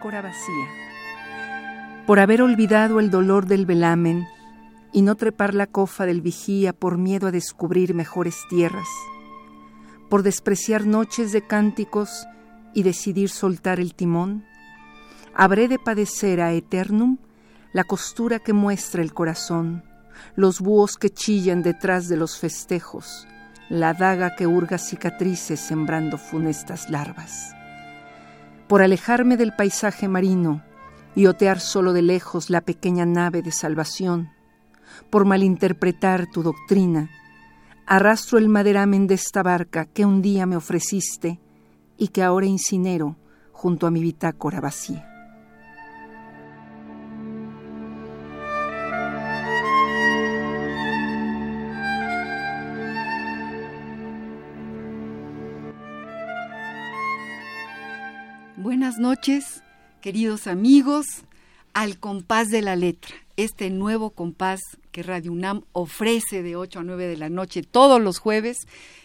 Bitácora 0.00 0.22
vacía. 0.22 2.06
Por 2.06 2.20
haber 2.20 2.40
olvidado 2.40 3.00
el 3.00 3.10
dolor 3.10 3.44
del 3.44 3.66
velamen 3.66 4.26
y 4.94 5.02
no 5.02 5.14
trepar 5.14 5.54
la 5.54 5.66
cofa 5.66 6.06
del 6.06 6.22
vigía 6.22 6.72
por 6.72 6.96
miedo 6.96 7.26
a 7.26 7.30
descubrir 7.30 7.92
mejores 7.92 8.38
tierras, 8.48 8.88
por 10.08 10.22
despreciar 10.22 10.86
noches 10.86 11.32
de 11.32 11.46
cánticos 11.46 12.26
y 12.72 12.82
decidir 12.82 13.28
soltar 13.28 13.78
el 13.78 13.94
timón, 13.94 14.46
habré 15.34 15.68
de 15.68 15.78
padecer 15.78 16.40
a 16.40 16.54
eternum 16.54 17.18
la 17.74 17.84
costura 17.84 18.38
que 18.38 18.54
muestra 18.54 19.02
el 19.02 19.12
corazón, 19.12 19.84
los 20.34 20.60
búhos 20.60 20.96
que 20.96 21.10
chillan 21.10 21.62
detrás 21.62 22.08
de 22.08 22.16
los 22.16 22.38
festejos, 22.38 23.28
la 23.68 23.92
daga 23.92 24.34
que 24.34 24.46
hurga 24.46 24.78
cicatrices 24.78 25.60
sembrando 25.60 26.16
funestas 26.16 26.88
larvas 26.88 27.54
por 28.70 28.82
alejarme 28.82 29.36
del 29.36 29.52
paisaje 29.52 30.06
marino 30.06 30.62
y 31.16 31.26
otear 31.26 31.58
solo 31.58 31.92
de 31.92 32.02
lejos 32.02 32.50
la 32.50 32.60
pequeña 32.60 33.04
nave 33.04 33.42
de 33.42 33.50
salvación, 33.50 34.30
por 35.10 35.24
malinterpretar 35.24 36.28
tu 36.30 36.44
doctrina, 36.44 37.10
arrastro 37.84 38.38
el 38.38 38.48
maderamen 38.48 39.08
de 39.08 39.14
esta 39.14 39.42
barca 39.42 39.86
que 39.86 40.06
un 40.06 40.22
día 40.22 40.46
me 40.46 40.54
ofreciste 40.54 41.40
y 41.98 42.08
que 42.08 42.22
ahora 42.22 42.46
incinero 42.46 43.16
junto 43.50 43.88
a 43.88 43.90
mi 43.90 44.02
bitácora 44.02 44.60
vacía. 44.60 45.09
Buenas 58.62 58.98
noches, 58.98 59.62
queridos 60.02 60.46
amigos, 60.46 61.06
al 61.72 61.98
compás 61.98 62.48
de 62.48 62.60
la 62.60 62.76
letra, 62.76 63.14
este 63.38 63.70
nuevo 63.70 64.10
compás 64.10 64.60
que 64.92 65.02
Radio 65.02 65.32
UNAM 65.32 65.62
ofrece 65.72 66.42
de 66.42 66.56
8 66.56 66.80
a 66.80 66.82
9 66.82 67.06
de 67.06 67.16
la 67.16 67.30
noche 67.30 67.62
todos 67.62 68.02
los 68.02 68.18
jueves, 68.18 68.58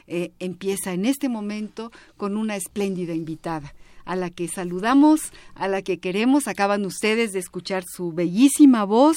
eh, 0.08 0.34
empieza 0.40 0.92
en 0.92 1.06
este 1.06 1.30
momento 1.30 1.94
con 2.18 2.36
una 2.36 2.58
espléndida 2.58 3.14
invitada 3.14 3.74
a 4.04 4.18
la 4.18 4.30
que 4.30 4.50
saludamos, 4.50 5.32
a 5.54 5.70
la 5.70 5.82
que 5.84 6.00
queremos. 6.00 6.50
Acaban 6.50 6.86
ustedes 6.86 7.32
de 7.32 7.40
escuchar 7.40 7.86
su 7.88 8.12
bellísima 8.12 8.84
voz 8.84 9.16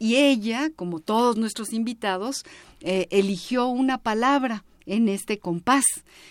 y 0.00 0.16
ella, 0.16 0.70
como 0.74 0.98
todos 0.98 1.36
nuestros 1.36 1.72
invitados, 1.72 2.42
eh, 2.80 3.06
eligió 3.12 3.68
una 3.68 3.98
palabra 3.98 4.64
en 4.90 5.08
este 5.08 5.38
compás 5.38 5.84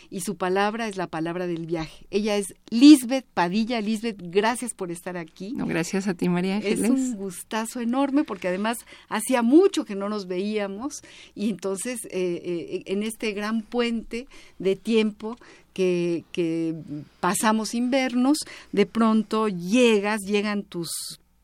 y 0.09 0.20
su 0.20 0.36
palabra 0.36 0.90
es 0.90 0.97
la 0.97 1.08
palabra 1.08 1.47
del 1.47 1.66
viaje. 1.66 2.06
Ella 2.12 2.36
es 2.36 2.56
Lisbeth 2.70 3.25
Padilla. 3.34 3.80
Lisbeth, 3.80 4.18
gracias 4.20 4.74
por 4.74 4.92
estar 4.92 5.16
aquí. 5.16 5.53
No, 5.53 5.66
gracias 5.66 6.09
a 6.09 6.14
ti, 6.14 6.28
María 6.28 6.58
Ángeles. 6.58 6.81
Es 6.81 6.90
un 6.90 7.16
gustazo 7.16 7.80
enorme 7.80 8.25
porque 8.25 8.50
además 8.50 8.80
hacía 9.08 9.42
mucho 9.44 9.86
que 9.86 9.96
no 9.96 10.09
nos 10.09 10.28
veíamos 10.28 11.02
y 11.36 11.50
entonces 11.50 12.00
eh, 12.06 12.09
eh, 12.12 12.84
en 12.88 13.03
este 13.03 13.31
gran 13.31 13.62
puente 13.62 14.28
de 14.58 14.75
tiempo 14.75 15.38
que, 15.74 16.25
que 16.34 16.75
pasamos 17.22 17.69
sin 17.69 17.90
vernos, 17.92 18.40
de 18.74 18.86
pronto 18.86 19.48
llegas, 19.48 20.19
llegan 20.25 20.64
tus 20.64 20.90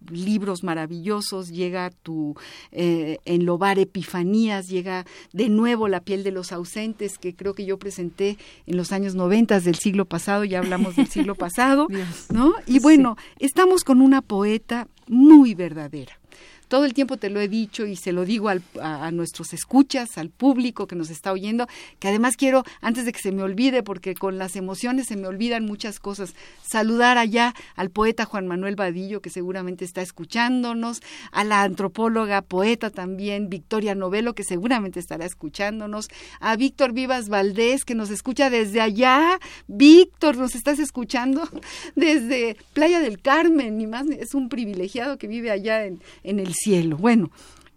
libros 0.10 0.64
maravillosos, 0.64 1.50
llega 1.50 1.90
tu 1.90 2.36
eh, 2.72 3.20
enlobar 3.26 3.80
epifanías, 3.80 4.68
llega 4.68 5.06
de 5.34 5.50
nuevo 5.50 5.88
la 5.88 6.02
piel 6.02 6.24
de 6.24 6.32
los 6.32 6.52
ausentes, 6.52 7.18
que 7.18 7.36
creo 7.36 7.54
que 7.54 7.66
yo 7.66 7.78
presenté 7.78 8.38
en 8.66 8.78
los 8.78 8.92
años 8.92 9.16
noventas 9.16 9.64
del 9.64 9.76
siglo 9.76 10.06
pasado, 10.06 10.44
ya 10.44 10.60
hablamos 10.60 10.96
del 10.96 11.08
siglo 11.08 11.36
pasado, 11.36 11.88
¿no? 12.34 12.54
Y 12.66 12.80
bueno, 12.80 13.18
estamos 13.40 13.84
con 13.84 14.02
una 14.02 14.22
poeta 14.22 14.88
muy 15.08 15.54
verdadera 15.54 16.20
todo 16.68 16.86
el 16.86 16.94
tiempo 16.94 17.18
te 17.18 17.30
lo 17.30 17.40
he 17.40 17.48
dicho 17.48 17.86
y 17.86 17.96
se 17.96 18.12
lo 18.12 18.26
digo 18.26 18.50
a, 18.50 19.12
nuestros 19.12 19.54
escuchas, 19.54 20.18
al 20.18 20.30
público 20.30 20.88
que 20.88 20.96
nos 20.96 21.10
está 21.10 21.32
oyendo, 21.32 21.68
que 22.00 22.08
además 22.08 22.38
quiero, 22.38 22.64
antes 22.82 23.06
de 23.06 23.12
que 23.12 23.20
se 23.20 23.32
me 23.32 23.44
olvide, 23.44 23.84
porque 23.84 24.16
con 24.16 24.38
las 24.38 24.56
emociones 24.56 25.08
se 25.08 25.16
me 25.16 25.28
olvidan 25.28 25.66
muchas 25.66 26.00
cosas, 26.00 26.34
saludar 26.64 27.18
allá 27.18 27.54
al 27.76 27.90
poeta 27.90 28.26
Juan 28.26 28.48
Manuel 28.48 28.76
Vadillo, 28.76 29.22
que 29.22 29.30
seguramente 29.30 29.86
está 29.86 30.02
escuchándonos, 30.02 31.02
a 31.32 31.44
la 31.44 31.62
antropóloga, 31.64 32.42
poeta 32.42 32.90
también, 32.90 33.50
Victoria 33.50 33.96
Novelo, 33.96 34.34
que 34.34 34.44
seguramente 34.44 35.00
estará 35.00 35.26
escuchándonos, 35.26 36.08
a 36.40 36.56
Víctor 36.56 36.94
Vivas 36.94 37.30
Valdés, 37.30 37.86
que 37.86 37.96
nos 37.96 38.10
escucha 38.10 38.50
desde 38.50 38.82
allá. 38.82 39.40
Víctor, 39.68 40.38
nos 40.38 40.56
estás 40.56 40.80
escuchando 40.80 41.48
desde 41.96 42.58
Playa 42.74 43.00
del 43.00 43.22
Carmen, 43.22 43.78
ni 43.78 43.88
más, 43.88 44.08
es 44.08 44.34
un 44.34 44.50
privilegiado 44.50 45.18
que 45.18 45.28
vive 45.28 45.52
allá 45.52 45.86
en, 45.86 46.02
en 46.24 46.40
el 46.40 46.55
cielo. 46.56 46.98
Bueno, 46.98 47.30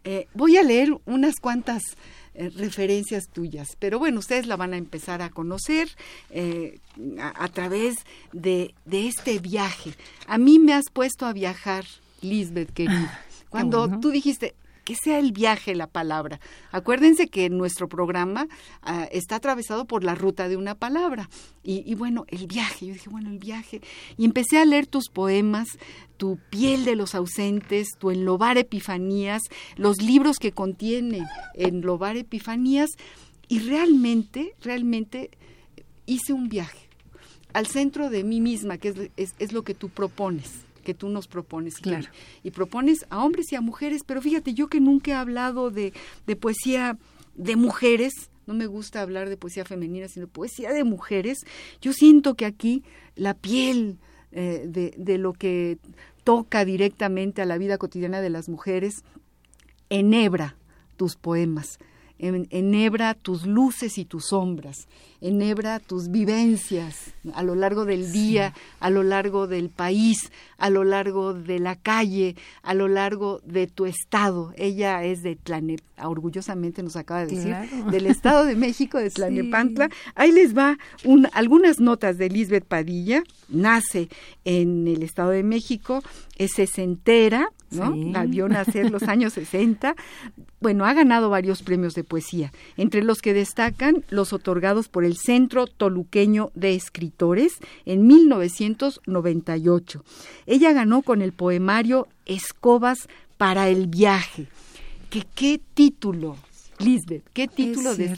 eh, 0.05 0.27
voy 0.33 0.57
a 0.57 0.63
leer 0.63 0.97
unas 1.05 1.37
cuantas 1.41 1.83
eh, 2.35 2.51
referencias 2.51 3.29
tuyas, 3.29 3.77
pero 3.79 3.99
bueno, 3.99 4.21
ustedes 4.21 4.47
la 4.47 4.57
van 4.57 4.73
a 4.73 4.77
empezar 4.77 5.23
a 5.23 5.31
conocer 5.31 5.89
eh, 6.31 6.79
a, 7.21 7.49
través 7.49 7.97
de, 8.33 8.75
de, 8.85 9.09
este 9.09 9.39
viaje. 9.39 9.93
A 10.27 10.39
mí 10.39 10.59
me 10.59 10.73
has 10.73 10.89
puesto 10.91 11.27
a 11.27 11.33
viajar, 11.33 11.85
Lisbeth, 12.23 12.73
querida. 12.73 13.11
Ah, 13.13 13.45
Cuando 13.51 13.89
tú 14.01 14.11
dijiste, 14.11 14.55
que 14.89 14.95
sea 14.95 15.19
el 15.19 15.33
viaje 15.33 15.75
la 15.75 15.87
palabra. 15.87 16.41
Acuérdense 16.73 17.29
que 17.29 17.51
nuestro 17.51 17.91
programa 17.91 18.49
ah, 18.81 19.07
está 19.13 19.37
atravesado 19.37 19.85
por 19.85 20.03
la 20.03 20.15
ruta 20.15 20.49
de 20.49 20.57
una 20.57 20.77
palabra. 20.77 21.29
Y, 21.63 21.95
bueno, 21.97 22.25
el 22.29 22.47
viaje, 22.47 22.87
yo 22.87 22.95
dije, 22.95 23.11
bueno, 23.11 23.29
el 23.29 23.39
viaje. 23.39 23.83
Y 24.17 24.25
empecé 24.25 24.57
a 24.57 24.65
leer 24.65 24.87
tus 24.87 25.11
poemas, 25.11 25.69
tu 26.17 26.39
piel 26.49 26.87
de 26.87 26.97
los 26.97 27.15
ausentes, 27.15 27.89
tu 27.99 28.11
enlobar 28.11 28.57
epifanías, 28.57 29.43
los 29.77 30.01
libros 30.01 30.39
que 30.39 30.53
contiene 30.53 31.27
enlobar 31.53 32.17
epifanías. 32.17 32.89
Y 33.47 33.59
realmente, 33.59 34.55
realmente 34.63 35.31
hice 36.07 36.33
un 36.33 36.49
viaje 36.49 36.89
al 37.53 37.67
centro 37.67 38.09
de 38.09 38.25
mí 38.25 38.41
misma, 38.41 38.79
que 38.79 39.11
es 39.19 39.53
lo 39.53 39.65
que 39.65 39.75
tú 39.75 39.91
propones 39.91 40.67
que 40.89 40.95
tú 40.95 41.11
nos 41.11 41.29
propones. 41.29 41.75
Claro. 41.77 42.09
Y, 42.43 42.51
propones 42.51 43.05
a 43.11 43.23
hombres 43.23 43.53
y 43.53 43.57
a 43.57 43.61
mujeres, 43.61 44.05
pero 44.07 44.23
fíjate, 44.23 44.55
yo 44.55 44.69
que 44.69 44.81
nunca 44.81 45.11
he 45.11 45.15
hablado 45.15 45.71
de, 45.71 45.93
de 46.27 46.35
poesía 46.35 46.97
de 47.35 47.57
mujeres, 47.57 48.31
no 48.47 48.55
me 48.55 48.65
gusta 48.65 49.03
hablar 49.03 49.29
de 49.29 49.37
poesía 49.37 49.67
femenina, 49.67 50.09
sino 50.09 50.29
poesía 50.29 50.73
de 50.73 50.85
mujeres, 50.85 51.41
yo 51.83 51.93
siento 51.93 52.37
que 52.37 52.47
aquí 52.47 52.85
la 53.17 53.35
piel 53.35 53.99
eh, 54.33 54.65
de, 54.67 54.95
de 54.97 55.19
lo 55.19 55.35
que 55.35 55.77
toca 56.25 56.65
directamente 56.65 57.43
a 57.43 57.45
la 57.45 57.59
vida 57.59 57.77
cotidiana 57.77 58.23
de 58.23 58.31
las 58.31 58.49
mujeres 58.49 59.05
enhebra 59.91 60.57
tus 60.97 61.17
poemas 61.17 61.79
enhebra 62.19 63.15
tus 63.15 63.47
luces 63.47 63.99
y 63.99 64.05
tus 64.05 64.27
sombras, 64.27 64.89
enhebra 65.21 65.81
tus 65.81 66.11
vivencias 66.11 67.13
a 67.35 67.43
lo 67.43 67.55
largo 67.55 67.85
del 67.85 68.13
día, 68.13 68.55
a 68.81 68.91
lo 68.91 69.03
largo 69.03 69.47
del 69.47 69.69
país, 69.69 70.31
a 70.59 70.71
lo 70.71 70.85
largo 70.85 71.35
de 71.35 71.59
la 71.59 71.77
calle, 71.77 72.37
a 72.63 72.75
lo 72.75 72.89
largo 72.89 73.41
de 73.45 73.67
tu 73.67 73.87
estado. 73.87 74.53
Ella 74.57 75.05
es 75.05 75.23
de 75.23 75.37
Tlanep, 75.37 75.81
orgullosamente 76.03 76.83
nos 76.83 76.97
acaba 76.97 77.25
de 77.25 77.35
decir, 77.35 77.55
del 77.91 78.07
Estado 78.07 78.45
de 78.45 78.57
México, 78.57 78.99
de 78.99 79.11
Tlanepantla. 79.11 79.89
Ahí 80.15 80.33
les 80.33 80.57
va 80.57 80.79
un, 81.05 81.29
algunas 81.33 81.81
notas 81.81 82.19
de 82.19 82.29
Lisbeth 82.29 82.65
Padilla, 82.65 83.23
nace 83.49 84.09
en 84.45 84.87
el 84.87 85.03
Estado 85.03 85.31
de 85.31 85.43
México, 85.43 86.03
es 86.37 86.53
sesentera, 86.53 87.51
¿no? 87.71 87.95
La 87.95 88.25
vio 88.25 88.49
nacer 88.49 88.91
los 88.91 89.03
años 89.05 89.35
60 89.35 89.95
bueno, 90.61 90.85
ha 90.87 90.93
ganado 90.93 91.31
varios 91.31 91.63
premios 91.63 91.95
de 91.95 92.05
poesía, 92.05 92.53
entre 92.77 93.03
los 93.03 93.23
que 93.23 93.33
destacan 93.35 94.05
los 94.11 94.33
otorgados 94.33 94.89
por 94.89 95.05
el 95.05 95.17
Centro 95.17 95.67
Toluqueño 95.67 96.51
de 96.55 96.75
Escritores 96.75 97.59
en 97.87 98.07
1998. 98.07 100.05
Ella 100.47 100.73
ganó 100.73 101.03
con 101.03 101.23
el 101.23 101.33
poemario 101.33 102.09
Escobas 102.27 103.09
para 103.37 103.69
el 103.69 103.87
viaje. 103.87 104.49
¿Qué, 105.11 105.25
qué 105.35 105.61
título? 105.75 106.37
Lisbeth, 106.79 107.29
¿qué 107.33 107.49
título 107.49 107.95
de, 107.95 108.17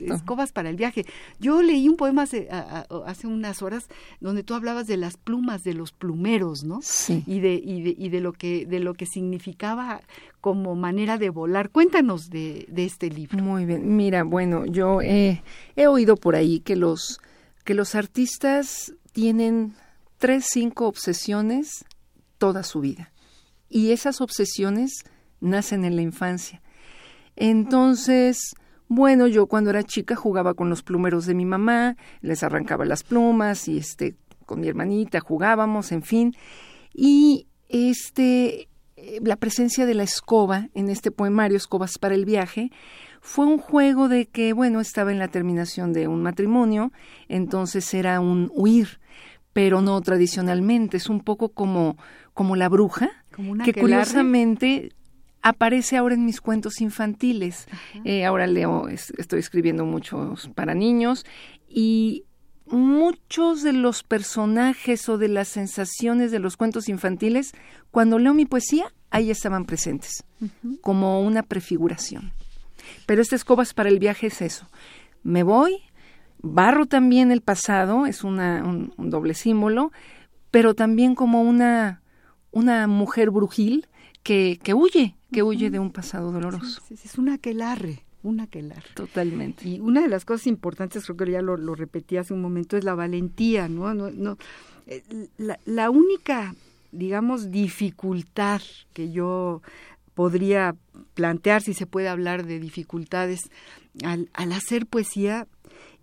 Escobas 0.00 0.52
para 0.52 0.70
el 0.70 0.76
viaje? 0.76 1.04
Yo 1.38 1.62
leí 1.62 1.88
un 1.88 1.96
poema 1.96 2.22
hace, 2.22 2.48
hace, 2.50 3.26
unas 3.26 3.62
horas 3.62 3.84
donde 4.20 4.42
tú 4.42 4.54
hablabas 4.54 4.86
de 4.86 4.96
las 4.96 5.16
plumas 5.16 5.62
de 5.62 5.74
los 5.74 5.92
plumeros, 5.92 6.64
¿no? 6.64 6.80
Sí. 6.82 7.22
Y 7.26 7.40
de, 7.40 7.54
y 7.54 7.82
de, 7.82 7.94
y 7.96 8.08
de 8.08 8.20
lo 8.20 8.32
que 8.32 8.66
de 8.66 8.80
lo 8.80 8.94
que 8.94 9.06
significaba 9.06 10.00
como 10.40 10.74
manera 10.74 11.18
de 11.18 11.30
volar. 11.30 11.70
Cuéntanos 11.70 12.30
de, 12.30 12.66
de 12.68 12.84
este 12.84 13.10
libro. 13.10 13.42
Muy 13.42 13.64
bien. 13.64 13.96
Mira, 13.96 14.24
bueno, 14.24 14.64
yo 14.66 15.00
he 15.02 15.42
oído 15.86 16.16
por 16.16 16.34
ahí 16.34 16.60
que 16.60 16.76
los 16.76 17.20
que 17.64 17.74
los 17.74 17.94
artistas 17.94 18.92
tienen 19.12 19.74
tres, 20.18 20.46
cinco 20.50 20.86
obsesiones 20.86 21.84
toda 22.38 22.62
su 22.62 22.80
vida. 22.80 23.12
Y 23.68 23.90
esas 23.90 24.20
obsesiones 24.20 25.04
nacen 25.40 25.84
en 25.84 25.96
la 25.96 26.02
infancia. 26.02 26.62
Entonces, 27.36 28.54
bueno, 28.88 29.26
yo 29.26 29.46
cuando 29.46 29.70
era 29.70 29.82
chica 29.82 30.16
jugaba 30.16 30.54
con 30.54 30.68
los 30.68 30.82
plumeros 30.82 31.26
de 31.26 31.34
mi 31.34 31.44
mamá, 31.44 31.96
les 32.20 32.42
arrancaba 32.42 32.84
las 32.84 33.02
plumas 33.02 33.68
y 33.68 33.78
este 33.78 34.16
con 34.44 34.60
mi 34.60 34.68
hermanita 34.68 35.20
jugábamos, 35.20 35.92
en 35.92 36.02
fin. 36.02 36.34
Y 36.92 37.46
este 37.68 38.68
la 39.20 39.36
presencia 39.36 39.86
de 39.86 39.94
la 39.94 40.02
escoba 40.02 40.68
en 40.74 40.88
este 40.88 41.10
poemario 41.10 41.56
Escobas 41.56 41.98
para 41.98 42.14
el 42.14 42.24
viaje 42.24 42.70
fue 43.20 43.46
un 43.46 43.58
juego 43.58 44.08
de 44.08 44.26
que, 44.26 44.52
bueno, 44.52 44.80
estaba 44.80 45.10
en 45.10 45.18
la 45.18 45.28
terminación 45.28 45.92
de 45.92 46.06
un 46.06 46.22
matrimonio, 46.22 46.92
entonces 47.28 47.92
era 47.92 48.20
un 48.20 48.50
huir, 48.54 49.00
pero 49.52 49.80
no 49.80 50.00
tradicionalmente, 50.00 50.96
es 50.96 51.08
un 51.08 51.20
poco 51.20 51.48
como, 51.48 51.96
como 52.34 52.56
la 52.56 52.68
bruja, 52.68 53.10
que 53.64 53.74
curiosamente 53.74 54.92
aparece 55.46 55.96
ahora 55.96 56.16
en 56.16 56.24
mis 56.24 56.40
cuentos 56.40 56.80
infantiles. 56.80 57.68
Eh, 58.04 58.24
ahora 58.24 58.48
leo, 58.48 58.88
estoy 58.88 59.38
escribiendo 59.38 59.84
muchos 59.84 60.48
para 60.56 60.74
niños 60.74 61.24
y 61.68 62.24
muchos 62.66 63.62
de 63.62 63.72
los 63.72 64.02
personajes 64.02 65.08
o 65.08 65.18
de 65.18 65.28
las 65.28 65.46
sensaciones 65.46 66.32
de 66.32 66.40
los 66.40 66.56
cuentos 66.56 66.88
infantiles, 66.88 67.52
cuando 67.92 68.18
leo 68.18 68.34
mi 68.34 68.44
poesía, 68.44 68.92
ahí 69.10 69.30
estaban 69.30 69.66
presentes, 69.66 70.24
como 70.80 71.20
una 71.22 71.44
prefiguración. 71.44 72.32
Pero 73.06 73.22
este 73.22 73.36
escobas 73.36 73.72
para 73.72 73.88
el 73.88 74.00
viaje 74.00 74.26
es 74.26 74.42
eso. 74.42 74.66
Me 75.22 75.44
voy, 75.44 75.76
barro 76.42 76.86
también 76.86 77.30
el 77.30 77.40
pasado, 77.40 78.06
es 78.06 78.24
una, 78.24 78.64
un, 78.64 79.10
doble 79.10 79.34
símbolo, 79.34 79.92
pero 80.50 80.74
también 80.74 81.14
como 81.14 81.42
una, 81.42 82.02
una 82.50 82.88
mujer 82.88 83.30
brujil 83.30 83.86
que, 84.24 84.58
que 84.60 84.74
huye, 84.74 85.15
que 85.32 85.42
huye 85.42 85.70
de 85.70 85.78
un 85.78 85.90
pasado 85.90 86.32
doloroso. 86.32 86.80
es 86.90 87.18
una 87.18 87.34
aquelarre 87.34 88.06
una 88.26 88.44
aquelarre. 88.44 88.90
Totalmente. 88.94 89.68
Y 89.68 89.80
una 89.80 90.02
de 90.02 90.08
las 90.08 90.24
cosas 90.24 90.46
importantes, 90.48 91.04
creo 91.04 91.16
que 91.16 91.30
ya 91.30 91.42
lo, 91.42 91.56
lo 91.56 91.74
repetí 91.74 92.16
hace 92.16 92.34
un 92.34 92.42
momento, 92.42 92.76
es 92.76 92.84
la 92.84 92.94
valentía, 92.94 93.68
¿no? 93.68 93.94
no, 93.94 94.10
no 94.10 94.36
eh, 94.86 95.02
la, 95.38 95.58
la, 95.64 95.90
única, 95.90 96.54
digamos, 96.92 97.50
dificultad 97.50 98.60
que 98.92 99.10
yo 99.12 99.62
podría 100.14 100.74
plantear, 101.14 101.62
si 101.62 101.74
se 101.74 101.86
puede 101.86 102.08
hablar 102.08 102.46
de 102.46 102.58
dificultades, 102.58 103.50
al, 104.04 104.28
al 104.32 104.52
hacer 104.52 104.86
poesía, 104.86 105.46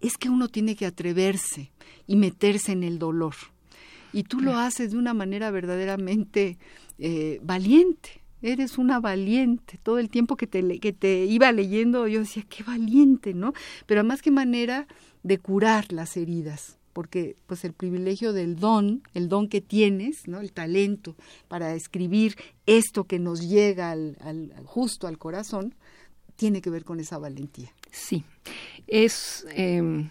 es 0.02 0.18
que 0.18 0.30
uno 0.30 0.48
tiene 0.48 0.76
que 0.76 0.86
atreverse 0.86 1.72
y 2.08 2.16
meterse 2.16 2.72
en 2.72 2.84
el 2.84 3.00
dolor. 3.00 3.36
Y 4.12 4.24
tú 4.24 4.42
lo 4.42 4.58
haces 4.58 4.92
de 4.92 4.98
una 4.98 5.14
manera 5.14 5.50
verdaderamente 5.50 6.58
eh, 7.00 7.40
valiente 7.42 8.23
eres 8.44 8.78
una 8.78 9.00
valiente. 9.00 9.80
Todo 9.82 9.98
el 10.00 10.10
tiempo 10.10 10.36
que 10.36 10.48
te, 10.48 10.80
que 10.80 10.94
te 10.94 11.26
iba 11.26 11.52
leyendo 11.52 12.08
yo 12.08 12.20
decía, 12.20 12.44
qué 12.48 12.64
valiente, 12.64 13.34
¿no? 13.34 13.54
Pero 13.86 14.02
además 14.02 14.22
qué 14.22 14.32
manera 14.32 14.88
de 15.24 15.40
curar 15.40 15.92
las 15.92 16.18
heridas, 16.18 16.78
porque 16.92 17.38
pues 17.48 17.64
el 17.64 17.74
privilegio 17.74 18.34
del 18.34 18.58
don, 18.58 19.02
el 19.14 19.30
don 19.30 19.48
que 19.48 19.62
tienes, 19.62 20.28
¿no? 20.28 20.42
El 20.42 20.52
talento 20.52 21.16
para 21.48 21.74
escribir 21.74 22.36
esto 22.66 23.06
que 23.06 23.20
nos 23.20 23.48
llega 23.48 23.92
al, 23.92 24.18
al, 24.22 24.52
justo 24.66 25.08
al 25.08 25.18
corazón, 25.18 25.74
tiene 26.36 26.62
que 26.62 26.70
ver 26.70 26.84
con 26.84 27.00
esa 27.00 27.18
valentía. 27.18 27.72
Sí, 27.92 28.24
es, 28.88 29.46
eh, 29.56 30.10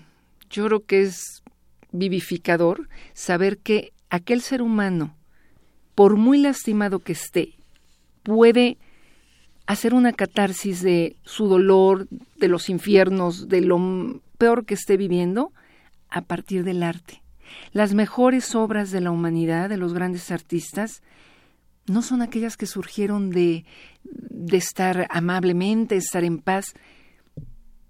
yo 0.51 0.67
creo 0.67 0.85
que 0.87 1.03
es 1.03 1.43
vivificador 1.91 2.89
saber 3.13 3.59
que 3.59 3.93
aquel 4.09 4.41
ser 4.41 4.63
humano, 4.63 5.15
por 5.95 6.17
muy 6.17 6.39
lastimado 6.39 7.01
que 7.01 7.13
esté, 7.13 7.55
puede 8.23 8.79
hacer 9.67 9.95
una 9.95 10.13
catarsis 10.13 10.83
de 10.83 11.17
su 11.25 11.47
dolor, 11.47 12.09
de 12.39 12.49
los 12.49 12.69
infiernos, 12.69 13.49
de 13.49 13.61
lo 13.61 14.21
peor 14.39 14.65
que 14.65 14.75
esté 14.75 14.97
viviendo, 14.97 15.53
a 16.09 16.23
partir 16.23 16.65
del 16.65 16.83
arte. 16.83 17.23
Las 17.73 17.95
mejores 17.95 18.55
obras 18.55 18.91
de 18.91 19.01
la 19.01 19.11
humanidad, 19.11 19.69
de 19.69 19.77
los 19.77 19.95
grandes 19.95 20.31
artistas, 20.31 21.03
no 21.87 22.03
son 22.03 22.23
aquellas 22.23 22.57
que 22.57 22.67
surgieron 22.67 23.31
de, 23.31 23.65
de 24.05 24.57
estar 24.57 25.07
amablemente, 25.11 25.97
estar 25.97 26.25
en 26.25 26.39
paz. 26.39 26.75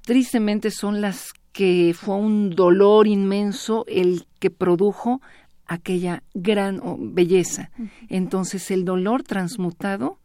Tristemente 0.03 0.71
son 0.71 1.01
las 1.01 1.33
que 1.53 1.95
fue 1.95 2.17
un 2.17 2.51
dolor 2.51 3.07
inmenso 3.07 3.85
el 3.87 4.27
que 4.39 4.51
produjo 4.51 5.21
aquella 5.67 6.23
gran 6.35 6.81
belleza. 7.15 7.71
Entonces 8.09 8.71
el 8.71 8.85
dolor 8.85 9.23
transmutado 9.23 10.19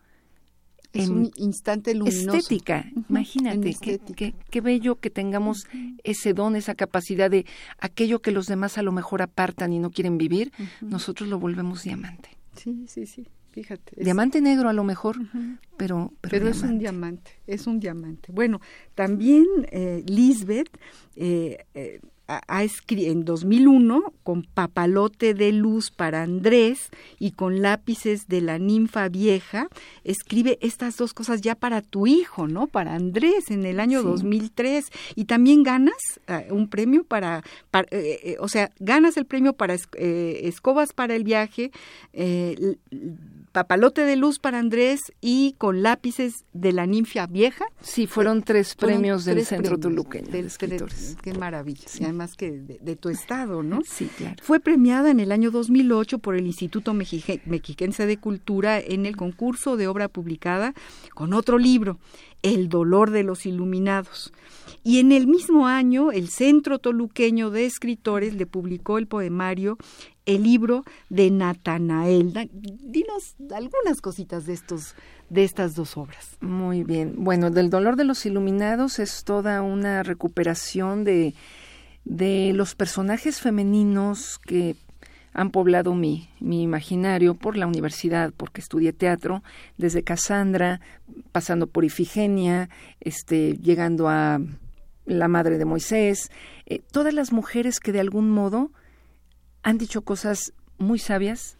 es 0.97 1.09
un 1.09 1.31
instante 1.35 1.93
luminoso. 1.93 2.37
Estética, 2.37 2.85
imagínate, 3.09 3.75
qué, 4.15 4.33
qué, 4.49 4.61
bello 4.61 4.95
que 4.95 5.09
tengamos 5.09 5.67
ese 6.03 6.33
don, 6.33 6.55
esa 6.55 6.75
capacidad 6.75 7.29
de 7.29 7.45
aquello 7.79 8.21
que 8.21 8.31
los 8.31 8.47
demás 8.47 8.77
a 8.77 8.83
lo 8.83 8.91
mejor 8.91 9.21
apartan 9.21 9.73
y 9.73 9.79
no 9.79 9.91
quieren 9.91 10.17
vivir, 10.17 10.51
nosotros 10.81 11.29
lo 11.29 11.39
volvemos 11.39 11.83
diamante. 11.83 12.29
Sí, 12.55 12.85
sí, 12.87 13.05
sí, 13.05 13.27
fíjate. 13.51 14.03
Diamante 14.03 14.41
negro 14.41 14.69
a 14.69 14.73
lo 14.73 14.83
mejor, 14.83 15.17
pero, 15.77 16.13
pero, 16.21 16.47
es 16.47 16.63
un 16.63 16.79
diamante, 16.79 17.31
es 17.45 17.67
un 17.67 17.79
diamante. 17.79 18.31
Bueno, 18.31 18.59
también 18.95 19.45
eh, 19.71 20.03
Lisbeth 20.07 20.69
eh, 21.15 21.65
eh, 21.73 21.99
ha 22.27 22.63
en 22.89 23.25
2001 23.25 24.13
con 24.23 24.43
papalote 24.43 25.33
de 25.33 25.51
luz 25.51 25.91
para 25.91 26.23
Andrés 26.23 26.89
y 27.19 27.31
con 27.31 27.61
lápices 27.61 28.27
de 28.27 28.41
la 28.41 28.59
ninfa 28.59 29.07
vieja, 29.09 29.69
escribe 30.03 30.57
estas 30.61 30.97
dos 30.97 31.13
cosas 31.13 31.41
ya 31.41 31.55
para 31.55 31.81
tu 31.81 32.07
hijo, 32.07 32.47
¿no? 32.47 32.67
Para 32.67 32.95
Andrés 32.95 33.49
en 33.49 33.65
el 33.65 33.79
año 33.79 34.03
2003 34.03 34.85
y 35.15 35.25
también 35.25 35.63
ganas 35.63 35.95
uh, 36.27 36.53
un 36.53 36.67
premio 36.67 37.03
para, 37.03 37.43
para 37.71 37.87
eh, 37.91 38.19
eh, 38.23 38.35
o 38.39 38.47
sea, 38.47 38.71
ganas 38.79 39.17
el 39.17 39.25
premio 39.25 39.53
para 39.53 39.75
eh, 39.75 40.41
escobas 40.43 40.93
para 40.93 41.15
el 41.15 41.23
viaje, 41.23 41.71
papalote 43.57 44.01
de 44.01 44.15
luz 44.17 44.37
para 44.37 44.59
Andrés 44.59 45.11
y 45.19 45.55
con 45.57 45.81
lápices 45.81 46.45
de 46.53 46.73
la 46.73 46.85
ninfa 46.85 47.25
vieja. 47.25 47.65
Sí, 47.81 48.05
fueron 48.05 48.43
tres 48.43 48.75
premios 48.75 49.25
del 49.25 49.43
Centro 49.43 49.79
Toluqueño 49.79 50.29
de 50.29 50.41
escritores. 50.41 51.17
Qué 51.23 51.33
maravilla 51.33 52.13
más 52.13 52.35
que 52.35 52.51
de, 52.51 52.95
tu 52.95 53.09
estado, 53.09 53.63
¿no? 53.63 53.79
Sí, 53.83 54.11
claro. 54.15 54.35
Fue 54.43 54.59
premiada 54.59 55.09
en 55.09 55.19
el 55.19 55.31
año 55.31 55.49
2008 55.49 56.19
por 56.19 56.35
el 56.35 56.45
Instituto 56.45 56.93
Mexiquense 56.93 58.05
de 58.05 58.17
Cultura 58.17 58.79
en 58.79 59.07
el 59.07 59.17
concurso 59.17 59.75
de 59.75 59.87
obra 59.87 60.07
publicada 60.07 60.75
con 61.15 61.33
otro 61.33 61.57
libro, 61.57 61.97
El 62.43 62.69
dolor 62.69 63.09
de 63.09 63.23
los 63.23 63.47
iluminados. 63.47 64.31
Y 64.83 64.99
en 64.99 65.11
el 65.11 65.25
mismo 65.25 65.65
año, 65.65 66.11
el 66.11 66.27
Centro 66.27 66.77
Toluqueño 66.77 67.49
de 67.49 67.65
Escritores 67.65 68.35
le 68.35 68.45
publicó 68.45 68.99
el 68.99 69.07
poemario 69.07 69.79
El 70.27 70.43
libro 70.43 70.83
de 71.09 71.31
Natanael. 71.31 72.51
Dinos 72.53 73.35
algunas 73.55 74.01
cositas 74.01 74.45
de 74.45 74.53
estos 74.53 74.93
de 75.29 75.43
estas 75.43 75.75
dos 75.75 75.97
obras. 75.97 76.37
Muy 76.39 76.83
bien. 76.83 77.15
Bueno, 77.17 77.49
del 77.49 77.69
dolor 77.69 77.95
de 77.95 78.03
los 78.03 78.25
iluminados 78.25 78.99
es 78.99 79.23
toda 79.23 79.61
una 79.63 80.03
recuperación 80.03 81.03
de 81.03 81.33
de 82.07 82.53
los 82.53 82.73
personajes 82.73 83.41
femeninos 83.41 84.39
que 84.39 84.75
han 85.33 85.51
poblado 85.51 85.93
mi, 85.93 86.29
mi 86.39 86.63
imaginario 86.63 87.35
por 87.35 87.57
la 87.57 87.67
universidad, 87.67 88.33
porque 88.35 88.61
estudié 88.61 88.93
teatro, 88.93 89.43
desde 89.77 90.03
Cassandra, 90.03 90.79
pasando 91.31 91.67
por 91.67 91.83
Ifigenia, 91.83 92.69
este, 93.01 93.57
llegando 93.57 94.07
a 94.07 94.39
la 95.05 95.27
madre 95.27 95.57
de 95.57 95.65
Moisés, 95.65 96.31
eh, 96.65 96.81
todas 96.91 97.13
las 97.13 97.31
mujeres 97.31 97.79
que 97.79 97.91
de 97.91 97.99
algún 97.99 98.29
modo 98.31 98.71
han 99.67 99.77
dicho 99.77 100.01
cosas 100.03 100.53
muy 100.77 100.97
sabias 100.97 101.57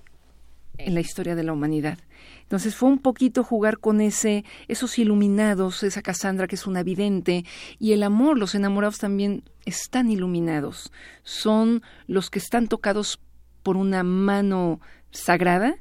en 0.77 0.93
la 0.93 1.01
historia 1.01 1.35
de 1.35 1.43
la 1.43 1.51
humanidad. 1.51 1.99
Entonces 2.43 2.73
fue 2.73 2.87
un 2.87 2.99
poquito 2.99 3.43
jugar 3.43 3.79
con 3.79 3.99
ese, 3.99 4.45
esos 4.69 4.97
iluminados, 4.97 5.83
esa 5.83 6.01
Cassandra 6.01 6.47
que 6.47 6.55
es 6.55 6.67
una 6.67 6.83
vidente, 6.83 7.43
y 7.79 7.91
el 7.91 8.03
amor, 8.03 8.37
los 8.37 8.55
enamorados 8.55 8.99
también 8.99 9.43
están 9.65 10.09
iluminados, 10.09 10.93
son 11.23 11.83
los 12.07 12.29
que 12.29 12.39
están 12.39 12.69
tocados 12.69 13.19
por 13.61 13.75
una 13.75 14.03
mano 14.03 14.79
sagrada 15.11 15.75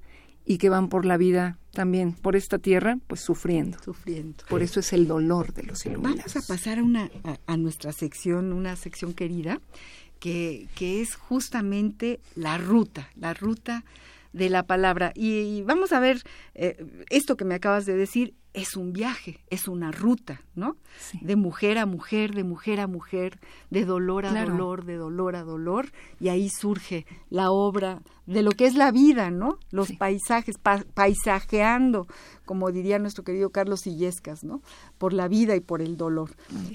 y 0.44 0.58
que 0.58 0.68
van 0.68 0.88
por 0.88 1.06
la 1.06 1.18
vida 1.18 1.58
también, 1.70 2.12
por 2.12 2.34
esta 2.34 2.58
tierra, 2.58 2.98
pues 3.06 3.20
sufriendo. 3.20 3.78
Sufriendo. 3.84 4.42
Por 4.48 4.62
eso 4.62 4.80
es 4.80 4.92
el 4.92 5.06
dolor 5.06 5.52
de 5.52 5.62
los 5.62 5.86
iluminados. 5.86 6.34
Vamos 6.34 6.36
a 6.36 6.52
pasar 6.52 6.80
a, 6.80 6.82
una, 6.82 7.08
a 7.46 7.56
nuestra 7.56 7.92
sección, 7.92 8.52
una 8.52 8.74
sección 8.74 9.14
querida, 9.14 9.60
que, 10.26 10.66
que 10.74 11.00
es 11.00 11.14
justamente 11.14 12.18
la 12.34 12.58
ruta, 12.58 13.08
la 13.14 13.32
ruta 13.32 13.84
de 14.32 14.50
la 14.50 14.64
palabra. 14.64 15.12
Y, 15.14 15.62
vamos 15.62 15.92
a 15.92 16.00
ver, 16.00 16.24
eh, 16.56 16.84
esto 17.10 17.36
que 17.36 17.44
me 17.44 17.54
acabas 17.54 17.86
de 17.86 17.96
decir 17.96 18.34
es 18.52 18.76
un 18.76 18.92
viaje, 18.92 19.38
es 19.50 19.68
una 19.68 19.92
ruta, 19.92 20.42
¿no? 20.56 20.78
De 21.20 21.36
mujer 21.36 21.78
a 21.78 21.86
mujer, 21.86 22.34
de 22.34 22.42
mujer 22.42 22.80
a 22.80 22.88
mujer, 22.88 23.38
de 23.70 23.84
dolor 23.84 24.26
a 24.26 24.44
dolor, 24.44 24.84
de 24.84 24.96
dolor 24.96 25.36
a 25.36 25.44
dolor, 25.44 25.92
y 26.18 26.28
ahí 26.28 26.48
surge 26.48 27.06
la 27.30 27.52
obra 27.52 28.02
de 28.26 28.42
lo 28.42 28.50
que 28.52 28.66
es 28.66 28.74
la 28.74 28.90
vida, 28.90 29.30
¿no? 29.30 29.58
Los 29.70 29.92
paisajes, 29.92 30.56
paisajeando, 30.94 32.06
como 32.44 32.70
diría 32.72 32.98
nuestro 32.98 33.24
querido 33.24 33.50
Carlos 33.50 33.86
Illescas, 33.86 34.42
¿no? 34.44 34.62
Por 34.98 35.12
la 35.12 35.28
vida 35.28 35.54
y 35.56 35.60
por 35.60 35.80
el 35.80 35.96
dolor. 35.96 36.30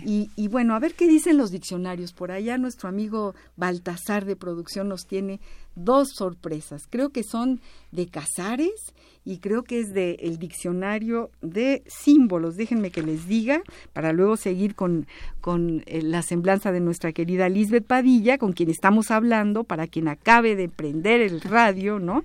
Y, 0.06 0.30
y 0.36 0.48
bueno, 0.48 0.76
a 0.76 0.80
ver 0.80 0.94
qué 0.96 1.08
dicen 1.08 1.38
los 1.38 1.52
diccionarios. 1.52 2.14
Por 2.14 2.32
allá 2.32 2.58
nuestro 2.58 2.88
amigo 2.90 3.36
Baltasar 3.58 4.26
de 4.26 4.36
producción 4.36 4.88
nos 4.88 5.06
tiene 5.06 5.40
dos 5.76 6.10
sorpresas. 6.16 6.84
Creo 6.90 7.10
que 7.10 7.24
son 7.24 7.62
de 7.92 8.08
Casares 8.08 8.94
y 9.24 9.38
creo 9.38 9.64
que 9.64 9.80
es 9.80 9.94
del 9.94 10.18
el 10.20 10.38
diccionario 10.38 11.30
de 11.42 11.84
símbolos. 11.88 12.56
Déjenme 12.56 12.92
que 12.92 13.04
les 13.04 13.28
diga, 13.28 13.62
para 13.94 14.14
luego 14.14 14.36
seguir 14.36 14.76
con, 14.76 15.08
con 15.42 15.84
eh, 15.86 16.02
la 16.02 16.22
semblanza 16.22 16.72
de 16.72 16.80
nuestra 16.80 17.12
querida 17.12 17.50
Lisbeth 17.50 17.86
Padilla, 17.86 18.38
con 18.38 18.54
quien 18.54 18.70
estamos 18.70 19.12
hablando, 19.12 19.64
para 19.64 19.88
quien 19.88 20.08
acabe 20.08 20.56
de 20.56 20.70
prender 20.70 21.22
el 21.22 21.41
radio, 21.42 22.00
¿no? 22.00 22.24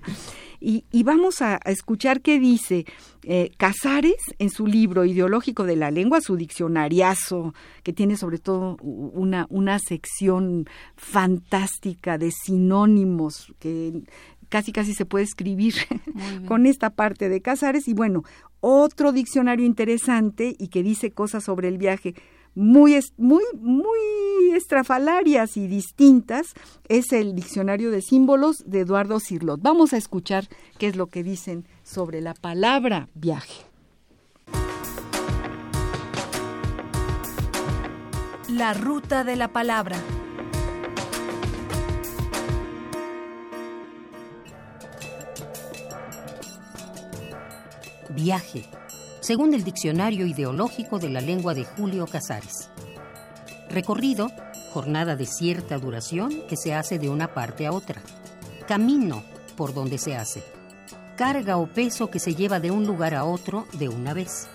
Y, 0.59 0.85
y 0.91 1.03
vamos 1.03 1.41
a, 1.41 1.59
escuchar 1.65 2.21
qué 2.21 2.39
dice 2.39 2.85
eh, 3.23 3.51
Casares 3.57 4.15
en 4.39 4.49
su 4.49 4.65
libro 4.65 5.05
Ideológico 5.05 5.65
de 5.65 5.75
la 5.75 5.91
Lengua, 5.91 6.21
su 6.21 6.35
diccionariazo, 6.35 7.53
que 7.83 7.93
tiene 7.93 8.17
sobre 8.17 8.39
todo 8.39 8.77
una, 8.81 9.45
una 9.49 9.77
sección 9.79 10.65
fantástica 10.95 12.17
de 12.17 12.31
sinónimos 12.31 13.53
que 13.59 14.01
casi 14.49 14.71
casi 14.71 14.93
se 14.93 15.05
puede 15.05 15.25
escribir 15.25 15.75
con 16.47 16.65
esta 16.65 16.89
parte 16.89 17.29
de 17.29 17.41
Casares. 17.41 17.87
Y 17.87 17.93
bueno, 17.93 18.23
otro 18.59 19.11
diccionario 19.11 19.65
interesante 19.65 20.55
y 20.57 20.69
que 20.69 20.83
dice 20.83 21.11
cosas 21.11 21.43
sobre 21.43 21.67
el 21.67 21.77
viaje 21.77 22.15
muy 22.57 22.99
muy 23.17 23.43
muy 23.59 23.99
estrafalarias 24.55 25.57
y 25.57 25.67
distintas 25.67 26.55
es 26.89 27.13
el 27.13 27.35
diccionario 27.35 27.91
de 27.91 28.01
símbolos 28.01 28.63
de 28.65 28.79
Eduardo 28.79 29.19
Cirlot. 29.19 29.61
Vamos 29.61 29.93
a 29.93 29.97
escuchar 29.97 30.47
qué 30.79 30.87
es 30.87 30.95
lo 30.95 31.05
que 31.05 31.21
dicen 31.21 31.67
sobre 31.83 32.19
la 32.19 32.33
palabra 32.33 33.09
viaje. 33.13 33.63
La 38.49 38.73
ruta 38.73 39.23
de 39.23 39.35
la 39.35 39.49
palabra. 39.49 39.97
Viaje, 48.09 48.65
según 49.27 49.53
el 49.53 49.65
Diccionario 49.65 50.25
Ideológico 50.25 50.99
de 50.99 51.09
la 51.09 51.19
Lengua 51.19 51.53
de 51.53 51.65
Julio 51.65 52.07
Casares. 52.07 52.69
Recorrido, 53.69 54.31
jornada 54.71 55.17
de 55.17 55.25
cierta 55.25 55.77
duración 55.77 56.43
que 56.47 56.55
se 56.55 56.73
hace 56.73 56.97
de 56.97 57.09
una 57.09 57.33
parte 57.33 57.67
a 57.67 57.73
otra. 57.73 58.01
Camino, 58.69 59.25
por 59.57 59.73
donde 59.73 59.97
se 59.97 60.15
hace. 60.15 60.41
Carga 61.17 61.57
o 61.57 61.67
peso 61.67 62.09
que 62.09 62.19
se 62.19 62.35
lleva 62.35 62.61
de 62.61 62.71
un 62.71 62.87
lugar 62.87 63.13
a 63.13 63.25
otro 63.25 63.67
de 63.73 63.89
una 63.89 64.13
vez. 64.13 64.47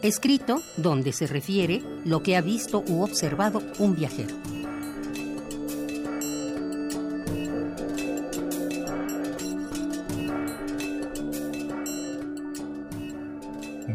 Escrito, 0.00 0.62
donde 0.78 1.12
se 1.12 1.26
refiere 1.26 1.82
lo 2.06 2.22
que 2.22 2.38
ha 2.38 2.40
visto 2.40 2.82
u 2.88 3.02
observado 3.02 3.62
un 3.80 3.96
viajero. 3.96 4.34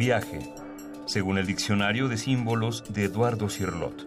Viaje, 0.05 0.37
según 1.07 1.39
el 1.39 1.47
diccionario 1.47 2.07
de 2.07 2.17
símbolos 2.17 2.83
de 2.93 3.05
Eduardo 3.05 3.49
Cirlot. 3.49 4.05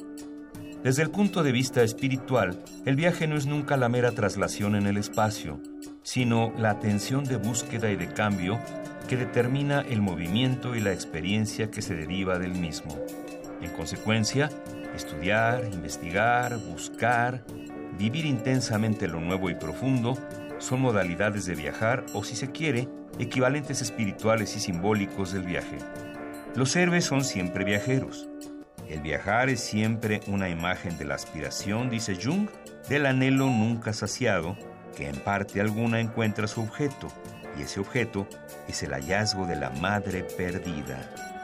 Desde 0.85 1.03
el 1.03 1.11
punto 1.11 1.43
de 1.43 1.51
vista 1.51 1.83
espiritual, 1.83 2.63
el 2.87 2.95
viaje 2.95 3.27
no 3.27 3.37
es 3.37 3.47
nunca 3.47 3.77
la 3.77 3.89
mera 3.89 4.13
traslación 4.13 4.77
en 4.77 4.87
el 4.87 4.97
espacio, 4.97 5.61
sino 6.05 6.53
la 6.57 6.71
atención 6.71 7.25
de 7.25 7.35
búsqueda 7.35 7.91
y 7.91 7.97
de 7.97 8.07
cambio 8.07 8.61
que 9.09 9.17
determina 9.17 9.81
el 9.81 10.01
movimiento 10.01 10.77
y 10.77 10.81
la 10.81 10.93
experiencia 10.93 11.69
que 11.69 11.83
se 11.83 11.97
deriva 11.97 12.39
del 12.39 12.53
mismo. 12.53 12.97
En 13.61 13.73
consecuencia, 13.73 14.51
estudiar, 14.95 15.69
investigar, 15.73 16.59
buscar, 16.59 17.45
vivir 17.99 18.25
intensamente 18.25 19.09
lo 19.09 19.19
nuevo 19.19 19.51
y 19.51 19.57
profundo 19.57 20.17
son 20.59 20.81
modalidades 20.81 21.45
de 21.47 21.57
viajar 21.57 22.07
o, 22.13 22.23
si 22.23 22.37
se 22.37 22.53
quiere, 22.53 22.89
equivalentes 23.19 23.83
espirituales 23.83 24.57
y 24.57 24.61
simbólicos 24.61 25.33
del 25.33 25.43
viaje. 25.43 25.79
Los 26.55 26.75
héroes 26.77 27.05
son 27.05 27.25
siempre 27.25 27.65
viajeros. 27.65 28.29
El 28.89 29.01
viajar 29.01 29.51
es 29.51 29.61
siempre 29.61 30.21
una 30.27 30.49
imagen 30.49 30.97
de 30.97 31.05
la 31.05 31.15
aspiración, 31.15 31.91
dice 31.91 32.17
Jung, 32.21 32.49
del 32.89 33.07
anhelo 33.07 33.47
nunca 33.47 33.93
saciado, 33.93 34.57
que 34.97 35.09
en 35.09 35.17
parte 35.17 35.61
alguna 35.61 36.01
encuentra 36.01 36.47
su 36.47 36.63
objeto, 36.63 37.09
y 37.59 37.63
ese 37.63 37.81
objeto 37.81 38.27
es 38.67 38.83
el 38.83 38.93
hallazgo 38.93 39.47
de 39.47 39.57
la 39.57 39.71
madre 39.71 40.23
perdida. 40.23 41.38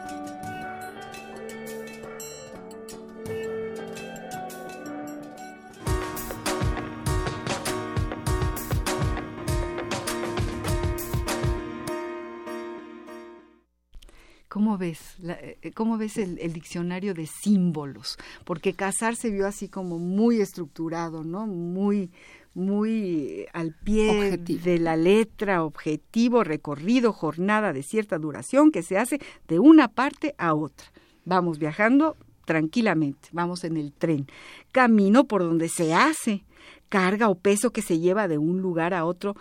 ¿Cómo 14.74 14.88
ves, 14.88 15.16
eh, 15.22 15.70
cómo 15.72 15.98
ves 15.98 16.16
el, 16.16 16.52
diccionario 16.52 17.14
de 17.14 17.28
símbolos? 17.28 18.18
Porque 18.44 18.74
casar 18.74 19.14
se 19.14 19.30
vio 19.30 19.46
así 19.46 19.68
como 19.68 20.00
muy 20.00 20.40
estructurado, 20.40 21.22
¿no? 21.22 21.46
Muy, 21.46 22.10
muy 22.54 23.46
al 23.52 23.72
pie 23.72 24.36
de 24.36 24.78
la 24.80 24.96
letra, 24.96 25.62
objetivo, 25.62 26.42
recorrido, 26.42 27.12
jornada 27.12 27.72
de 27.72 27.84
cierta 27.84 28.18
duración 28.18 28.72
que 28.72 28.82
se 28.82 28.98
hace 28.98 29.20
de 29.46 29.60
una 29.60 29.86
parte 29.86 30.34
a 30.38 30.54
otra. 30.54 30.88
Vamos 31.24 31.60
viajando 31.60 32.16
tranquilamente, 32.44 33.28
vamos 33.30 33.62
en 33.62 33.76
el 33.76 33.92
tren. 33.92 34.26
Camino 34.72 35.22
por 35.22 35.42
donde 35.42 35.68
se 35.68 35.94
hace, 35.94 36.42
carga 36.88 37.28
o 37.28 37.36
peso 37.36 37.70
que 37.70 37.80
se 37.80 38.00
lleva 38.00 38.26
de 38.26 38.38
un 38.38 38.60
lugar 38.60 38.92
a 38.92 39.04
otro 39.04 39.36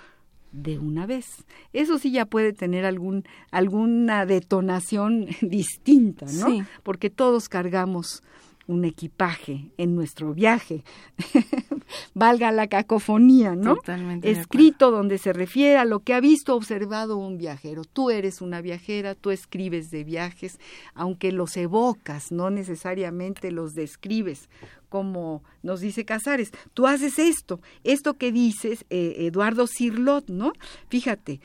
de 0.54 0.80
una 0.80 1.06
vez. 1.06 1.44
Eso 1.74 1.98
sí 1.98 2.12
ya 2.12 2.26
puede 2.26 2.54
tener 2.54 2.86
algún, 2.86 3.26
alguna 3.52 4.26
detonación 4.26 5.28
distinta, 5.42 6.26
¿no? 6.32 6.66
Porque 6.84 7.10
todos 7.10 7.50
cargamos 7.50 8.24
un 8.68 8.86
equipaje 8.86 9.72
en 9.78 9.96
nuestro 9.96 10.34
viaje. 10.34 10.84
Valga 12.14 12.52
la 12.52 12.68
cacofonía, 12.68 13.56
¿no? 13.56 13.76
Totalmente 13.76 14.30
Escrito 14.30 14.92
donde 14.92 15.18
se 15.18 15.34
refiere 15.34 15.78
a 15.78 15.86
lo 15.86 16.00
que 16.00 16.14
ha 16.14 16.20
visto, 16.20 16.56
observado 16.56 17.18
un 17.18 17.38
viajero. 17.38 17.84
Tú 17.86 18.10
eres 18.10 18.42
una 18.42 18.62
viajera, 18.62 19.16
tú 19.16 19.32
escribes 19.32 19.92
de 19.92 20.04
viajes, 20.04 20.60
aunque 20.94 21.32
los 21.32 21.58
evocas, 21.58 22.32
no 22.32 22.50
necesariamente 22.50 23.52
los 23.52 23.74
describes, 23.74 24.50
como 24.90 25.44
nos 25.62 25.82
dice 25.82 26.06
Casares. 26.06 26.52
Tú 26.74 26.88
haces 26.88 27.20
esto, 27.20 27.60
esto 27.84 28.16
que 28.16 28.32
dices, 28.32 28.86
eh, 28.90 29.16
Eduardo 29.20 29.68
Cirlot, 29.68 30.30
¿no? 30.30 30.54
Fíjate, 30.90 31.40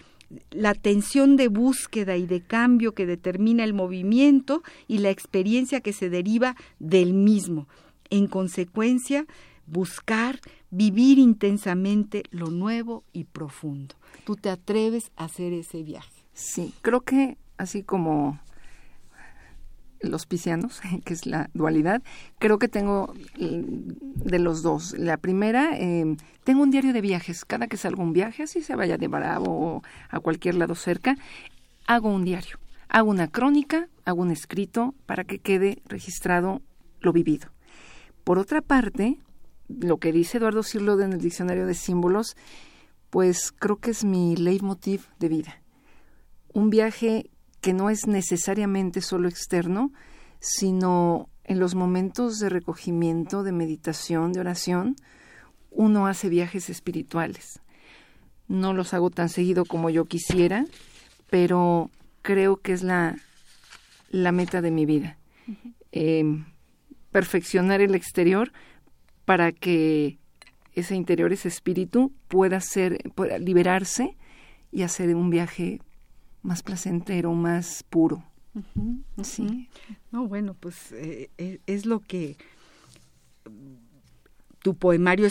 la 0.50 0.74
tensión 0.74 1.36
de 1.36 1.48
búsqueda 1.48 2.16
y 2.16 2.26
de 2.26 2.40
cambio 2.40 2.92
que 2.92 3.06
determina 3.06 3.64
el 3.64 3.72
movimiento 3.72 4.62
y 4.86 4.98
la 4.98 5.10
experiencia 5.10 5.80
que 5.80 5.92
se 5.92 6.10
deriva 6.10 6.56
del 6.78 7.14
mismo. 7.14 7.66
En 8.10 8.26
consecuencia, 8.26 9.26
buscar, 9.70 10.40
vivir 10.70 11.18
intensamente 11.18 12.22
lo 12.30 12.50
nuevo 12.50 13.04
y 13.12 13.25
profundo. 13.25 13.94
Tú 14.25 14.37
te 14.37 14.50
atreves 14.50 15.10
a 15.16 15.25
hacer 15.25 15.52
ese 15.52 15.82
viaje. 15.82 16.25
Sí, 16.32 16.72
creo 16.82 17.00
que 17.00 17.37
así 17.56 17.82
como 17.82 18.38
los 20.00 20.26
piscianos, 20.26 20.80
que 21.04 21.14
es 21.14 21.26
la 21.26 21.50
dualidad, 21.54 22.02
creo 22.38 22.58
que 22.58 22.68
tengo 22.68 23.12
de 23.37 24.38
los 24.38 24.62
dos. 24.62 24.96
La 24.98 25.16
primera, 25.16 25.70
eh, 25.75 26.16
tengo 26.44 26.62
un 26.62 26.70
diario 26.70 26.92
de 26.92 27.00
viajes. 27.00 27.44
Cada 27.44 27.66
que 27.66 27.76
salgo 27.76 28.02
un 28.02 28.12
viaje, 28.12 28.44
así 28.44 28.62
se 28.62 28.76
vaya 28.76 28.96
de 28.96 29.08
Bravo 29.08 29.50
o 29.50 29.82
a 30.10 30.20
cualquier 30.20 30.54
lado 30.54 30.75
cerca, 30.75 31.16
hago 31.87 32.08
un 32.08 32.25
diario. 32.25 32.58
Hago 32.88 33.10
una 33.10 33.28
crónica, 33.28 33.88
hago 34.04 34.22
un 34.22 34.30
escrito 34.30 34.94
para 35.04 35.25
que 35.25 35.40
quede 35.40 35.82
registrado 35.87 36.62
lo 37.00 37.12
vivido. 37.12 37.48
Por 38.25 38.38
otra 38.38 38.62
parte, 38.62 39.18
lo 39.68 39.98
que 39.98 40.12
dice 40.12 40.38
Eduardo 40.38 40.62
Cirlo 40.62 41.00
en 41.00 41.12
el 41.12 41.20
diccionario 41.20 41.66
de 41.66 41.75
símbolos, 41.75 42.37
pues 43.10 43.52
creo 43.52 43.76
que 43.76 43.90
es 43.90 44.04
mi 44.04 44.37
leitmotiv 44.37 45.06
de 45.18 45.28
vida. 45.28 45.62
Un 46.52 46.70
viaje 46.70 47.30
que 47.60 47.72
no 47.72 47.90
es 47.90 48.06
necesariamente 48.06 49.00
solo 49.00 49.28
externo, 49.28 49.92
sino 50.40 51.28
en 51.44 51.58
los 51.58 51.75
momentos 51.75 52.38
de 52.38 52.48
recogimiento, 52.48 53.42
de 53.42 53.52
meditación, 53.52 54.32
de 54.32 54.40
oración, 54.40 54.96
uno 55.70 56.06
hace 56.06 56.28
viajes 56.28 56.70
espirituales. 56.70 57.60
No 58.46 58.72
los 58.72 58.94
hago 58.94 59.10
tan 59.10 59.28
seguido 59.28 59.64
como 59.64 59.90
yo 59.90 60.04
quisiera, 60.04 60.64
pero 61.30 61.90
creo 62.22 62.56
que 62.56 62.72
es 62.72 62.82
la, 62.82 63.16
la 64.10 64.32
meta 64.32 64.60
de 64.60 64.70
mi 64.70 64.87
vida. 64.87 65.18
Em, 65.92 66.44
perfeccionar 67.10 67.80
el 67.80 67.94
exterior 67.94 68.52
para 69.28 69.52
que 69.52 70.18
ese 70.73 70.97
interior, 70.97 71.35
ese 71.35 71.49
espíritu, 71.49 72.14
pueda 72.28 72.62
ser, 72.62 73.12
pueda 73.14 73.38
liberarse 73.38 74.16
y 74.73 74.85
hacer 74.85 75.14
un 75.14 75.28
viaje 75.28 75.82
más 76.42 76.62
placentero, 76.62 77.35
más 77.35 77.85
puro. 77.90 78.25
Sí. 79.23 79.68
No, 80.12 80.26
bueno, 80.26 80.54
pues 80.54 80.92
eh, 80.92 81.28
eh, 81.37 81.61
es 81.66 81.85
lo 81.85 82.00
que 82.00 82.38
tu 84.62 84.74
poemario 84.74 85.28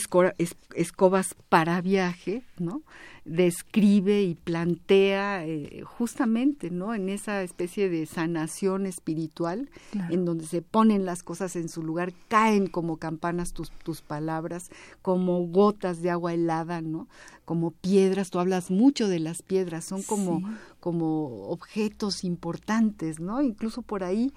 Escobas 0.75 1.36
para 1.50 1.81
viaje, 1.81 2.43
¿no? 2.60 2.84
Describe 3.25 4.22
y 4.22 4.36
plantea 4.36 5.46
eh, 5.46 5.81
justamente, 5.84 6.69
¿no? 6.72 6.93
En 6.93 7.10
esa 7.10 7.43
especie 7.43 7.89
de 7.89 8.05
sanación 8.05 8.86
espiritual, 8.86 9.69
en 10.10 10.24
donde 10.24 10.46
se 10.46 10.62
ponen 10.62 11.05
las 11.05 11.24
cosas 11.24 11.55
en 11.55 11.67
su 11.67 11.84
lugar, 11.84 12.13
caen 12.29 12.67
como 12.67 12.98
campanas 12.98 13.53
tus, 13.53 13.69
tus 13.72 14.01
palabras, 14.01 14.69
como 15.01 15.46
gotas 15.48 16.01
de 16.01 16.10
agua 16.10 16.34
helada, 16.34 16.81
¿no? 16.81 17.07
Como 17.43 17.72
piedras, 17.72 18.29
tú 18.29 18.39
hablas 18.39 18.72
mucho 18.72 19.07
de 19.07 19.19
las 19.19 19.41
piedras, 19.41 19.84
son 19.84 20.03
como, 20.03 20.41
como 20.79 21.48
objetos 21.50 22.24
importantes, 22.24 23.19
¿no? 23.19 23.41
Incluso 23.41 23.81
por 23.81 24.03
ahí 24.03 24.31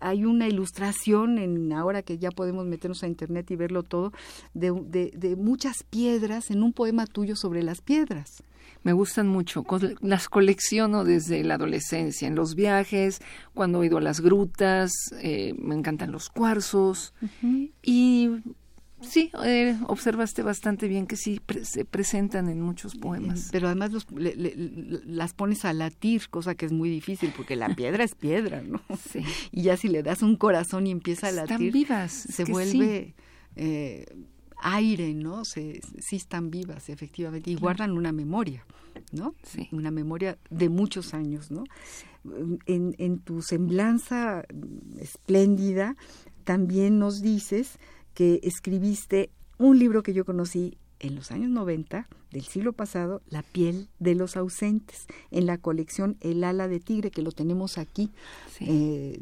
hay 0.00 0.24
una 0.24 0.48
ilustración 0.48 1.38
en 1.38 1.72
ahora 1.72 2.02
que 2.02 2.18
ya 2.18 2.30
podemos 2.30 2.66
meternos 2.66 3.02
a 3.02 3.06
internet 3.06 3.50
y 3.50 3.56
verlo 3.56 3.82
todo 3.82 4.12
de, 4.52 4.72
de, 5.14 5.36
muchas 5.36 5.82
piedras 5.84 6.50
en 6.50 6.62
un 6.62 6.72
poema 6.72 7.06
tuyo 7.06 7.36
sobre 7.36 7.62
las 7.62 7.80
piedras 7.80 8.42
me 8.82 8.92
gustan 8.92 9.28
mucho. 9.28 9.64
Las 10.02 10.28
colecciono 10.28 11.04
desde 11.04 11.42
la 11.42 11.54
adolescencia, 11.54 12.28
en 12.28 12.34
los 12.34 12.54
viajes, 12.54 13.20
cuando 13.54 13.82
he 13.82 13.86
ido 13.86 13.96
a 13.96 14.02
las 14.02 14.20
grutas, 14.20 14.92
eh, 15.22 15.54
me 15.58 15.74
encantan 15.74 16.12
los 16.12 16.28
cuarzos. 16.28 17.14
Y 17.82 18.28
Sí, 19.08 19.30
eh, 19.44 19.76
observaste 19.86 20.42
bastante 20.42 20.88
bien 20.88 21.06
que 21.06 21.16
sí 21.16 21.40
se 21.62 21.84
presentan 21.84 22.48
en 22.48 22.60
muchos 22.60 22.96
poemas. 22.96 23.48
Pero 23.52 23.68
además 23.68 23.92
los, 23.92 24.06
las 24.12 25.34
pones 25.34 25.64
a 25.64 25.72
latir, 25.72 26.28
cosa 26.28 26.54
que 26.54 26.66
es 26.66 26.72
muy 26.72 26.88
difícil 26.90 27.32
porque 27.36 27.56
la 27.56 27.74
piedra 27.74 28.04
es 28.04 28.14
piedra, 28.14 28.62
¿no? 28.62 28.80
Sí. 29.10 29.20
Y 29.52 29.62
ya 29.62 29.76
si 29.76 29.88
le 29.88 30.02
das 30.02 30.22
un 30.22 30.36
corazón 30.36 30.86
y 30.86 30.90
empieza 30.90 31.28
a 31.28 31.32
latir, 31.32 31.52
están 31.52 31.70
vivas, 31.70 32.12
se 32.12 32.44
vuelve 32.44 33.14
eh, 33.56 34.06
aire, 34.58 35.14
¿no? 35.14 35.44
Se, 35.44 35.80
sí 35.98 36.16
están 36.16 36.50
vivas, 36.50 36.88
efectivamente, 36.88 37.50
y 37.50 37.56
guardan 37.56 37.92
una 37.92 38.12
memoria, 38.12 38.64
¿no? 39.12 39.34
Sí. 39.42 39.68
Una 39.72 39.90
memoria 39.90 40.38
de 40.50 40.68
muchos 40.68 41.14
años, 41.14 41.50
¿no? 41.50 41.64
En, 42.66 42.94
en 42.98 43.18
tu 43.18 43.42
semblanza 43.42 44.44
espléndida 44.98 45.96
también 46.44 46.98
nos 46.98 47.20
dices 47.20 47.78
que 48.14 48.40
escribiste 48.42 49.30
un 49.58 49.78
libro 49.78 50.02
que 50.02 50.12
yo 50.12 50.24
conocí 50.24 50.78
en 51.00 51.14
los 51.16 51.30
años 51.30 51.50
90 51.50 52.08
del 52.30 52.42
siglo 52.44 52.72
pasado, 52.72 53.22
La 53.28 53.42
piel 53.42 53.88
de 54.00 54.14
los 54.14 54.36
ausentes, 54.36 55.06
en 55.30 55.46
la 55.46 55.58
colección 55.58 56.16
El 56.20 56.42
ala 56.42 56.66
de 56.66 56.80
tigre, 56.80 57.10
que 57.10 57.22
lo 57.22 57.30
tenemos 57.30 57.78
aquí. 57.78 58.10
Eh, 58.60 59.20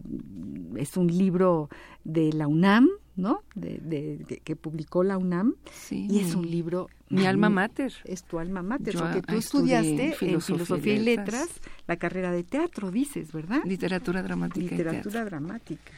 es 0.77 0.97
un 0.97 1.09
libro 1.09 1.69
de 2.05 2.33
la 2.33 2.47
UNAM, 2.47 2.88
¿no? 3.16 3.43
De, 3.55 4.40
que 4.45 4.57
publicó 4.57 5.05
la 5.05 5.19
UNAM. 5.19 5.57
y 5.90 6.21
es 6.21 6.35
un 6.35 6.51
libro... 6.51 6.88
Mi 7.11 7.27
alma 7.27 7.51
mater. 7.51 7.93
Es 8.05 8.25
tu 8.25 8.38
alma 8.38 8.62
mater, 8.62 8.97
porque 8.97 9.21
tú 9.21 9.35
estudiaste 9.35 10.16
en 10.21 10.40
Filosofía 10.40 10.95
y 10.95 11.01
letras. 11.01 11.49
la 11.87 11.99
carrera 11.99 12.33
de 12.33 12.43
teatro, 12.43 12.90
dices, 12.90 13.33
¿verdad? 13.33 13.62
Literatura 13.66 14.23
dramática. 14.23 14.71
Literatura 14.71 15.25
dramática. 15.27 15.93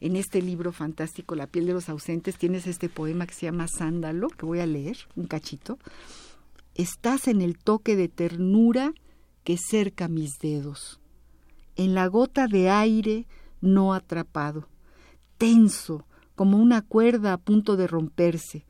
En 0.00 0.16
este 0.16 0.40
libro 0.42 0.72
fantástico, 0.72 1.34
La 1.34 1.46
piel 1.46 1.66
de 1.66 1.72
los 1.72 1.88
ausentes, 1.88 2.36
tienes 2.36 2.66
este 2.66 2.88
poema 2.88 3.26
que 3.26 3.34
se 3.34 3.46
llama 3.46 3.66
Sándalo, 3.68 4.28
que 4.28 4.46
voy 4.46 4.60
a 4.60 4.66
leer, 4.66 4.96
un 5.16 5.26
cachito. 5.26 5.78
Estás 6.74 7.26
en 7.26 7.42
el 7.42 7.58
toque 7.58 7.96
de 7.96 8.08
ternura 8.08 8.94
que 9.44 9.56
cerca 9.56 10.08
mis 10.08 10.38
dedos, 10.38 11.00
en 11.76 11.94
la 11.94 12.06
gota 12.06 12.46
de 12.46 12.70
aire 12.70 13.26
no 13.60 13.94
atrapado, 13.94 14.68
tenso 15.38 16.04
como 16.34 16.58
una 16.58 16.82
cuerda 16.82 17.32
a 17.32 17.38
punto 17.38 17.76
de 17.76 17.86
romperse. 17.86 18.64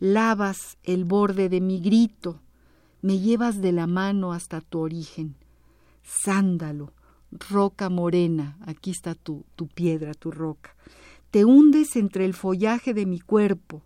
Lavas 0.00 0.78
el 0.82 1.04
borde 1.04 1.48
de 1.48 1.60
mi 1.60 1.80
grito, 1.80 2.40
me 3.02 3.18
llevas 3.20 3.60
de 3.60 3.72
la 3.72 3.86
mano 3.86 4.32
hasta 4.32 4.60
tu 4.60 4.80
origen. 4.80 5.36
Sándalo, 6.02 6.92
roca 7.50 7.88
morena, 7.88 8.56
aquí 8.66 8.90
está 8.90 9.14
tu, 9.14 9.44
tu 9.56 9.66
piedra, 9.66 10.14
tu 10.14 10.30
roca. 10.30 10.74
Te 11.30 11.44
hundes 11.44 11.96
entre 11.96 12.24
el 12.24 12.34
follaje 12.34 12.94
de 12.94 13.06
mi 13.06 13.20
cuerpo, 13.20 13.82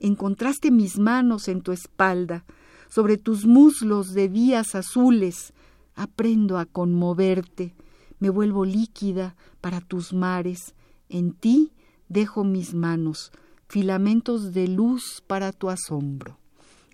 encontraste 0.00 0.70
mis 0.70 0.98
manos 0.98 1.48
en 1.48 1.62
tu 1.62 1.72
espalda, 1.72 2.44
sobre 2.88 3.16
tus 3.16 3.46
muslos 3.46 4.12
de 4.12 4.28
días 4.28 4.74
azules, 4.74 5.54
aprendo 5.94 6.58
a 6.58 6.66
conmoverte, 6.66 7.74
me 8.18 8.28
vuelvo 8.28 8.64
líquida 8.64 9.34
para 9.60 9.80
tus 9.80 10.12
mares, 10.12 10.74
en 11.08 11.32
ti 11.32 11.72
dejo 12.08 12.44
mis 12.44 12.74
manos, 12.74 13.32
filamentos 13.68 14.52
de 14.52 14.68
luz 14.68 15.22
para 15.26 15.52
tu 15.52 15.70
asombro. 15.70 16.41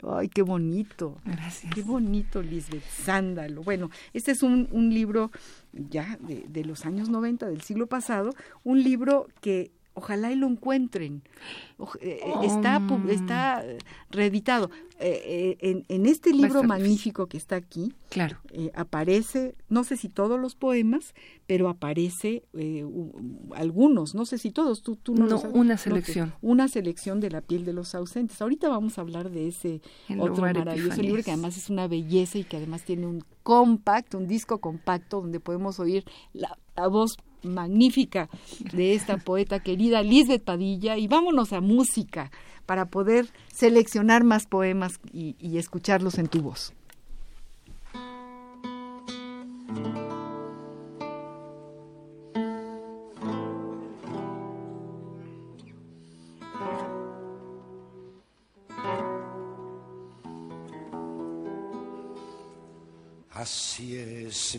Ay, 0.03 0.29
qué 0.29 0.43
bonito. 0.43 1.17
Gracias. 1.25 1.75
Qué 1.75 1.83
bonito, 1.83 2.43
Lisbeth. 2.43 2.85
Sándalo. 2.85 3.63
Bueno, 3.63 3.91
este 4.13 4.33
es 4.33 4.43
un, 4.43 4.69
un 4.73 4.91
libro 4.91 5.31
ya 5.73 6.19
de, 6.21 6.45
de, 6.49 6.65
los 6.65 6.87
años 6.87 7.09
90 7.09 7.47
del 7.49 7.61
siglo 7.63 7.87
pasado, 7.87 8.35
un 8.65 8.83
libro 8.83 9.27
que 9.41 9.73
ojalá 9.99 10.33
y 10.33 10.37
lo 10.37 10.47
encuentren. 10.47 11.23
Eh, 12.01 12.21
eh, 12.25 12.35
está, 12.43 12.83
oh. 12.91 13.09
está 13.09 13.65
reeditado. 14.11 14.71
Eh, 15.01 15.57
en, 15.61 15.85
en, 15.89 16.07
este 16.07 16.33
libro 16.33 16.65
magnífico 16.65 17.27
que 17.27 17.37
está 17.37 17.55
aquí, 17.55 17.93
claro. 18.09 18.39
aparece, 18.75 19.55
no 19.69 19.85
sé 19.85 19.97
si 19.97 20.09
todos 20.09 20.41
los 20.41 20.57
poemas, 20.57 21.15
pero 21.47 21.69
aparece 21.69 22.43
algunos, 23.55 24.17
no 24.17 24.25
sé 24.25 24.39
si 24.39 24.51
todos, 24.51 24.83
tú, 24.83 24.97
tú 24.97 25.15
no, 25.15 25.27
no 25.27 25.41
una 25.53 25.77
selección. 25.77 26.35
una 26.43 26.67
selección 26.67 27.21
de 27.21 27.31
la 27.31 27.43
piel 27.43 27.65
de 27.65 27.75
los 27.75 27.95
ausentes. 27.95 28.43
Ahorita 28.43 28.69
vamos 28.69 28.99
a 28.99 29.03
hablar 29.03 29.31
de 29.31 29.47
ese 29.47 29.83
otro 30.19 30.43
maravilloso 30.43 31.01
libro 31.01 31.23
que 31.23 31.31
además 31.31 31.57
es 31.57 31.71
una 31.71 31.87
belleza 31.87 32.39
y 32.39 32.45
que 32.45 32.57
además 32.57 32.83
tiene 32.83 33.07
un 33.07 33.25
compacto, 33.45 34.19
un 34.19 34.27
disco 34.27 34.59
compacto 34.59 35.21
donde 35.21 35.39
podemos 35.39 35.79
oír 35.79 36.05
la, 36.33 36.59
la 36.75 36.89
voz 36.89 37.17
magnífica 37.43 38.29
de 38.73 38.95
esta 38.95 39.17
poeta 39.19 39.61
querida 39.61 40.03
Lisbeth 40.03 40.45
Padilla 40.45 40.97
y 40.97 41.09
vámonos 41.09 41.53
a 41.53 41.61
música 41.61 42.31
para 42.67 42.87
poder 42.87 43.29
seleccionar 43.53 44.25
más 44.25 44.47
poemas 44.47 45.01
y, 45.13 45.37
y 45.41 45.59
escucharlos 45.59 46.19
en 46.19 46.29
tu 46.29 46.43
voz. 46.43 46.73
Así 63.39 63.97
es 63.97 64.57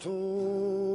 tú. 0.00 0.92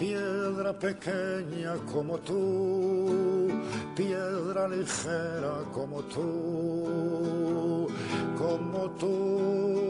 piedra 0.00 0.72
pequeña 0.78 1.74
como 1.92 2.16
tú, 2.18 3.48
piedra 3.94 4.66
ligera 4.66 5.62
como 5.74 6.00
tú, 6.04 7.86
como 8.38 8.90
tú, 8.98 9.89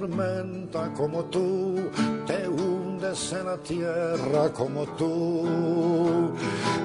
tormenta 0.00 0.92
como 0.96 1.24
tú, 1.24 1.74
te 2.24 2.48
hundes 2.48 3.32
en 3.32 3.46
la 3.46 3.56
tierra 3.56 4.52
como 4.52 4.86
tú, 4.96 5.44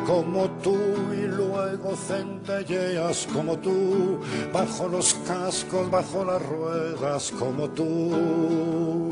como 0.08 0.50
tú 0.64 0.76
y 1.14 1.28
luego 1.28 1.96
centelleas 1.96 3.28
como 3.32 3.58
tú, 3.60 4.20
bajo 4.52 4.88
los 4.88 5.14
cascos, 5.28 5.92
bajo 5.92 6.26
las 6.26 6.42
ruedas 6.42 7.32
como 7.38 7.70
tú, 7.70 9.12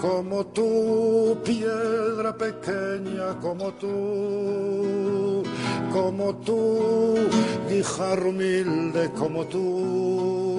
como 0.00 0.46
tú, 0.46 1.36
piedra 1.44 2.34
pequeña 2.34 3.38
como 3.42 3.72
tú, 3.74 5.42
como 5.92 6.34
tú, 6.36 7.16
guijarro 7.68 8.30
humilde 8.30 9.10
como 9.10 9.44
tú, 9.44 10.53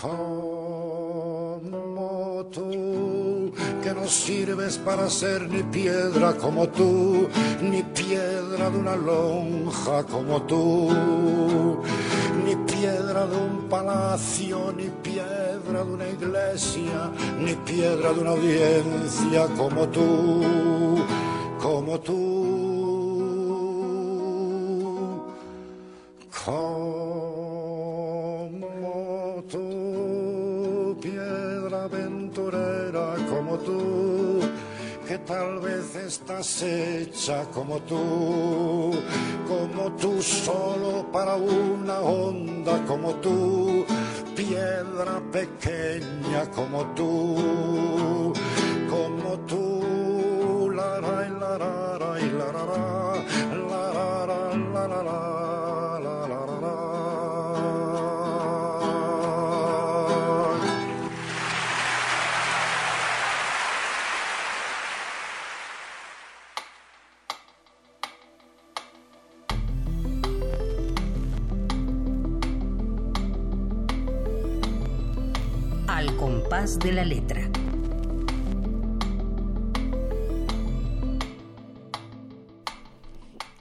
como 0.00 0.96
tú, 2.52 3.52
que 3.82 3.92
no 3.92 4.06
sirves 4.06 4.78
para 4.78 5.10
ser 5.10 5.48
ni 5.48 5.62
piedra 5.64 6.34
como 6.34 6.68
tú, 6.68 7.28
ni 7.62 7.82
piedra 7.82 8.70
de 8.70 8.78
una 8.78 8.94
lonja 8.96 10.04
como 10.04 10.42
tú, 10.42 10.88
ni 12.44 12.54
piedra 12.70 13.26
de 13.26 13.36
un 13.36 13.68
palacio, 13.68 14.72
ni 14.76 14.88
piedra 15.02 15.84
de 15.84 15.92
una 15.92 16.08
iglesia, 16.08 17.10
ni 17.40 17.54
piedra 17.54 18.12
de 18.12 18.20
una 18.20 18.30
audiencia 18.30 19.48
como 19.56 19.88
tú, 19.88 21.04
como 21.60 21.98
tú. 22.00 22.48
Como 26.44 26.97
tú, 33.58 34.40
que 35.06 35.18
tal 35.18 35.58
vez 35.60 35.94
estás 35.96 36.62
hecha 36.62 37.44
como 37.54 37.80
tú, 37.80 38.92
como 39.48 39.92
tú 39.96 40.20
solo 40.20 41.06
para 41.12 41.34
una 41.36 42.00
onda 42.00 42.84
como 42.86 43.14
tú, 43.16 43.86
piedra 44.36 45.20
pequeña 45.32 46.50
como 46.54 46.84
tú, 46.94 48.32
como 48.90 49.38
tú, 49.46 50.70
la 50.74 51.00
la 51.00 51.28
la, 51.28 51.58
la 51.58 51.78
la 51.98 52.18
la 52.38 52.52
la 52.52 52.76
la 54.76 54.88
la, 54.88 55.02
la 55.02 55.37
compás 76.48 76.78
de 76.78 76.92
la 76.92 77.04
letra. 77.04 77.42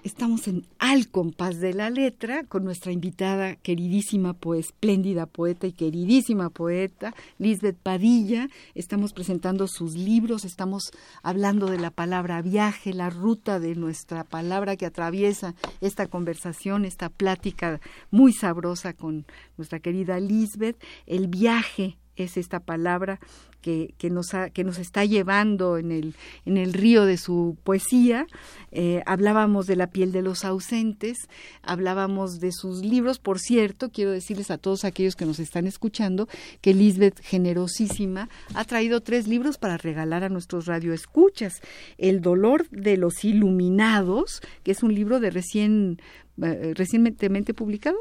Estamos 0.04 0.48
en 0.48 0.66
Al 0.80 1.10
compás 1.10 1.60
de 1.60 1.74
la 1.74 1.90
letra 1.90 2.46
con 2.46 2.64
nuestra 2.64 2.94
invitada 2.94 3.58
queridísima, 3.58 4.36
pues 4.36 4.68
espléndida 4.68 5.26
poeta 5.26 5.68
y 5.68 5.74
queridísima 5.74 6.50
poeta, 6.50 7.14
Lisbeth 7.40 7.76
Padilla. 7.76 8.48
Estamos 8.74 9.12
presentando 9.12 9.68
sus 9.68 9.96
libros, 9.96 10.46
estamos 10.46 10.92
hablando 11.24 11.66
de 11.66 11.80
la 11.80 11.92
palabra 11.92 12.42
viaje, 12.42 12.94
la 12.94 13.10
ruta 13.10 13.60
de 13.60 13.76
nuestra 13.76 14.24
palabra 14.24 14.78
que 14.78 14.86
atraviesa 14.86 15.56
esta 15.82 16.08
conversación, 16.08 16.86
esta 16.86 17.10
plática 17.10 17.82
muy 18.12 18.32
sabrosa 18.32 18.94
con 18.94 19.26
nuestra 19.58 19.82
querida 19.82 20.22
Lisbeth. 20.22 20.82
El 21.06 21.28
viaje 21.28 21.98
es 22.18 22.38
esta 22.38 22.60
palabra 22.60 23.20
que, 23.62 23.94
que, 23.98 24.10
nos, 24.10 24.28
que 24.54 24.64
nos 24.64 24.78
está 24.78 25.06
llevando 25.06 25.78
en 25.78 25.92
el, 25.92 26.16
en 26.46 26.58
el 26.58 26.74
río 26.74 27.06
de 27.06 27.18
su 27.18 27.58
poesía. 27.64 28.28
Eh, 28.72 29.02
hablábamos 29.06 29.68
de 29.68 29.76
la 29.76 29.88
piel 29.88 30.12
de 30.12 30.22
los 30.22 30.46
ausentes, 30.46 31.18
hablábamos 31.64 32.40
de 32.40 32.52
sus 32.52 32.84
libros. 32.84 33.20
Por 33.20 33.40
cierto, 33.40 33.90
quiero 33.90 34.12
decirles 34.12 34.52
a 34.52 34.58
todos 34.58 34.86
aquellos 34.86 35.16
que 35.16 35.26
nos 35.26 35.40
están 35.40 35.68
escuchando 35.68 36.28
que 36.62 36.74
Lisbeth, 36.74 37.20
generosísima, 37.22 38.30
ha 38.54 38.64
traído 38.66 39.02
tres 39.02 39.28
libros 39.28 39.58
para 39.58 39.78
regalar 39.78 40.24
a 40.24 40.30
nuestros 40.30 40.66
radioescuchas. 40.66 41.62
El 41.98 42.22
dolor 42.22 42.70
de 42.70 42.98
los 42.98 43.24
iluminados, 43.24 44.42
que 44.64 44.72
es 44.72 44.84
un 44.84 44.94
libro 44.94 45.20
de 45.20 45.32
recién 45.32 46.00
eh, 46.42 46.74
recientemente 46.76 47.54
publicado, 47.54 47.98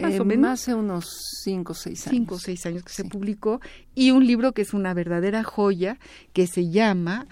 más 0.00 0.12
Eh, 0.14 0.20
o 0.20 0.24
menos. 0.24 0.50
Hace 0.50 0.74
unos 0.74 1.06
cinco 1.42 1.72
o 1.72 1.74
seis 1.74 2.06
años. 2.06 2.16
cinco 2.16 2.34
o 2.36 2.38
seis 2.38 2.64
años 2.66 2.82
que 2.84 2.92
se 2.92 3.04
publicó, 3.04 3.60
y 3.94 4.10
un 4.12 4.26
libro 4.26 4.52
que 4.52 4.62
es 4.62 4.72
una 4.74 4.94
verdadera 4.94 5.42
joya, 5.44 5.98
que 6.32 6.46
se 6.46 6.68
llama 6.70 7.26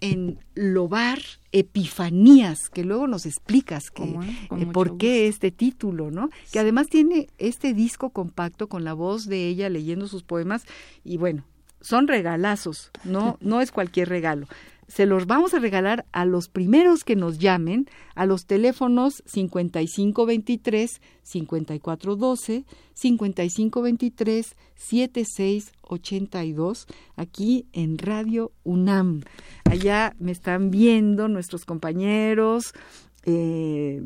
En 0.00 0.38
Lobar 0.54 1.18
Epifanías, 1.52 2.70
que 2.70 2.84
luego 2.84 3.06
nos 3.06 3.26
explicas 3.26 3.90
que, 3.90 4.04
eh, 4.04 4.66
por 4.72 4.96
qué 4.96 5.24
gusto. 5.26 5.28
este 5.34 5.50
título, 5.50 6.10
¿no? 6.10 6.30
Que 6.52 6.58
además 6.60 6.86
tiene 6.88 7.28
este 7.38 7.74
disco 7.74 8.10
compacto 8.10 8.68
con 8.68 8.84
la 8.84 8.92
voz 8.94 9.26
de 9.26 9.48
ella 9.48 9.68
leyendo 9.68 10.06
sus 10.06 10.22
poemas, 10.22 10.64
y 11.04 11.16
bueno, 11.16 11.44
son 11.80 12.08
regalazos, 12.08 12.90
no, 13.04 13.36
no 13.40 13.60
es 13.60 13.70
cualquier 13.72 14.08
regalo. 14.08 14.46
Se 14.94 15.06
los 15.06 15.26
vamos 15.26 15.54
a 15.54 15.58
regalar 15.58 16.06
a 16.12 16.24
los 16.24 16.48
primeros 16.48 17.02
que 17.02 17.16
nos 17.16 17.40
llamen 17.40 17.88
a 18.14 18.26
los 18.26 18.46
teléfonos 18.46 19.24
5523 19.26 21.00
5412 21.20 22.64
5523 22.94 24.54
7682 24.76 26.86
aquí 27.16 27.66
en 27.72 27.98
Radio 27.98 28.52
UNAM. 28.62 29.22
Allá 29.64 30.14
me 30.20 30.30
están 30.30 30.70
viendo 30.70 31.26
nuestros 31.26 31.64
compañeros 31.64 32.72
eh, 33.24 34.00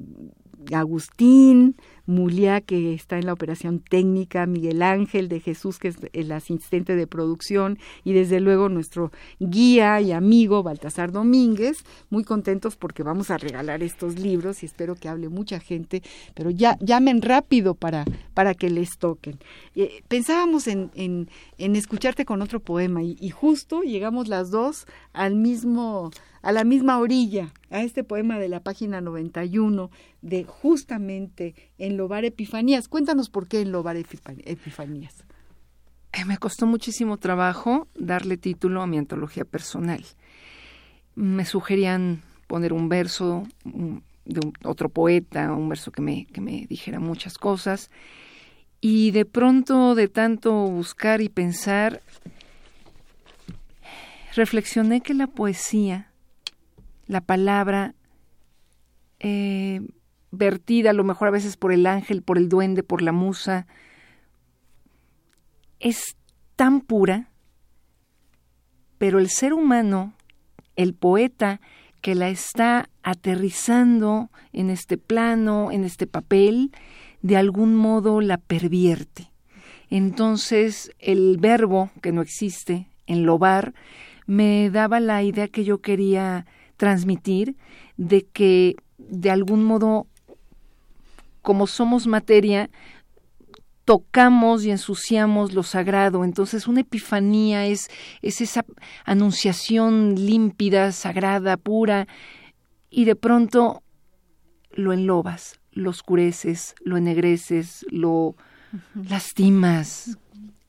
Agustín, 0.73 1.77
Mulia, 2.09 2.63
que 2.63 2.95
está 2.95 3.19
en 3.19 3.27
la 3.27 3.35
operación 3.35 3.81
técnica, 3.81 4.47
Miguel 4.47 4.83
Ángel 4.83 5.29
de 5.29 5.41
Jesús, 5.41 5.79
que 5.79 5.89
es 5.89 5.97
el 6.15 6.33
asistente 6.33 6.97
de 6.97 7.07
producción, 7.07 7.79
y 8.03 8.15
desde 8.15 8.41
luego 8.41 8.71
nuestro 8.71 9.13
guía 9.39 10.01
y 10.01 10.13
amigo 10.13 10.63
Baltasar 10.63 11.13
Domínguez, 11.13 11.85
muy 12.09 12.25
contentos 12.25 12.77
porque 12.77 13.03
vamos 13.03 13.31
a 13.31 13.37
regalar 13.37 13.83
estos 13.83 14.19
libros 14.19 14.63
y 14.63 14.67
espero 14.67 14.95
que 14.95 15.11
hable 15.11 15.29
mucha 15.29 15.61
gente, 15.61 16.03
pero 16.35 16.49
ya 16.51 16.79
llamen 16.81 17.21
rápido 17.21 17.75
para, 17.75 18.07
para 18.33 18.55
que 18.55 18.71
les 18.71 18.97
toquen. 18.97 19.39
Eh, 19.75 20.03
pensábamos 20.09 20.67
en, 20.67 20.91
en, 20.95 21.29
escucharte 21.77 22.25
con 22.25 22.41
otro 22.41 22.61
poema 22.61 23.03
y 23.03 23.31
justo 23.31 23.83
llegamos 23.83 24.29
las 24.29 24.51
dos 24.51 24.87
al 25.13 25.37
mismo 25.37 26.11
a 26.43 26.53
la 26.53 26.65
misma 26.65 26.99
orilla, 26.99 27.53
a 27.71 27.83
este 27.83 28.05
poema 28.05 28.39
de 28.39 28.49
la 28.49 28.61
página 28.61 29.01
91 29.01 29.91
de 30.23 30.45
justamente 30.45 31.55
en 31.79 31.97
Lobar 31.97 32.25
Epifanías. 32.25 32.89
Cuéntanos 32.89 33.29
por 33.31 33.49
qué 33.49 33.61
en 33.61 33.73
Lobar 33.73 33.97
Epifa- 33.97 34.35
Epifanías. 34.45 35.25
Me 36.27 36.39
costó 36.39 36.67
muchísimo 36.67 37.17
trabajo 37.19 37.87
darle 37.95 38.37
título 38.37 38.83
a 38.83 38.87
mi 38.87 38.99
antología 38.99 39.45
personal. 39.45 40.05
Me 41.15 41.45
sugerían 41.45 42.23
poner 42.47 42.73
un 42.73 42.89
verso 42.89 43.47
de 44.25 44.41
otro 44.65 44.89
poeta, 44.89 45.53
un 45.53 45.69
verso 45.69 45.93
que 45.93 46.03
me, 46.03 46.27
que 46.27 46.41
me 46.41 46.67
dijera 46.67 46.99
muchas 46.99 47.39
cosas. 47.39 47.91
Y 48.81 49.11
de 49.11 49.25
pronto, 49.27 49.95
de 49.95 50.09
tanto 50.09 50.53
buscar 50.53 51.21
y 51.21 51.29
pensar, 51.29 52.01
reflexioné 54.35 55.01
que 55.01 55.15
la 55.15 55.27
poesía, 55.27 56.11
la 57.09 57.21
palabra, 57.21 57.95
eh, 59.19 59.81
vertida 60.31 60.91
a 60.91 60.93
lo 60.93 61.05
mejor 61.05 61.29
a 61.29 61.33
veces 61.33 61.57
por 61.57 61.73
el 61.73 61.87
ángel, 61.87 62.23
por 62.23 62.39
el 62.39 62.49
duende, 62.49 62.83
por 62.83 63.03
la 63.03 63.13
musa, 63.13 63.67
es 65.81 66.17
tan 66.55 66.81
pura, 66.81 67.31
pero 68.99 69.19
el 69.19 69.29
ser 69.31 69.53
humano, 69.53 70.15
el 70.77 70.95
poeta 70.95 71.61
que 72.01 72.15
la 72.15 72.29
está 72.29 72.89
aterrizando 73.03 74.31
en 74.53 74.71
este 74.71 74.99
plano, 74.99 75.73
en 75.73 75.85
este 75.85 76.07
papel, 76.07 76.73
de 77.23 77.37
algún 77.37 77.75
modo 77.75 78.21
la 78.21 78.39
pervierte. 78.39 79.33
Entonces 79.91 80.93
el 80.99 81.39
verbo, 81.39 81.91
que 82.03 82.13
no 82.13 82.21
existe, 82.21 82.89
en 83.07 83.25
lobar, 83.25 83.75
me 84.27 84.69
daba 84.71 85.01
la 85.01 85.23
idea 85.23 85.49
que 85.49 85.65
yo 85.65 85.81
quería 85.81 86.47
transmitir 86.79 87.57
de 87.99 88.25
que 88.25 88.77
de 88.97 89.31
algún 89.31 89.65
modo, 89.65 90.07
como 91.43 91.67
somos 91.67 92.07
materia, 92.07 92.71
tocamos 93.85 94.65
y 94.65 94.71
ensuciamos 94.71 95.55
lo 95.55 95.63
sagrado. 95.63 96.25
Entonces, 96.25 96.67
una 96.67 96.81
epifanía 96.81 97.67
es, 97.67 97.89
es 98.23 98.41
esa 98.41 98.65
anunciación 99.05 100.15
límpida, 100.15 100.93
sagrada, 100.93 101.57
pura, 101.57 102.07
y 102.91 103.05
de 103.05 103.17
pronto 103.17 103.83
lo 104.73 104.93
enlobas, 104.93 105.61
lo 105.73 105.91
oscureces, 105.91 106.75
lo 106.85 106.97
ennegreces, 106.97 107.87
lo 107.91 108.37
lastimas. 108.95 110.19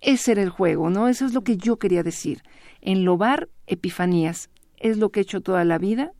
Ese 0.01 0.31
era 0.31 0.41
el 0.41 0.49
juego, 0.49 0.89
¿no? 0.89 1.09
Eso 1.09 1.25
es 1.25 1.33
lo 1.33 1.43
que 1.43 1.57
yo 1.57 1.77
quería 1.77 2.03
decir. 2.03 2.41
Enlobar 2.81 3.49
epifanías. 3.67 4.49
Es 4.79 4.97
lo 4.97 5.09
que 5.09 5.19
he 5.19 5.23
hecho 5.23 5.41
toda 5.41 5.65
la 5.65 5.77
vida 5.77 6.11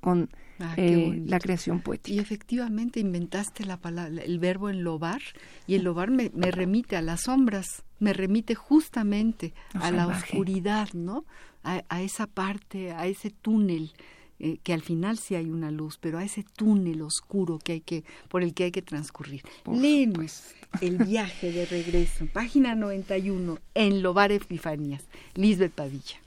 con 0.00 0.28
Ah, 0.62 0.74
eh, 0.76 1.22
la 1.26 1.40
creación 1.40 1.80
poética. 1.80 2.14
Y 2.14 2.18
efectivamente 2.20 3.00
inventaste 3.00 3.64
la 3.64 3.78
palabra, 3.78 4.22
el 4.22 4.38
verbo 4.38 4.70
enlobar, 4.70 5.20
y 5.66 5.74
enlobar 5.74 6.10
me, 6.10 6.30
me 6.34 6.52
remite 6.52 6.96
a 6.96 7.02
las 7.02 7.22
sombras, 7.22 7.82
me 7.98 8.12
remite 8.12 8.54
justamente 8.54 9.54
a 9.74 9.90
la 9.90 10.06
oscuridad, 10.06 10.88
¿no? 10.92 11.24
A, 11.64 12.02
esa 12.02 12.26
parte, 12.26 12.92
a 12.92 13.06
ese 13.06 13.30
túnel. 13.30 13.92
Eh, 14.38 14.58
que 14.64 14.72
al 14.72 14.82
final 14.82 15.18
sí 15.18 15.36
hay 15.36 15.48
una 15.50 15.70
luz, 15.70 15.98
pero 16.00 16.18
a 16.18 16.24
ese 16.24 16.42
túnel 16.42 17.02
oscuro 17.02 17.60
que 17.60 17.74
hay 17.74 17.80
que, 17.80 18.02
por 18.28 18.42
el 18.42 18.54
que 18.54 18.64
hay 18.64 18.72
que 18.72 18.82
transcurrir. 18.82 19.42
Léenos 19.70 20.42
el 20.80 20.98
viaje 20.98 21.52
de 21.52 21.64
regreso, 21.64 22.26
página 22.32 22.74
91, 22.74 23.58
en 23.74 24.02
Lobar 24.02 24.32
Epifanías, 24.32 25.04
Lisbeth 25.34 25.70
Padilla. 25.70 26.21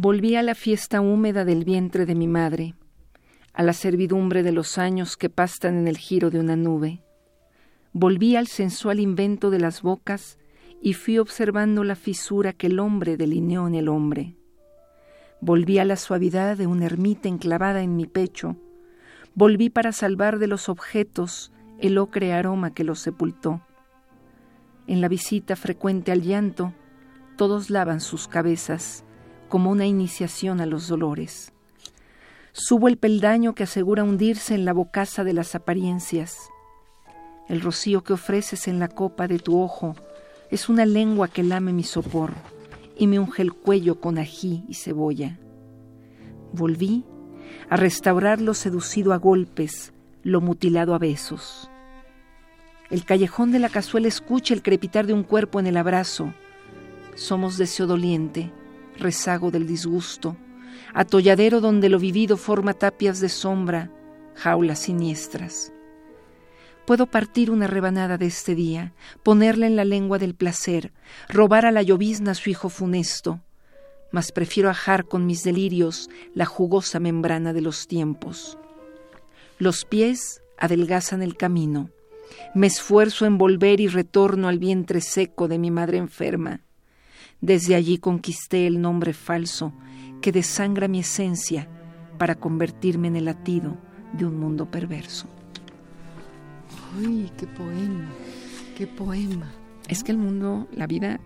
Volví 0.00 0.36
a 0.36 0.44
la 0.44 0.54
fiesta 0.54 1.00
húmeda 1.00 1.44
del 1.44 1.64
vientre 1.64 2.06
de 2.06 2.14
mi 2.14 2.28
madre, 2.28 2.76
a 3.52 3.64
la 3.64 3.72
servidumbre 3.72 4.44
de 4.44 4.52
los 4.52 4.78
años 4.78 5.16
que 5.16 5.28
pastan 5.28 5.76
en 5.76 5.88
el 5.88 5.96
giro 5.96 6.30
de 6.30 6.38
una 6.38 6.54
nube. 6.54 7.02
Volví 7.92 8.36
al 8.36 8.46
sensual 8.46 9.00
invento 9.00 9.50
de 9.50 9.58
las 9.58 9.82
bocas 9.82 10.38
y 10.80 10.92
fui 10.92 11.18
observando 11.18 11.82
la 11.82 11.96
fisura 11.96 12.52
que 12.52 12.68
el 12.68 12.78
hombre 12.78 13.16
delineó 13.16 13.66
en 13.66 13.74
el 13.74 13.88
hombre. 13.88 14.36
Volví 15.40 15.80
a 15.80 15.84
la 15.84 15.96
suavidad 15.96 16.56
de 16.56 16.68
una 16.68 16.86
ermita 16.86 17.28
enclavada 17.28 17.82
en 17.82 17.96
mi 17.96 18.06
pecho. 18.06 18.54
Volví 19.34 19.68
para 19.68 19.90
salvar 19.90 20.38
de 20.38 20.46
los 20.46 20.68
objetos 20.68 21.50
el 21.80 21.98
ocre 21.98 22.32
aroma 22.32 22.72
que 22.72 22.84
los 22.84 23.00
sepultó. 23.00 23.62
En 24.86 25.00
la 25.00 25.08
visita 25.08 25.56
frecuente 25.56 26.12
al 26.12 26.22
llanto, 26.22 26.72
todos 27.36 27.68
lavan 27.68 27.98
sus 27.98 28.28
cabezas 28.28 29.04
como 29.48 29.70
una 29.70 29.86
iniciación 29.86 30.60
a 30.60 30.66
los 30.66 30.88
dolores. 30.88 31.52
Subo 32.52 32.88
el 32.88 32.98
peldaño 32.98 33.54
que 33.54 33.64
asegura 33.64 34.04
hundirse 34.04 34.54
en 34.54 34.64
la 34.64 34.72
bocaza 34.72 35.24
de 35.24 35.32
las 35.32 35.54
apariencias. 35.54 36.48
El 37.48 37.60
rocío 37.60 38.02
que 38.02 38.12
ofreces 38.12 38.68
en 38.68 38.78
la 38.78 38.88
copa 38.88 39.26
de 39.28 39.38
tu 39.38 39.60
ojo 39.60 39.94
es 40.50 40.68
una 40.68 40.86
lengua 40.86 41.28
que 41.28 41.42
lame 41.42 41.72
mi 41.72 41.84
sopor 41.84 42.32
y 42.96 43.06
me 43.06 43.18
unge 43.18 43.42
el 43.42 43.52
cuello 43.52 44.00
con 44.00 44.18
ají 44.18 44.64
y 44.68 44.74
cebolla. 44.74 45.38
Volví 46.52 47.04
a 47.70 47.76
restaurar 47.76 48.40
lo 48.40 48.54
seducido 48.54 49.12
a 49.12 49.16
golpes, 49.16 49.92
lo 50.22 50.40
mutilado 50.40 50.94
a 50.94 50.98
besos. 50.98 51.70
El 52.90 53.04
callejón 53.04 53.52
de 53.52 53.58
la 53.58 53.68
cazuela 53.68 54.08
escucha 54.08 54.54
el 54.54 54.62
crepitar 54.62 55.06
de 55.06 55.12
un 55.12 55.22
cuerpo 55.22 55.60
en 55.60 55.66
el 55.66 55.76
abrazo. 55.76 56.32
Somos 57.14 57.58
deseo 57.58 57.86
doliente, 57.86 58.50
rezago 58.98 59.50
del 59.50 59.66
disgusto, 59.66 60.36
atolladero 60.94 61.60
donde 61.60 61.88
lo 61.88 61.98
vivido 61.98 62.36
forma 62.36 62.74
tapias 62.74 63.20
de 63.20 63.28
sombra, 63.28 63.90
jaulas 64.34 64.80
siniestras. 64.80 65.72
Puedo 66.86 67.06
partir 67.06 67.50
una 67.50 67.66
rebanada 67.66 68.16
de 68.16 68.26
este 68.26 68.54
día, 68.54 68.94
ponerla 69.22 69.66
en 69.66 69.76
la 69.76 69.84
lengua 69.84 70.18
del 70.18 70.34
placer, 70.34 70.92
robar 71.28 71.66
a 71.66 71.72
la 71.72 71.82
llovizna 71.82 72.34
su 72.34 72.48
hijo 72.50 72.70
funesto, 72.70 73.40
mas 74.10 74.32
prefiero 74.32 74.70
ajar 74.70 75.04
con 75.04 75.26
mis 75.26 75.44
delirios 75.44 76.08
la 76.34 76.46
jugosa 76.46 76.98
membrana 76.98 77.52
de 77.52 77.60
los 77.60 77.88
tiempos. 77.88 78.58
Los 79.58 79.84
pies 79.84 80.42
adelgazan 80.56 81.22
el 81.22 81.36
camino, 81.36 81.90
me 82.54 82.66
esfuerzo 82.66 83.26
en 83.26 83.38
volver 83.38 83.80
y 83.80 83.88
retorno 83.88 84.48
al 84.48 84.58
vientre 84.58 85.00
seco 85.00 85.48
de 85.48 85.58
mi 85.58 85.70
madre 85.70 85.98
enferma. 85.98 86.62
Desde 87.40 87.74
allí 87.74 87.98
conquisté 87.98 88.66
el 88.66 88.80
nombre 88.80 89.12
falso 89.12 89.72
que 90.20 90.32
desangra 90.32 90.88
mi 90.88 91.00
esencia 91.00 91.68
para 92.18 92.34
convertirme 92.34 93.08
en 93.08 93.16
el 93.16 93.26
latido 93.26 93.76
de 94.12 94.26
un 94.26 94.38
mundo 94.38 94.70
perverso. 94.70 95.28
¡Ay, 96.96 97.30
qué 97.36 97.46
poema! 97.46 98.10
¡Qué 98.76 98.86
poema! 98.86 99.52
Es 99.88 100.02
que 100.02 100.12
el 100.12 100.18
mundo, 100.18 100.68
la 100.72 100.86
vida, 100.86 101.20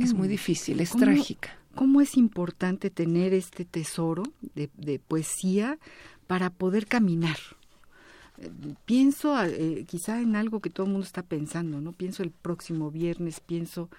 es 0.00 0.14
muy 0.14 0.28
difícil, 0.28 0.80
es 0.80 0.90
trágica. 0.90 1.50
¿Cómo 1.74 2.00
es 2.00 2.16
importante 2.16 2.88
tener 2.88 3.34
este 3.34 3.64
tesoro 3.66 4.22
de, 4.54 4.98
poesía 4.98 5.78
para 6.26 6.48
poder 6.50 6.86
caminar? 6.86 7.36
Eh, 8.38 8.50
pienso 8.86 9.40
eh, 9.44 9.84
quizá 9.86 10.20
en 10.20 10.36
algo 10.36 10.60
que 10.60 10.70
todo 10.70 10.86
el 10.86 10.92
mundo 10.92 11.06
está 11.06 11.22
pensando, 11.22 11.80
¿no? 11.80 11.92
Pienso 11.92 12.22
el 12.22 12.30
próximo 12.30 12.90
viernes, 12.90 13.40
pienso 13.40 13.90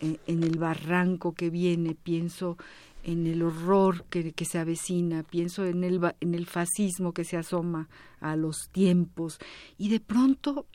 en, 0.00 0.42
el 0.42 0.58
barranco 0.58 1.32
que 1.32 1.50
viene, 1.50 1.94
pienso 1.94 2.56
en 3.02 3.26
el 3.26 3.42
horror 3.42 4.04
que, 4.04 4.32
se 4.44 4.58
avecina, 4.58 5.22
pienso 5.22 5.64
en 5.64 5.84
el, 5.84 6.00
en 6.20 6.34
el 6.34 6.46
fascismo 6.46 7.12
que 7.12 7.24
se 7.24 7.36
asoma 7.36 7.88
a 8.20 8.36
los 8.36 8.68
tiempos 8.70 9.38
y 9.78 9.88
de 9.90 10.00
pronto 10.00 10.66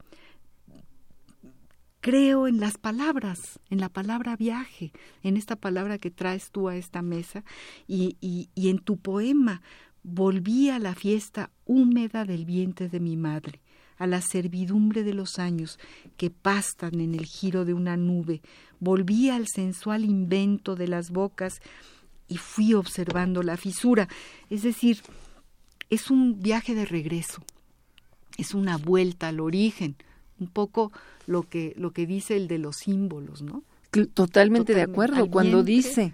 creo 1.99 2.47
en 2.47 2.59
las 2.59 2.77
palabras, 2.77 3.59
en 3.69 3.79
la 3.79 3.89
palabra 3.89 4.35
viaje, 4.35 4.91
en 5.23 5.37
esta 5.37 5.55
palabra 5.55 5.97
que 5.97 6.09
traes 6.09 6.51
tú 6.51 6.69
a 6.69 6.75
esta 6.75 7.01
mesa 7.01 7.43
y, 7.87 8.17
y, 8.21 8.49
y 8.55 8.69
en 8.69 8.79
tu 8.79 8.97
poema 8.97 9.61
volví 10.03 10.69
a 10.69 10.79
la 10.79 10.95
fiesta 10.95 11.51
húmeda 11.65 12.25
del 12.25 12.45
vientre 12.45 12.89
de 12.89 12.99
mi 12.99 13.17
madre 13.17 13.61
a 14.01 14.07
la 14.07 14.21
servidumbre 14.21 15.03
de 15.03 15.13
los 15.13 15.37
años 15.37 15.77
que 16.17 16.31
pastan 16.31 16.99
en 16.99 17.13
el 17.13 17.27
giro 17.27 17.65
de 17.65 17.75
una 17.75 17.97
nube, 17.97 18.41
volví 18.79 19.29
al 19.29 19.47
sensual 19.47 20.05
invento 20.05 20.75
de 20.75 20.87
las 20.87 21.11
bocas 21.11 21.61
y 22.27 22.37
fui 22.37 22.73
observando 22.73 23.43
la 23.43 23.57
fisura. 23.57 24.07
Es 24.49 24.63
decir, 24.63 25.03
es 25.91 26.09
un 26.09 26.39
viaje 26.39 26.73
de 26.73 26.85
regreso, 26.85 27.43
es 28.39 28.55
una 28.55 28.77
vuelta 28.77 29.27
al 29.27 29.39
origen, 29.39 29.95
un 30.39 30.47
poco 30.47 30.91
lo 31.27 31.43
que, 31.43 31.75
lo 31.77 31.91
que 31.91 32.07
dice 32.07 32.35
el 32.35 32.47
de 32.47 32.57
los 32.57 32.77
símbolos, 32.77 33.43
¿no? 33.43 33.63
Totalmente, 33.91 34.73
de 34.73 34.83
acuerdo. 34.83 35.29
Cuando 35.29 35.63
dice 35.63 36.13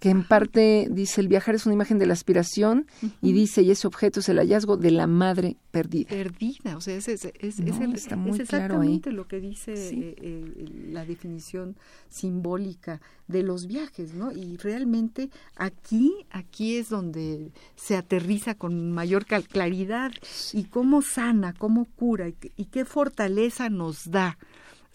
que 0.00 0.10
en 0.10 0.22
parte 0.22 0.86
dice 0.90 1.22
el 1.22 1.28
viajar 1.28 1.54
es 1.54 1.64
una 1.64 1.74
imagen 1.74 1.98
de 1.98 2.04
la 2.04 2.12
aspiración 2.12 2.86
y 3.22 3.32
dice 3.32 3.62
y 3.62 3.70
ese 3.70 3.86
objeto 3.86 4.20
es 4.20 4.28
el 4.28 4.36
hallazgo 4.36 4.76
de 4.76 4.90
la 4.90 5.06
madre 5.06 5.56
perdida. 5.70 6.10
Perdida, 6.10 6.76
o 6.76 6.80
sea, 6.82 6.94
es, 6.94 7.08
es, 7.08 7.24
es, 7.24 7.58
exactamente 7.58 9.12
lo 9.12 9.26
que 9.26 9.40
dice 9.40 9.72
eh, 9.72 10.14
eh, 10.20 10.64
la 10.90 11.06
definición 11.06 11.76
simbólica 12.10 13.00
de 13.28 13.42
los 13.42 13.66
viajes, 13.66 14.12
¿no? 14.12 14.30
Y 14.30 14.58
realmente 14.58 15.30
aquí, 15.56 16.26
aquí 16.30 16.76
es 16.76 16.90
donde 16.90 17.50
se 17.76 17.96
aterriza 17.96 18.56
con 18.56 18.92
mayor 18.92 19.24
claridad 19.24 20.12
y 20.52 20.64
cómo 20.64 21.00
sana, 21.00 21.54
cómo 21.54 21.86
cura 21.96 22.28
y 22.28 22.64
qué 22.66 22.84
fortaleza 22.84 23.70
nos 23.70 24.10
da 24.10 24.36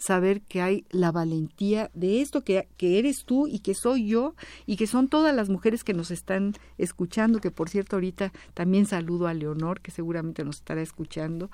saber 0.04 0.42
que 0.42 0.60
hay 0.60 0.84
la 0.90 1.12
valentía 1.12 1.90
de 1.94 2.20
esto, 2.20 2.42
que, 2.42 2.68
que 2.76 2.98
eres 2.98 3.24
tú 3.24 3.46
y 3.46 3.60
que 3.60 3.74
soy 3.74 4.08
yo 4.08 4.34
y 4.66 4.76
que 4.76 4.86
son 4.86 5.08
todas 5.08 5.34
las 5.34 5.48
mujeres 5.48 5.84
que 5.84 5.94
nos 5.94 6.10
están 6.10 6.54
escuchando, 6.78 7.40
que 7.40 7.50
por 7.50 7.68
cierto 7.68 7.96
ahorita 7.96 8.32
también 8.54 8.86
saludo 8.86 9.28
a 9.28 9.34
Leonor, 9.34 9.80
que 9.80 9.90
seguramente 9.90 10.44
nos 10.44 10.56
estará 10.56 10.82
escuchando, 10.82 11.50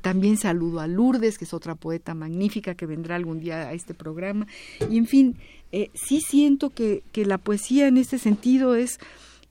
también 0.00 0.36
saludo 0.36 0.80
a 0.80 0.86
Lourdes, 0.86 1.38
que 1.38 1.44
es 1.44 1.54
otra 1.54 1.74
poeta 1.74 2.14
magnífica 2.14 2.74
que 2.74 2.86
vendrá 2.86 3.16
algún 3.16 3.40
día 3.40 3.68
a 3.68 3.72
este 3.72 3.94
programa, 3.94 4.46
y 4.88 4.96
en 4.96 5.06
fin, 5.06 5.36
eh, 5.70 5.90
sí 5.94 6.20
siento 6.20 6.70
que, 6.70 7.02
que 7.12 7.26
la 7.26 7.38
poesía 7.38 7.88
en 7.88 7.98
este 7.98 8.18
sentido 8.18 8.74
es, 8.74 8.98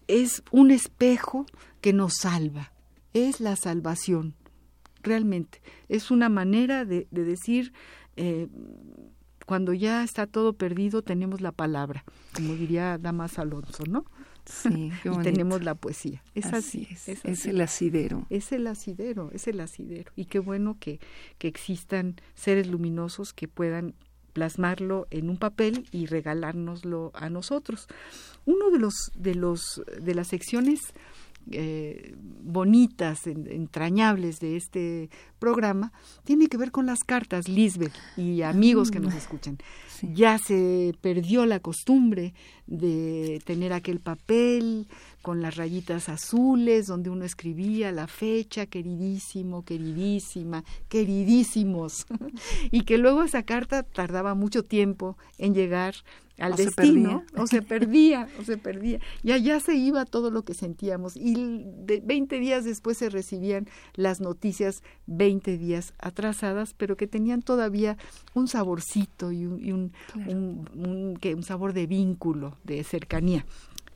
es 0.08 0.44
un 0.52 0.72
espejo 0.72 1.46
que 1.82 1.94
nos 1.94 2.14
salva, 2.22 2.72
es 3.14 3.40
la 3.40 3.56
salvación, 3.56 4.36
realmente. 5.04 5.62
Es 5.90 6.12
una 6.12 6.30
manera 6.30 6.86
de, 6.86 7.08
de 7.12 7.24
decir, 7.24 7.74
eh, 8.22 8.48
cuando 9.46 9.74
ya 9.74 10.04
está 10.04 10.28
todo 10.28 10.54
perdido, 10.54 11.02
tenemos 11.02 11.42
la 11.42 11.52
palabra, 11.52 12.06
como 12.34 12.54
diría 12.54 12.98
Damas 12.98 13.40
Alonso, 13.40 13.84
¿no? 13.86 14.06
Sí, 14.46 14.92
y 15.04 15.24
tenemos 15.24 15.64
la 15.64 15.76
poesía. 15.76 16.24
Es 16.36 16.54
así, 16.54 16.88
es, 16.90 17.08
es, 17.08 17.46
el 17.46 17.62
asidero. 17.62 18.26
Es 18.30 18.52
el 18.52 18.68
asidero, 18.68 19.30
es 19.34 19.48
el 19.48 19.60
asidero. 19.60 20.12
Y 20.16 20.26
qué 20.26 20.40
bueno 20.40 20.78
que, 20.80 21.00
que 21.38 21.48
existan 21.48 22.16
seres 22.34 22.68
luminosos 22.68 23.34
que 23.34 23.48
puedan 23.48 23.96
plasmarlo 24.34 25.08
en 25.12 25.30
un 25.30 25.38
papel 25.38 25.88
y 25.92 26.06
regalárnoslo 26.06 27.12
a 27.14 27.30
nosotros. 27.30 27.88
Uno 28.46 28.72
de 28.72 28.80
los 28.80 29.12
de 29.16 29.36
los 29.36 29.82
de 30.02 30.16
las 30.16 30.28
secciones 30.28 30.80
eh, 31.52 32.16
bonitas, 32.18 33.28
entrañables 33.28 34.40
de 34.40 34.58
este 34.58 35.10
programa, 35.40 35.92
tiene 36.24 36.48
que 36.48 36.58
ver 36.58 36.72
con 36.72 36.86
las 36.86 37.00
cartas, 37.04 37.48
Lisbeth 37.48 37.94
y 38.18 38.42
amigos 38.42 38.92
que 38.92 39.00
nos 39.00 39.14
escuchan. 39.14 39.58
Ya 40.02 40.38
se 40.38 40.94
perdió 41.02 41.46
la 41.46 41.60
costumbre 41.60 42.34
de 42.66 43.42
tener 43.46 43.74
aquel 43.74 44.00
papel 44.00 44.88
con 45.22 45.42
las 45.42 45.56
rayitas 45.56 46.10
azules 46.10 46.88
donde 46.88 47.10
uno 47.10 47.26
escribía 47.26 47.92
la 47.92 48.08
fecha, 48.08 48.66
queridísimo, 48.66 49.64
queridísima, 49.64 50.64
queridísimos, 50.90 52.06
y 52.72 52.84
que 52.84 52.98
luego 52.98 53.24
esa 53.24 53.44
carta 53.44 53.84
tardaba 53.84 54.34
mucho 54.34 54.64
tiempo 54.64 55.18
en 55.38 55.54
llegar 55.54 55.96
al 56.42 56.56
destino, 56.56 57.24
o 57.38 57.46
se 57.46 57.62
perdía, 57.62 58.28
o 58.40 58.44
se 58.44 58.58
perdía. 58.58 59.00
Y 59.24 59.32
allá 59.32 59.60
se 59.60 59.76
iba 59.76 60.06
todo 60.06 60.32
lo 60.32 60.44
que 60.44 60.56
sentíamos. 60.56 61.16
Y 61.16 61.64
de 61.66 62.02
20 62.04 62.40
días 62.40 62.66
después 62.66 62.98
se 62.98 63.10
recibían 63.10 63.68
las 63.94 64.22
noticias 64.22 64.82
20 65.06 65.58
días 65.58 65.94
atrasadas, 66.00 66.74
pero 66.74 66.98
que 66.98 67.08
tenían 67.08 67.44
todavía 67.44 67.98
un 68.34 68.48
saborcito 68.48 69.32
y 69.32 69.46
un, 69.46 69.94
un, 70.16 70.70
un, 70.74 71.20
un, 71.24 71.44
sabor 71.44 71.74
de 71.74 71.86
vínculo, 71.86 72.58
de 72.64 72.84
cercanía. 72.84 73.46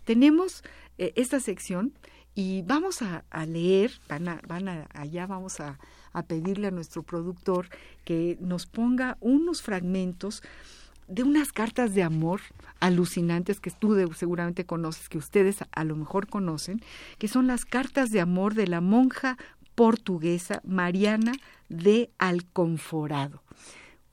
Tenemos 0.04 0.64
eh, 0.98 1.14
esta 1.16 1.40
sección 1.40 1.94
y 2.36 2.64
vamos 2.64 3.02
a, 3.02 3.24
leer, 3.46 3.92
van, 4.10 4.28
a, 4.28 4.42
van 4.48 4.68
a, 4.68 4.88
allá 4.94 5.26
vamos 5.26 5.62
a, 5.62 5.80
a 6.12 6.24
pedirle 6.24 6.68
a 6.68 6.72
nuestro 6.72 7.02
productor 7.04 7.70
que 8.04 8.38
nos 8.42 8.66
ponga 8.66 9.18
unos 9.22 9.62
fragmentos 9.62 10.44
de 11.08 11.24
unas 11.24 11.52
cartas 11.52 11.94
de 11.94 12.04
amor 12.04 12.42
alucinantes 12.80 13.60
que 13.60 13.72
tú 13.72 13.96
seguramente 14.16 14.66
conoces, 14.66 15.08
que 15.08 15.18
ustedes 15.18 15.60
a 15.72 15.84
lo 15.84 15.96
mejor 15.96 16.28
conocen, 16.28 16.82
que 17.18 17.28
son 17.28 17.48
las 17.48 17.66
cartas 17.66 18.12
de 18.12 18.22
amor 18.22 18.54
de 18.54 18.68
la 18.68 18.82
monja 18.82 19.38
portuguesa 19.76 20.62
Mariana 20.66 21.34
de 21.70 22.10
Alconforado, 22.18 23.44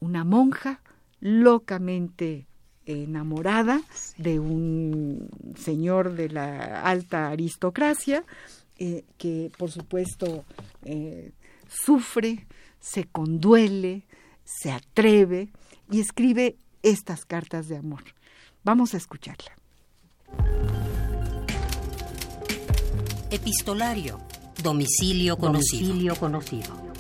una 0.01 0.25
monja 0.25 0.81
locamente 1.21 2.47
enamorada 2.87 3.83
de 4.17 4.41
un 4.41 5.29
señor 5.57 6.15
de 6.15 6.29
la 6.29 6.83
alta 6.83 7.29
aristocracia, 7.29 8.25
eh, 8.79 9.05
que 9.19 9.51
por 9.57 9.71
supuesto 9.71 10.45
eh, 10.85 11.33
sufre, 11.69 12.47
se 12.81 13.05
conduele, 13.05 14.03
se 14.45 14.73
atreve 14.73 15.51
y 15.91 16.01
escribe 16.01 16.57
estas 16.83 17.25
cartas 17.25 17.69
de 17.69 17.77
amor. 17.77 18.03
Vamos 18.65 18.95
a 18.95 18.97
escucharla. 18.97 19.53
Epistolario. 23.31 24.21
Domicilio 24.63 25.37
conocido. 25.37 25.89
Domicilio 25.89 26.17
conocido. 26.17 26.92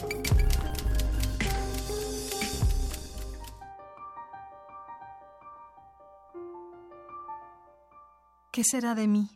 ¿Qué 8.52 8.64
será 8.64 8.94
de 8.94 9.08
mí? 9.08 9.30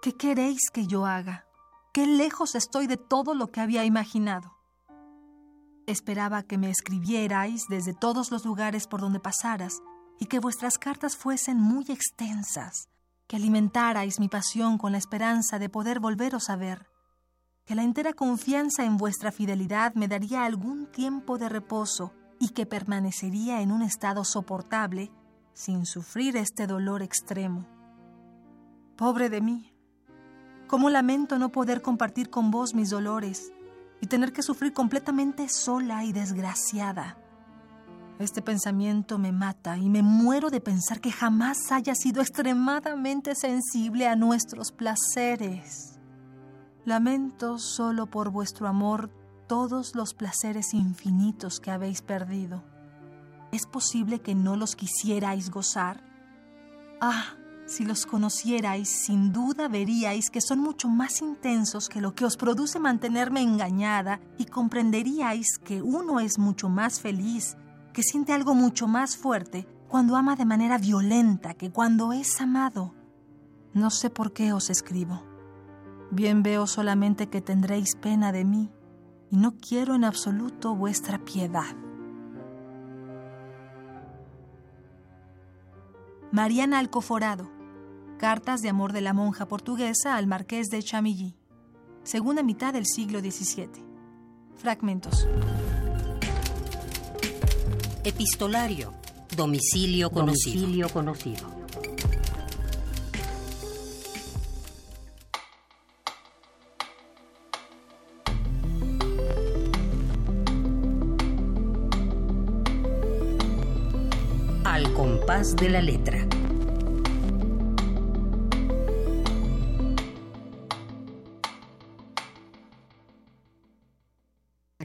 ¿Qué 0.00 0.14
queréis 0.14 0.70
que 0.72 0.86
yo 0.86 1.04
haga? 1.04 1.44
¿Qué 1.92 2.06
lejos 2.06 2.54
estoy 2.54 2.86
de 2.86 2.96
todo 2.96 3.34
lo 3.34 3.48
que 3.48 3.60
había 3.60 3.84
imaginado? 3.84 4.56
Esperaba 5.86 6.42
que 6.44 6.56
me 6.56 6.70
escribierais 6.70 7.66
desde 7.68 7.92
todos 7.92 8.30
los 8.30 8.46
lugares 8.46 8.86
por 8.86 9.02
donde 9.02 9.20
pasaras 9.20 9.82
y 10.18 10.26
que 10.26 10.38
vuestras 10.38 10.78
cartas 10.78 11.14
fuesen 11.14 11.60
muy 11.60 11.84
extensas, 11.90 12.88
que 13.26 13.36
alimentarais 13.36 14.18
mi 14.18 14.30
pasión 14.30 14.78
con 14.78 14.92
la 14.92 14.98
esperanza 14.98 15.58
de 15.58 15.68
poder 15.68 16.00
volveros 16.00 16.48
a 16.48 16.56
ver, 16.56 16.86
que 17.66 17.74
la 17.74 17.82
entera 17.82 18.14
confianza 18.14 18.86
en 18.86 18.96
vuestra 18.96 19.30
fidelidad 19.30 19.92
me 19.92 20.08
daría 20.08 20.46
algún 20.46 20.90
tiempo 20.90 21.36
de 21.36 21.50
reposo 21.50 22.14
y 22.40 22.54
que 22.54 22.64
permanecería 22.64 23.60
en 23.60 23.72
un 23.72 23.82
estado 23.82 24.24
soportable 24.24 25.12
sin 25.52 25.84
sufrir 25.84 26.38
este 26.38 26.66
dolor 26.66 27.02
extremo. 27.02 27.77
Pobre 28.98 29.30
de 29.30 29.40
mí, 29.40 29.72
cómo 30.66 30.90
lamento 30.90 31.38
no 31.38 31.52
poder 31.52 31.82
compartir 31.82 32.30
con 32.30 32.50
vos 32.50 32.74
mis 32.74 32.90
dolores 32.90 33.52
y 34.00 34.08
tener 34.08 34.32
que 34.32 34.42
sufrir 34.42 34.72
completamente 34.72 35.48
sola 35.48 36.02
y 36.02 36.12
desgraciada. 36.12 37.16
Este 38.18 38.42
pensamiento 38.42 39.16
me 39.16 39.30
mata 39.30 39.78
y 39.78 39.88
me 39.88 40.02
muero 40.02 40.50
de 40.50 40.60
pensar 40.60 41.00
que 41.00 41.12
jamás 41.12 41.70
haya 41.70 41.94
sido 41.94 42.20
extremadamente 42.20 43.36
sensible 43.36 44.08
a 44.08 44.16
nuestros 44.16 44.72
placeres. 44.72 46.00
Lamento 46.84 47.60
solo 47.60 48.06
por 48.06 48.30
vuestro 48.30 48.66
amor 48.66 49.12
todos 49.46 49.94
los 49.94 50.12
placeres 50.12 50.74
infinitos 50.74 51.60
que 51.60 51.70
habéis 51.70 52.02
perdido. 52.02 52.64
¿Es 53.52 53.64
posible 53.64 54.18
que 54.18 54.34
no 54.34 54.56
los 54.56 54.74
quisierais 54.74 55.50
gozar? 55.50 56.02
Ah, 57.00 57.37
si 57.68 57.84
los 57.84 58.06
conocierais, 58.06 58.88
sin 58.88 59.30
duda 59.30 59.68
veríais 59.68 60.30
que 60.30 60.40
son 60.40 60.58
mucho 60.58 60.88
más 60.88 61.20
intensos 61.20 61.90
que 61.90 62.00
lo 62.00 62.14
que 62.14 62.24
os 62.24 62.38
produce 62.38 62.80
mantenerme 62.80 63.42
engañada 63.42 64.20
y 64.38 64.46
comprenderíais 64.46 65.58
que 65.58 65.82
uno 65.82 66.18
es 66.18 66.38
mucho 66.38 66.70
más 66.70 67.00
feliz, 67.00 67.58
que 67.92 68.02
siente 68.02 68.32
algo 68.32 68.54
mucho 68.54 68.88
más 68.88 69.18
fuerte 69.18 69.68
cuando 69.86 70.16
ama 70.16 70.34
de 70.34 70.46
manera 70.46 70.78
violenta 70.78 71.52
que 71.52 71.70
cuando 71.70 72.14
es 72.14 72.40
amado. 72.40 72.94
No 73.74 73.90
sé 73.90 74.08
por 74.08 74.32
qué 74.32 74.54
os 74.54 74.70
escribo. 74.70 75.22
Bien 76.10 76.42
veo 76.42 76.66
solamente 76.66 77.28
que 77.28 77.42
tendréis 77.42 77.96
pena 77.96 78.32
de 78.32 78.46
mí 78.46 78.70
y 79.30 79.36
no 79.36 79.58
quiero 79.58 79.94
en 79.94 80.04
absoluto 80.04 80.74
vuestra 80.74 81.18
piedad. 81.18 81.76
Mariana 86.32 86.78
Alcoforado 86.78 87.57
Cartas 88.18 88.62
de 88.62 88.68
amor 88.68 88.92
de 88.92 89.00
la 89.00 89.12
monja 89.12 89.46
portuguesa 89.46 90.16
al 90.16 90.26
marqués 90.26 90.70
de 90.70 90.82
Chamilly. 90.82 91.36
Segunda 92.02 92.42
mitad 92.42 92.72
del 92.72 92.84
siglo 92.84 93.20
XVII. 93.20 93.68
Fragmentos. 94.56 95.28
Epistolario. 98.02 98.92
Domicilio 99.36 100.10
conocido. 100.10 100.62
Domicilio 100.62 100.88
conocido. 100.88 101.46
Al 114.64 114.92
compás 114.92 115.54
de 115.54 115.68
la 115.68 115.80
letra. 115.82 116.26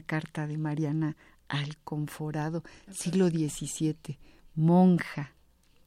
Carta 0.04 0.46
de 0.46 0.58
Mariana 0.58 1.16
Alconforado, 1.48 2.62
siglo 2.90 3.28
XVII, 3.28 4.18
monja, 4.54 5.32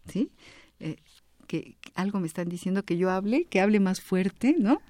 ¿sí? 0.07 0.31
Eh, 0.79 0.97
que, 1.47 1.77
algo 1.95 2.19
me 2.19 2.27
están 2.27 2.49
diciendo 2.49 2.83
que 2.83 2.97
yo 2.97 3.09
hable, 3.09 3.45
que 3.45 3.61
hable 3.61 3.79
más 3.79 4.01
fuerte, 4.01 4.55
¿no? 4.57 4.81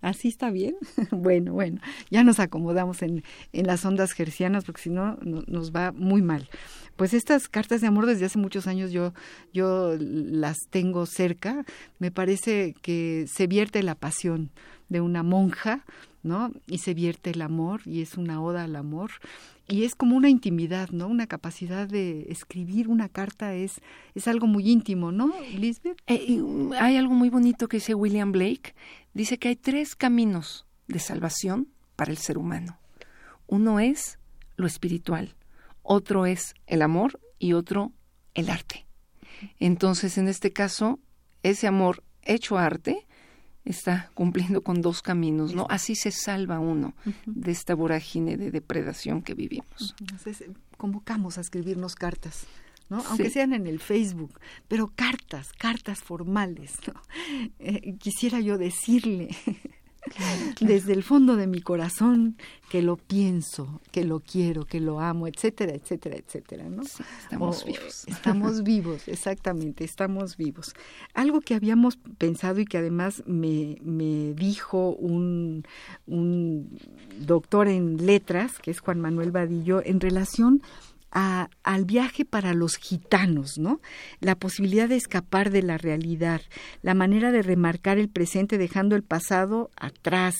¿Así 0.00 0.28
está 0.28 0.50
bien? 0.50 0.76
bueno, 1.10 1.52
bueno, 1.54 1.80
ya 2.10 2.24
nos 2.24 2.38
acomodamos 2.38 3.02
en, 3.02 3.24
en 3.52 3.66
las 3.66 3.84
ondas 3.84 4.12
gercianas 4.12 4.64
porque 4.64 4.82
si 4.82 4.90
no, 4.90 5.18
nos 5.22 5.72
va 5.72 5.92
muy 5.92 6.22
mal. 6.22 6.48
Pues 6.96 7.14
estas 7.14 7.48
cartas 7.48 7.80
de 7.80 7.86
amor 7.86 8.06
desde 8.06 8.26
hace 8.26 8.38
muchos 8.38 8.66
años 8.66 8.92
yo, 8.92 9.14
yo 9.52 9.96
las 9.98 10.68
tengo 10.70 11.06
cerca. 11.06 11.64
Me 11.98 12.10
parece 12.10 12.74
que 12.82 13.26
se 13.28 13.46
vierte 13.46 13.82
la 13.82 13.94
pasión 13.94 14.50
de 14.88 15.00
una 15.00 15.22
monja, 15.22 15.84
¿no? 16.24 16.50
Y 16.66 16.78
se 16.78 16.94
vierte 16.94 17.30
el 17.30 17.42
amor 17.42 17.82
y 17.84 18.02
es 18.02 18.16
una 18.16 18.42
oda 18.42 18.64
al 18.64 18.74
amor 18.74 19.12
y 19.68 19.84
es 19.84 19.94
como 19.94 20.16
una 20.16 20.28
intimidad, 20.28 20.90
¿no? 20.90 21.06
Una 21.06 21.26
capacidad 21.26 21.86
de 21.86 22.26
escribir 22.28 22.88
una 22.88 23.08
carta 23.08 23.54
es, 23.54 23.80
es 24.14 24.26
algo 24.28 24.46
muy 24.46 24.70
íntimo, 24.70 25.12
¿no, 25.12 25.32
Lisbeth? 25.56 25.98
Eh, 26.06 26.42
hay 26.78 26.96
algo 26.96 27.14
muy 27.14 27.30
bonito 27.30 27.68
que 27.68 27.78
dice 27.78 27.94
William 27.94 28.32
Blake. 28.32 28.74
Dice 29.14 29.38
que 29.38 29.48
hay 29.48 29.56
tres 29.56 29.94
caminos 29.94 30.66
de 30.88 30.98
salvación 30.98 31.68
para 31.96 32.10
el 32.10 32.18
ser 32.18 32.36
humano. 32.36 32.78
Uno 33.46 33.80
es 33.80 34.18
lo 34.56 34.66
espiritual, 34.66 35.34
otro 35.82 36.26
es 36.26 36.54
el 36.66 36.82
amor 36.82 37.20
y 37.38 37.52
otro 37.52 37.92
el 38.34 38.50
arte. 38.50 38.86
Entonces, 39.58 40.18
en 40.18 40.28
este 40.28 40.52
caso, 40.52 40.98
ese 41.42 41.66
amor 41.66 42.02
hecho 42.22 42.58
arte 42.58 43.06
está 43.64 44.10
cumpliendo 44.14 44.62
con 44.62 44.82
dos 44.82 45.02
caminos, 45.02 45.54
¿no? 45.54 45.66
Así 45.70 45.94
se 45.94 46.10
salva 46.10 46.58
uno 46.58 46.94
de 47.26 47.50
esta 47.50 47.74
vorágine 47.74 48.36
de 48.36 48.50
depredación 48.50 49.22
que 49.22 49.34
vivimos. 49.34 49.94
Entonces, 50.00 50.44
convocamos 50.76 51.38
a 51.38 51.40
escribirnos 51.40 51.94
cartas. 51.94 52.46
¿no? 52.90 53.02
Aunque 53.08 53.30
sean 53.30 53.54
en 53.54 53.66
el 53.66 53.80
Facebook, 53.80 54.38
pero 54.68 54.92
cartas, 54.94 55.52
cartas 55.52 56.00
formales, 56.00 56.72
¿no? 56.86 57.00
Eh, 57.58 57.96
quisiera 57.96 58.40
yo 58.40 58.58
decirle 58.58 59.30
desde 60.60 60.92
el 60.92 61.02
fondo 61.02 61.36
de 61.36 61.46
mi 61.46 61.60
corazón 61.60 62.36
que 62.70 62.82
lo 62.82 62.96
pienso, 62.96 63.80
que 63.92 64.04
lo 64.04 64.20
quiero, 64.20 64.64
que 64.64 64.80
lo 64.80 65.00
amo, 65.00 65.26
etcétera, 65.26 65.74
etcétera, 65.74 66.16
etcétera, 66.16 66.68
¿no? 66.68 66.82
estamos 66.82 67.64
vivos. 67.64 68.04
Estamos 68.06 68.62
vivos, 68.64 69.08
exactamente, 69.08 69.84
estamos 69.84 70.36
vivos. 70.36 70.74
Algo 71.14 71.40
que 71.40 71.54
habíamos 71.54 71.98
pensado 72.18 72.60
y 72.60 72.64
que 72.64 72.78
además 72.78 73.22
me, 73.26 73.76
me 73.82 74.34
dijo 74.34 74.90
un, 74.90 75.64
un 76.06 76.78
doctor 77.20 77.68
en 77.68 78.04
letras, 78.04 78.58
que 78.58 78.70
es 78.70 78.80
Juan 78.80 79.00
Manuel 79.00 79.30
Vadillo, 79.30 79.82
en 79.84 80.00
relación 80.00 80.62
al 81.14 81.84
viaje 81.84 82.24
para 82.24 82.54
los 82.54 82.76
gitanos, 82.76 83.56
¿no? 83.56 83.80
La 84.20 84.34
posibilidad 84.34 84.88
de 84.88 84.96
escapar 84.96 85.50
de 85.50 85.62
la 85.62 85.78
realidad, 85.78 86.42
la 86.82 86.94
manera 86.94 87.30
de 87.30 87.42
remarcar 87.42 87.98
el 87.98 88.08
presente 88.08 88.58
dejando 88.58 88.96
el 88.96 89.04
pasado 89.04 89.70
atrás 89.76 90.34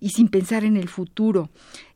y 0.00 0.10
sin 0.10 0.28
pensar 0.28 0.64
en 0.64 0.76
el 0.76 0.88
futuro. 0.88 1.50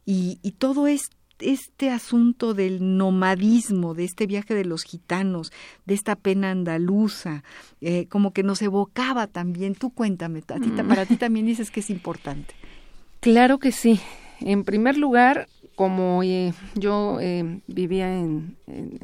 Y, 0.05 0.37
todo 0.59 0.87
este 0.87 1.91
asunto 1.91 2.55
del 2.55 2.97
nomadismo, 2.97 3.95
de 3.95 4.05
este 4.05 4.27
viaje 4.27 4.55
de 4.55 4.65
los 4.65 4.85
gitanos, 4.85 5.53
de 5.87 5.95
esta 5.95 6.15
pena 6.15 6.53
andaluza, 6.53 7.43
eh, 7.81 8.07
como 8.07 8.33
que 8.33 8.45
nos 8.45 8.63
evocaba 8.63 9.27
también. 9.27 9.75
Tú 9.75 9.91
cuéntame, 9.91 10.41
mm. 10.41 10.89
para 10.89 11.07
ti 11.07 11.17
también 11.17 11.47
dices 11.47 11.73
que 11.73 11.81
es 11.81 11.91
importante. 11.91 12.55
Claro 13.19 13.59
que 13.59 13.73
sí. 13.73 14.01
En 14.41 14.65
primer 14.65 14.97
lugar, 14.97 15.49
como 15.75 16.23
eh, 16.23 16.53
yo 16.75 17.19
eh, 17.21 17.61
vivía 17.67 18.13
en, 18.13 18.57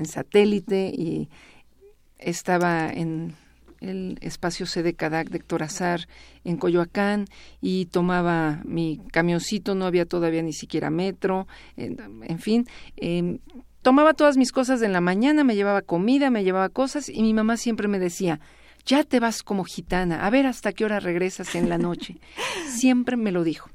satélite 0.04 0.92
y 0.94 1.28
estaba 2.18 2.90
en 2.90 3.34
el 3.80 4.18
espacio 4.22 4.66
sede 4.66 4.94
Cadac 4.94 5.28
de 5.28 5.38
Héctor 5.38 5.66
en 6.44 6.56
Coyoacán 6.56 7.26
y 7.60 7.86
tomaba 7.86 8.60
mi 8.64 9.00
camioncito, 9.12 9.74
no 9.74 9.86
había 9.86 10.06
todavía 10.06 10.42
ni 10.42 10.52
siquiera 10.52 10.90
metro, 10.90 11.46
en, 11.76 12.38
fin, 12.38 12.66
em, 12.96 13.38
tomaba 13.82 14.14
todas 14.14 14.36
mis 14.36 14.50
cosas 14.50 14.82
en 14.82 14.92
la 14.92 15.00
mañana, 15.00 15.44
me 15.44 15.54
llevaba 15.54 15.82
comida, 15.82 16.30
me 16.30 16.44
llevaba 16.44 16.68
cosas 16.68 17.08
y 17.08 17.22
mi 17.22 17.34
mamá 17.34 17.56
siempre 17.56 17.88
me 17.88 17.98
decía, 17.98 18.40
ya 18.84 19.04
te 19.04 19.20
vas 19.20 19.42
como 19.42 19.64
gitana, 19.64 20.26
a 20.26 20.30
ver 20.30 20.46
hasta 20.46 20.72
qué 20.72 20.84
hora 20.84 20.98
regresas 20.98 21.54
en 21.54 21.68
la 21.68 21.78
noche. 21.78 22.16
siempre 22.68 23.16
me 23.16 23.32
lo 23.32 23.44
dijo. 23.44 23.70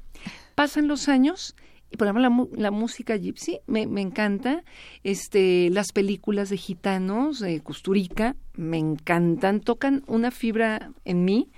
Pasan 0.54 0.88
los 0.88 1.08
años 1.08 1.54
por 1.96 2.06
ejemplo 2.06 2.48
la, 2.56 2.70
música 2.70 3.16
gypsy 3.16 3.60
me, 3.66 3.82
encanta. 3.82 4.64
Este 5.02 5.70
las 5.70 5.92
películas 5.92 6.48
de 6.50 6.56
gitanos 6.56 7.40
de 7.40 7.60
Custurica 7.60 8.36
me 8.54 8.78
encantan. 8.78 9.60
Tocan 9.60 10.02
una 10.06 10.30
fibra 10.30 10.92
en 11.04 11.24
mí 11.24 11.50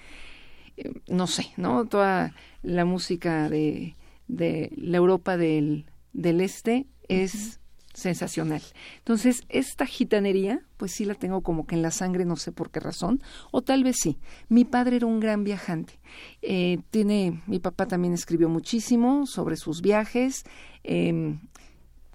eh, 0.77 0.93
no 1.09 1.27
sé 1.27 1.49
no 1.57 1.87
toda 1.87 2.35
la 2.63 2.85
música 2.85 3.49
de, 3.49 3.97
de 4.29 4.73
la 4.77 4.97
Europa 4.97 5.37
del, 5.37 5.87
del 6.13 6.41
este 6.41 6.87
es 7.09 7.61
sensacional. 7.97 8.61
Entonces, 8.99 9.43
esta 9.49 9.87
gitanería, 9.87 10.61
pues 10.77 10.93
sí 10.93 11.07
la 11.07 11.15
tengo 11.15 11.41
como 11.41 11.67
que 11.67 11.75
en 11.75 11.83
la 11.83 11.91
sangre, 11.91 12.27
no 12.27 12.37
sé 12.37 12.53
por 12.53 12.71
qué 12.71 12.79
razón, 12.79 13.23
o 13.51 13.63
tal 13.63 13.85
vez 13.85 13.97
sí. 13.99 14.19
Mi 14.51 14.67
padre 14.67 14.97
era 14.97 15.07
un 15.07 15.19
gran 15.19 15.45
viajante. 15.45 15.99
Eh, 16.43 16.79
tiene, 16.91 17.43
mi 17.47 17.59
papá 17.59 17.87
también 17.87 18.13
escribió 18.13 18.51
muchísimo 18.51 19.27
sobre 19.27 19.57
sus 19.57 19.81
viajes. 19.81 20.45
Em, 20.85 21.41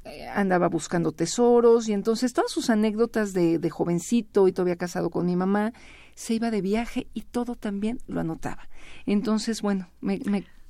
eh, 0.06 0.28
andaba 0.28 0.68
buscando 0.68 1.12
tesoros 1.12 1.90
y 1.90 1.94
entonces 1.94 2.32
todas 2.34 2.52
sus 2.52 2.70
anécdotas 2.70 3.34
de, 3.34 3.60
de, 3.60 3.70
jovencito 3.70 4.48
y 4.48 4.52
todavía 4.52 4.76
casado 4.76 5.10
con 5.10 5.26
mi 5.26 5.36
mamá, 5.36 5.74
se 6.16 6.36
iba 6.36 6.52
de 6.52 6.62
viaje 6.62 7.08
y 7.14 7.22
todo 7.22 7.56
también 7.56 8.00
lo 8.08 8.20
anotaba. 8.20 8.70
Entonces, 9.08 9.62
bueno, 9.62 9.90
me, 10.00 10.20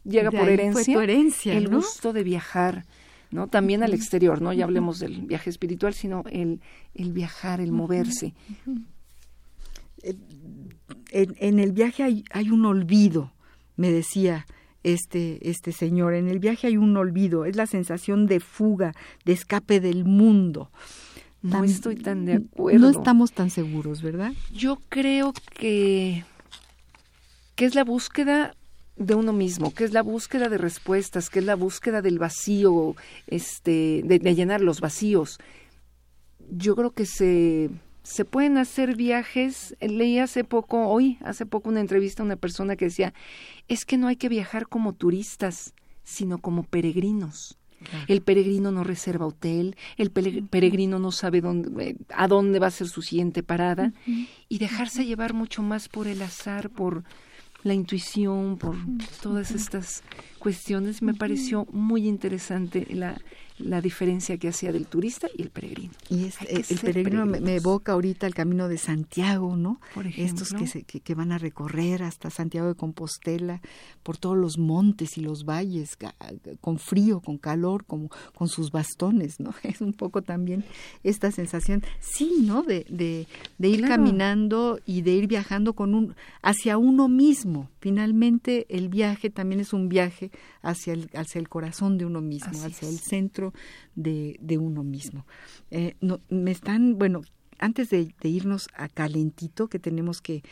llega 0.04 0.32
por 0.32 0.50
herencia, 0.50 1.04
herencia, 1.04 1.54
el 1.54 1.70
gusto 1.70 2.14
de 2.14 2.24
viajar, 2.24 2.86
¿no? 3.32 3.48
También 3.48 3.84
al 3.84 3.94
exterior, 3.94 4.42
¿no? 4.42 4.54
Ya 4.54 4.66
hablemos 4.66 5.00
del 5.00 5.22
viaje 5.22 5.50
espiritual, 5.50 5.94
sino 5.94 6.24
el, 6.30 6.62
el 6.94 7.14
viajar, 7.14 7.62
el 7.62 7.72
moverse. 7.72 8.34
Eh, 10.04 10.16
en, 11.12 11.60
el 11.60 11.72
viaje 11.72 12.04
hay, 12.04 12.24
hay 12.32 12.50
un 12.50 12.66
olvido, 12.66 13.34
me 13.76 13.92
decía 13.92 14.46
este, 14.84 15.50
este 15.50 15.72
señor. 15.72 16.14
En 16.14 16.28
el 16.28 16.40
viaje 16.40 16.68
hay 16.68 16.78
un 16.78 16.96
olvido, 16.98 17.46
es 17.46 17.56
la 17.56 17.68
sensación 17.68 18.28
de 18.28 18.40
fuga, 18.40 18.94
de 19.26 19.34
escape 19.34 19.80
del 19.80 20.06
mundo. 20.06 20.72
No 21.42 21.64
estoy 21.64 21.96
tan 21.96 22.26
de 22.26 22.34
acuerdo. 22.34 22.80
No 22.80 22.90
estamos 22.90 23.32
tan 23.32 23.50
seguros, 23.50 24.02
¿verdad? 24.02 24.34
Yo 24.54 24.80
creo 24.90 25.34
que, 25.58 26.24
que 27.56 27.66
es 27.66 27.74
la 27.74 27.84
búsqueda 27.84 28.56
de 29.02 29.16
uno 29.16 29.34
mismo, 29.34 29.74
que 29.74 29.84
es 29.84 29.94
la 29.94 30.02
búsqueda 30.02 30.50
de 30.50 30.58
respuestas, 30.58 31.30
que 31.30 31.40
es 31.40 31.46
la 31.46 31.56
búsqueda 31.56 32.02
del 32.02 32.20
vacío, 32.20 32.96
este, 33.28 34.02
de, 34.04 34.20
llenar 34.36 34.62
los 34.62 34.82
vacíos. 34.82 35.40
Yo 36.50 36.76
creo 36.76 36.92
que 36.92 37.06
se, 37.06 37.70
se 38.04 38.26
pueden 38.26 38.58
hacer 38.58 38.96
viajes. 38.96 39.76
Leí 39.82 40.20
hace 40.20 40.44
poco, 40.44 40.88
hoy, 40.88 41.18
hace 41.24 41.46
poco, 41.46 41.70
una 41.70 41.82
entrevista 41.82 42.24
a 42.24 42.26
una 42.26 42.36
persona 42.36 42.76
que 42.76 42.86
decía, 42.86 43.14
es 43.68 43.86
que 43.86 43.98
no 43.98 44.08
hay 44.08 44.16
que 44.16 44.30
viajar 44.30 44.68
como 44.68 44.94
turistas, 44.94 45.74
sino 46.04 46.38
como 46.38 46.64
peregrinos. 46.64 47.58
El 48.08 48.22
peregrino 48.22 48.72
no 48.72 48.84
reserva 48.84 49.26
hotel, 49.26 49.76
el 49.98 50.12
peregrino 50.12 51.00
no 51.00 51.12
sabe 51.12 51.42
dónde, 51.42 51.84
eh, 51.84 51.96
a 52.14 52.28
dónde 52.28 52.60
va 52.60 52.68
a 52.68 52.72
ser 52.72 52.88
su 52.88 53.02
siguiente 53.02 53.42
parada 53.42 53.92
y 54.48 54.60
dejarse 54.60 55.04
llevar 55.04 55.34
mucho 55.34 55.64
más 55.64 55.90
por 55.90 56.06
el 56.06 56.22
azar, 56.22 56.70
por, 56.70 57.04
la 57.64 57.74
intuición, 57.74 58.58
por 58.58 58.76
todas 59.22 59.52
estas 59.52 60.04
cuestiones, 60.40 61.02
me 61.02 61.14
pareció 61.14 61.66
muy 61.72 62.08
interesante 62.08 62.88
la, 62.90 63.20
la 63.64 63.82
diferencia 63.82 64.38
que 64.38 64.50
hacía 64.50 64.72
del 64.72 64.88
turista 64.88 65.28
y 65.36 65.42
el 65.42 65.50
peregrino. 65.50 65.94
Y 66.10 66.26
el 66.50 66.80
peregrino 66.80 67.26
me, 67.26 67.56
evoca 67.56 67.94
ahorita 67.94 68.28
el 68.28 68.34
camino 68.34 68.68
de 68.68 68.78
Santiago, 68.78 69.56
¿no? 69.56 69.80
Por 69.94 70.08
ejemplo. 70.08 70.44
Estos 70.44 70.54
que, 70.54 70.68
se, 70.68 70.84
que, 70.84 71.16
van 71.16 71.32
a 71.32 71.38
recorrer 71.38 72.04
hasta 72.04 72.30
Santiago 72.30 72.68
de 72.68 72.76
Compostela, 72.76 73.62
por 74.04 74.18
todos 74.18 74.38
los 74.38 74.58
montes 74.58 75.18
y 75.18 75.22
los 75.22 75.46
valles, 75.46 75.98
con 76.60 76.80
frío, 76.80 77.20
con 77.20 77.38
calor, 77.38 77.86
como, 77.86 78.10
con 78.36 78.48
sus 78.48 78.72
bastones, 78.72 79.40
¿no? 79.40 79.54
Es 79.64 79.82
un 79.82 79.94
poco 79.94 80.22
también 80.22 80.66
esta 81.04 81.32
sensación, 81.32 81.84
sí, 82.00 82.38
¿no? 82.42 82.64
De, 82.64 82.86
de, 82.90 83.28
de 83.58 83.68
ir 83.70 83.88
caminando 83.88 84.80
y 84.86 85.02
de 85.02 85.12
ir 85.12 85.28
viajando 85.28 85.74
con 85.74 85.96
un, 85.96 86.16
hacia 86.42 86.78
uno 86.78 87.08
mismo. 87.08 87.70
Finalmente, 87.80 88.66
el 88.70 88.90
viaje 88.90 89.30
también 89.30 89.62
es 89.62 89.74
un 89.74 89.90
viaje 89.90 90.32
hacia 90.62 90.94
el, 90.94 91.10
hacia 91.14 91.40
el 91.40 91.50
corazón 91.50 91.98
de 91.98 92.06
uno 92.06 92.22
mismo, 92.22 92.52
hacia 92.64 92.88
el 92.88 93.00
centro 93.00 93.51
de, 93.96 94.38
de 94.40 94.58
uno 94.58 94.84
mismo. 94.84 95.26
Eh, 95.70 95.96
me 96.30 96.52
están, 96.52 96.98
bueno, 96.98 97.22
antes 97.62 97.90
de, 97.90 98.14
irnos 98.24 98.68
a 98.76 98.90
calentito, 98.90 99.68
que 99.68 99.80
tenemos 99.80 100.20
que, 100.22 100.44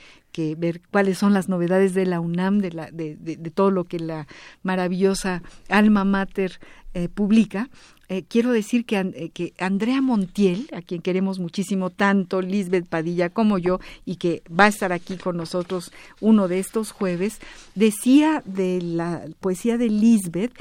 ver 0.58 0.80
cuáles 0.90 1.18
son 1.18 1.34
las 1.34 1.50
novedades 1.50 1.94
de 1.94 2.06
la 2.06 2.22
UNAM, 2.22 2.60
de, 2.60 2.72
la, 2.72 2.90
de, 2.92 3.18
todo 3.54 3.72
lo 3.72 3.84
que 3.84 4.00
la 4.00 4.26
maravillosa 4.64 5.44
alma 5.68 6.06
mater 6.06 6.62
eh, 6.94 7.10
publica, 7.10 7.70
eh, 8.08 8.24
quiero 8.24 8.54
decir 8.54 8.86
que, 8.86 9.32
que, 9.34 9.54
Andrea 9.60 10.02
Montiel, 10.02 10.70
a 10.72 10.82
quien 10.82 11.02
queremos 11.02 11.40
muchísimo 11.40 11.90
tanto, 11.90 12.42
Lisbeth 12.42 12.88
Padilla 12.88 13.30
como 13.30 13.58
yo, 13.58 13.80
y 14.06 14.16
que 14.16 14.44
va 14.48 14.66
a 14.66 14.70
estar 14.70 14.94
aquí 14.94 15.18
con 15.18 15.36
nosotros 15.36 15.92
uno 16.22 16.48
de 16.48 16.60
estos 16.60 16.92
jueves, 16.92 17.40
decía 17.76 18.42
de 18.46 18.82
la 18.82 19.26
poesía 19.42 19.78
de 19.78 19.90
Lisbeth, 19.90 20.54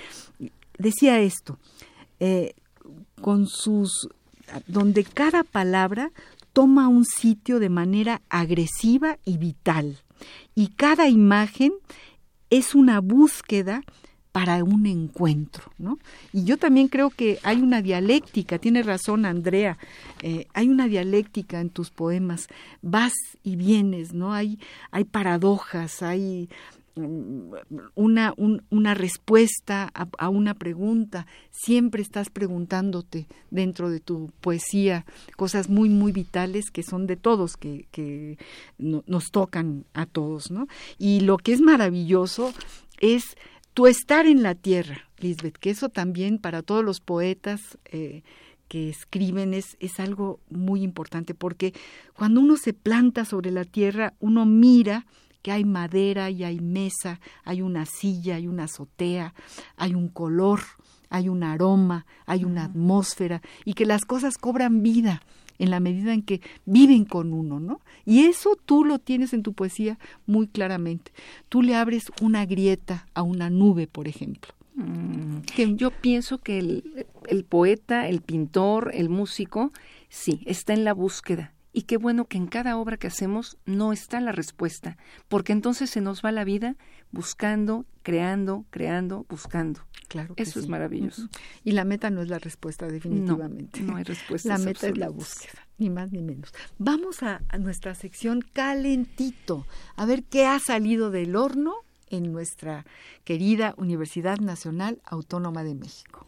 decía 0.77 1.21
esto, 1.21 1.59
eh, 2.21 2.55
con 3.21 3.47
sus, 3.47 4.09
donde 4.67 5.05
cada 5.05 5.45
palabra 5.45 6.11
toma 6.53 6.89
un 6.89 7.05
sitio 7.05 7.59
de 7.59 7.69
manera 7.69 8.23
agresiva 8.29 9.19
y 9.25 9.39
vital, 9.39 9.99
y 10.55 10.69
cada 10.69 11.09
imagen 11.09 11.73
es 12.51 12.75
una 12.75 13.01
búsqueda 13.01 13.83
para 14.33 14.63
un 14.63 14.87
encuentro, 14.87 15.73
¿no? 15.79 15.99
Y 16.33 16.45
yo 16.45 16.59
también 16.59 16.89
creo 16.89 17.11
que 17.11 17.39
hay 17.43 17.61
una 17.61 17.83
dialéctica, 17.83 18.59
tiene 18.59 18.83
razón 18.83 19.25
Andrea, 19.25 19.79
eh, 20.23 20.47
hay 20.55 20.69
una 20.69 20.87
dialéctica 20.87 21.61
en 21.61 21.71
tus 21.71 21.91
poemas, 21.91 22.47
vas 22.83 23.15
y 23.43 23.57
vienes, 23.57 24.13
¿no? 24.13 24.33
Hay, 24.33 24.59
hay 24.91 25.05
paradojas, 25.05 26.03
hay 26.03 26.49
una, 27.95 28.35
una 28.71 28.95
respuesta 28.95 29.91
a, 29.95 30.29
una 30.29 30.55
pregunta, 30.55 31.27
siempre 31.51 32.03
estás 32.03 32.31
preguntándote 32.31 33.27
dentro 33.51 33.91
de 33.91 34.01
tu 34.01 34.31
poesía 34.41 35.05
cosas 35.37 35.69
muy, 35.69 35.89
muy 35.89 36.13
vitales 36.13 36.71
que 36.71 36.83
son 36.83 37.07
de 37.07 37.17
todos, 37.17 37.57
que, 37.57 37.87
que 37.91 38.39
nos 38.79 39.31
tocan 39.31 39.85
a 39.95 40.07
todos, 40.07 40.51
¿no? 40.51 40.67
Y 40.99 41.21
lo 41.21 41.39
que 41.39 41.53
es 41.53 41.61
maravilloso 41.61 42.53
es 43.01 43.37
tu 43.75 43.87
estar 43.87 44.27
en 44.27 44.43
la 44.43 44.55
tierra, 44.55 45.09
Lisbeth, 45.19 45.57
que 45.57 45.71
eso 45.71 45.89
también 45.89 46.39
para 46.39 46.63
todos 46.63 46.85
los 46.85 47.01
poetas 47.01 47.79
eh, 47.87 48.23
que 48.69 48.89
escriben 48.89 49.55
es, 49.55 49.77
es 49.81 49.99
algo 49.99 50.41
muy 50.51 50.83
importante, 50.83 51.35
porque 51.35 51.73
cuando 52.15 52.41
uno 52.41 52.57
se 52.57 52.73
planta 52.73 53.25
sobre 53.25 53.51
la 53.51 53.65
tierra, 53.65 54.15
uno 54.21 54.47
mira 54.47 55.07
que 55.43 55.53
hay 55.53 55.65
madera 55.65 56.31
y 56.31 56.45
hay 56.45 56.61
mesa, 56.61 57.21
hay 57.45 57.63
una 57.63 57.87
silla, 57.87 58.37
hay 58.37 58.47
una 58.49 58.65
azotea, 58.65 59.35
hay 59.77 59.95
un 59.95 60.09
color, 60.09 60.61
hay 61.11 61.29
un 61.29 61.43
aroma, 61.43 62.07
hay 62.27 62.45
una 62.45 62.65
atmósfera, 62.65 63.43
y 63.65 63.75
que 63.75 63.87
las 63.87 64.05
cosas 64.05 64.39
cobran 64.39 64.83
vida 64.83 65.23
en 65.59 65.71
la 65.71 65.81
medida 65.81 66.13
en 66.13 66.23
que 66.23 66.41
viven 66.67 67.05
con 67.05 67.33
uno, 67.33 67.59
¿no? 67.59 67.81
Y 68.05 68.21
eso 68.21 68.57
tú 68.65 68.85
lo 68.85 68.99
tienes 68.99 69.33
en 69.33 69.43
tu 69.43 69.55
poesía 69.55 69.99
muy 70.27 70.47
claramente. 70.47 71.13
Tú 71.49 71.63
le 71.63 71.75
abres 71.75 72.13
una 72.21 72.47
grieta 72.47 73.09
a 73.15 73.23
una 73.23 73.51
nube, 73.51 73.89
por 73.89 74.07
ejemplo. 74.07 74.53
Mm. 74.77 75.39
Yo 75.75 75.91
pienso 75.91 76.39
que 76.39 76.61
el, 76.61 77.07
el 77.27 77.45
poeta, 77.45 78.09
el 78.09 78.21
pintor, 78.21 78.93
el 78.95 79.09
músico, 79.09 79.73
sí, 80.09 80.43
está 80.47 80.75
en 80.75 80.85
la 80.85 80.95
búsqueda 80.95 81.53
y 81.73 81.83
qué 81.83 81.97
bueno 81.97 82.27
que 82.27 82.39
en 82.39 82.47
cada 82.47 82.77
obra 82.77 82.97
que 82.97 83.07
hacemos 83.07 83.59
no 83.67 83.93
está 83.93 84.21
la 84.21 84.33
respuesta, 84.33 84.97
porque 85.29 85.53
entonces 85.53 85.91
se 85.91 86.01
nos 86.01 86.25
va 86.25 86.33
la 86.33 86.45
vida 86.45 86.77
buscando, 87.11 87.87
creando, 88.03 88.65
creando, 88.71 89.27
buscando. 89.29 89.81
Claro. 90.09 90.35
Eso 90.37 90.59
es 90.59 90.69
maravilloso. 90.69 91.29
Y 91.65 91.73
la 91.73 91.85
meta 91.85 92.09
no 92.09 92.23
es 92.23 92.29
la 92.29 92.39
respuesta, 92.39 92.87
definitivamente. 92.87 93.81
No, 93.81 93.97
hay 93.97 94.05
respuesta. 94.05 94.49
la 94.49 94.59
meta 94.59 94.89
es 94.89 94.97
la 94.97 95.11
búsqueda, 95.11 95.67
ni 95.77 95.91
más 95.91 96.13
ni 96.13 96.23
menos. 96.23 96.53
Vamos 96.79 97.23
a, 97.23 97.43
a 97.49 97.59
nuestra 97.59 97.95
sección 97.95 98.43
calentito, 98.53 99.67
a 99.97 100.07
ver 100.07 100.25
qué 100.25 100.47
ha 100.47 100.59
salido 100.59 101.11
del 101.11 101.37
horno 101.37 101.75
en 102.11 102.33
nuestra 102.33 102.87
querida 103.25 103.75
Universidad 103.77 104.39
Nacional 104.39 105.01
Autónoma 105.05 105.63
de 105.63 105.75
México. 105.75 106.28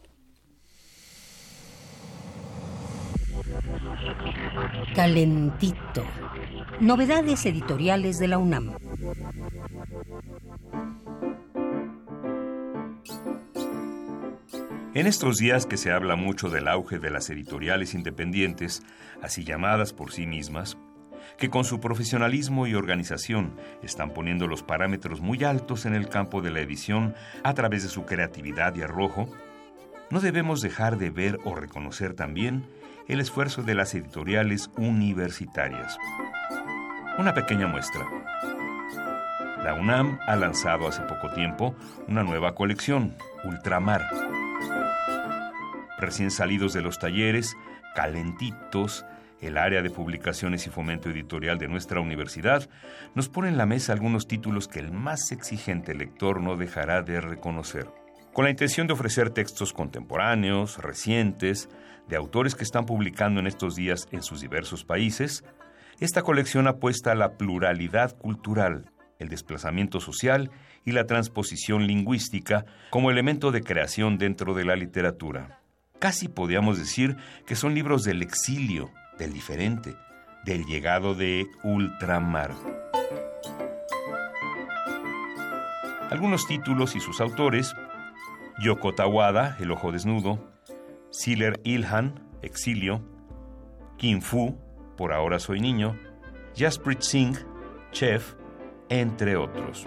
Calentito. 4.95 6.03
Novedades 6.79 7.45
editoriales 7.45 8.19
de 8.19 8.27
la 8.27 8.37
UNAM. 8.37 8.75
En 14.93 15.07
estos 15.07 15.37
días 15.37 15.65
que 15.65 15.77
se 15.77 15.91
habla 15.91 16.15
mucho 16.15 16.49
del 16.49 16.67
auge 16.67 16.99
de 16.99 17.09
las 17.09 17.29
editoriales 17.29 17.93
independientes, 17.93 18.83
así 19.21 19.43
llamadas 19.43 19.93
por 19.93 20.11
sí 20.11 20.27
mismas, 20.27 20.77
que 21.37 21.49
con 21.49 21.63
su 21.63 21.79
profesionalismo 21.79 22.67
y 22.67 22.75
organización 22.75 23.55
están 23.83 24.13
poniendo 24.13 24.47
los 24.47 24.63
parámetros 24.63 25.21
muy 25.21 25.43
altos 25.43 25.85
en 25.85 25.95
el 25.95 26.09
campo 26.09 26.41
de 26.41 26.51
la 26.51 26.59
edición 26.59 27.15
a 27.43 27.53
través 27.53 27.83
de 27.83 27.89
su 27.89 28.05
creatividad 28.05 28.75
y 28.75 28.81
arrojo, 28.81 29.29
no 30.09 30.19
debemos 30.19 30.61
dejar 30.61 30.97
de 30.97 31.09
ver 31.09 31.39
o 31.45 31.55
reconocer 31.55 32.13
también 32.13 32.65
el 33.07 33.19
esfuerzo 33.19 33.63
de 33.63 33.75
las 33.75 33.93
editoriales 33.95 34.69
universitarias. 34.77 35.97
Una 37.17 37.33
pequeña 37.33 37.67
muestra. 37.67 38.07
La 39.63 39.75
UNAM 39.75 40.19
ha 40.27 40.35
lanzado 40.35 40.87
hace 40.87 41.01
poco 41.03 41.29
tiempo 41.33 41.75
una 42.07 42.23
nueva 42.23 42.55
colección, 42.55 43.15
Ultramar 43.43 44.01
recién 46.01 46.31
salidos 46.31 46.73
de 46.73 46.81
los 46.81 46.99
talleres, 46.99 47.55
calentitos, 47.95 49.05
el 49.39 49.57
área 49.57 49.81
de 49.81 49.89
publicaciones 49.89 50.67
y 50.67 50.69
fomento 50.69 51.09
editorial 51.09 51.57
de 51.57 51.67
nuestra 51.67 52.01
universidad, 52.01 52.69
nos 53.15 53.29
pone 53.29 53.47
en 53.47 53.57
la 53.57 53.65
mesa 53.65 53.93
algunos 53.93 54.27
títulos 54.27 54.67
que 54.67 54.79
el 54.79 54.91
más 54.91 55.31
exigente 55.31 55.95
lector 55.95 56.41
no 56.41 56.57
dejará 56.57 57.01
de 57.01 57.21
reconocer. 57.21 57.87
Con 58.33 58.45
la 58.45 58.51
intención 58.51 58.87
de 58.87 58.93
ofrecer 58.93 59.29
textos 59.29 59.73
contemporáneos, 59.73 60.77
recientes, 60.77 61.69
de 62.11 62.17
autores 62.17 62.55
que 62.55 62.65
están 62.65 62.85
publicando 62.85 63.39
en 63.39 63.47
estos 63.47 63.75
días 63.75 64.09
en 64.11 64.21
sus 64.21 64.41
diversos 64.41 64.83
países, 64.83 65.45
esta 66.01 66.23
colección 66.23 66.67
apuesta 66.67 67.13
a 67.13 67.15
la 67.15 67.37
pluralidad 67.37 68.17
cultural, 68.17 68.91
el 69.17 69.29
desplazamiento 69.29 70.01
social 70.01 70.51
y 70.83 70.91
la 70.91 71.05
transposición 71.05 71.87
lingüística 71.87 72.65
como 72.89 73.11
elemento 73.11 73.51
de 73.51 73.63
creación 73.63 74.17
dentro 74.17 74.53
de 74.53 74.65
la 74.65 74.75
literatura. 74.75 75.61
Casi 75.99 76.27
podríamos 76.27 76.77
decir 76.77 77.15
que 77.45 77.55
son 77.55 77.73
libros 77.73 78.03
del 78.03 78.21
exilio, 78.21 78.91
del 79.17 79.31
diferente, 79.31 79.95
del 80.43 80.65
llegado 80.65 81.15
de 81.15 81.45
ultramar. 81.63 82.51
Algunos 86.09 86.45
títulos 86.45 86.97
y 86.97 86.99
sus 86.99 87.21
autores, 87.21 87.73
Yoko 88.61 88.93
Tawada, 88.93 89.55
El 89.61 89.71
Ojo 89.71 89.93
Desnudo, 89.93 90.50
Siller 91.11 91.59
Ilhan, 91.63 92.19
Exilio, 92.41 93.01
Kim 93.97 94.21
Fu, 94.21 94.57
Por 94.97 95.13
Ahora 95.13 95.39
Soy 95.39 95.59
Niño, 95.59 95.95
Jasprit 96.57 97.01
Singh, 97.01 97.37
Chef, 97.91 98.33
entre 98.89 99.35
otros. 99.35 99.85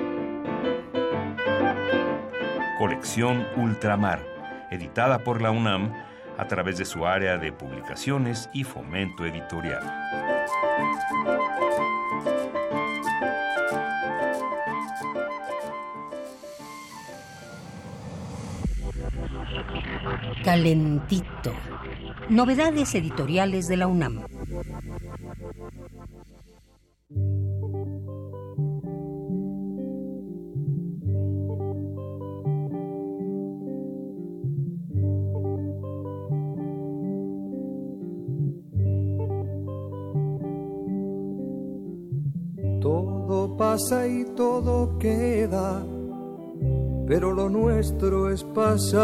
Colección 2.79 3.47
Ultramar 3.57 4.35
editada 4.71 5.21
por 5.21 5.41
la 5.41 5.51
UNAM 5.51 5.93
a 6.37 6.47
través 6.47 6.79
de 6.79 6.85
su 6.85 7.07
área 7.07 7.39
de 7.39 7.53
publicaciones 7.53 8.51
y 8.53 8.65
fomento 8.65 9.25
editorial. 9.25 9.83
Calentito. 20.45 21.53
Novedades 22.29 22.95
editoriales 22.95 23.67
de 23.69 23.77
la 23.77 23.87
UNAM. 23.87 24.25
pasa 43.57 44.07
y 44.07 44.25
todo 44.37 44.99
queda, 44.99 45.85
pero 47.07 47.33
lo 47.33 47.49
nuestro 47.49 48.31
es 48.31 48.45
pasar, 48.45 49.04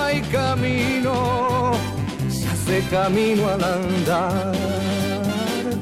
camino 0.31 1.71
de 2.71 2.81
camino 2.83 3.49
al 3.49 3.61
andar, 3.61 4.53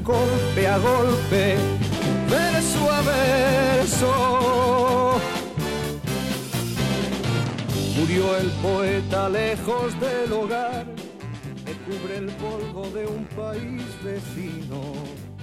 golpe 0.03 0.67
a 0.67 0.77
golpe, 0.79 1.55
verso 2.27 2.91
a 2.91 3.01
verso. 3.01 4.11
Murió 7.95 8.37
el 8.37 8.47
poeta 8.63 9.29
lejos 9.29 9.99
del 9.99 10.33
hogar, 10.33 10.87
que 11.65 11.73
cubre 11.85 12.17
el 12.17 12.29
polvo 12.43 12.89
de 12.89 13.05
un 13.05 13.25
país 13.25 13.83
vecino. 14.03 14.81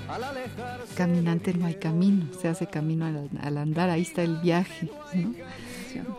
Al 0.09 0.25
alejarse 0.25 0.95
Caminante 0.97 1.55
no 1.55 1.67
hay 1.67 1.75
camino, 1.75 2.27
se 2.41 2.49
hace 2.49 2.67
camino 2.67 3.07
al, 3.07 3.29
al 3.41 3.59
andar, 3.59 3.89
ahí 3.91 4.03
está 4.03 4.23
el 4.23 4.37
viaje. 4.39 4.89
¿no? 5.15 5.35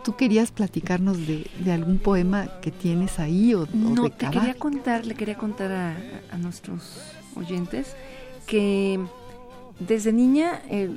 ¿Tú 0.04 0.16
querías 0.16 0.50
platicarnos 0.50 1.26
de, 1.26 1.46
de, 1.60 1.72
algún 1.72 1.98
poema 1.98 2.48
que 2.60 2.70
tienes 2.70 3.18
ahí 3.18 3.54
o, 3.54 3.66
no, 3.72 4.02
o 4.02 4.04
de 4.04 4.10
te 4.10 4.30
quería 4.30 4.54
contar, 4.54 5.06
le 5.06 5.14
quería 5.14 5.36
contar 5.36 5.72
a, 5.72 5.96
a 6.30 6.38
nuestros 6.38 7.00
oyentes 7.34 7.94
que 8.46 8.98
desde 9.80 10.12
niña 10.12 10.60
eh, 10.68 10.90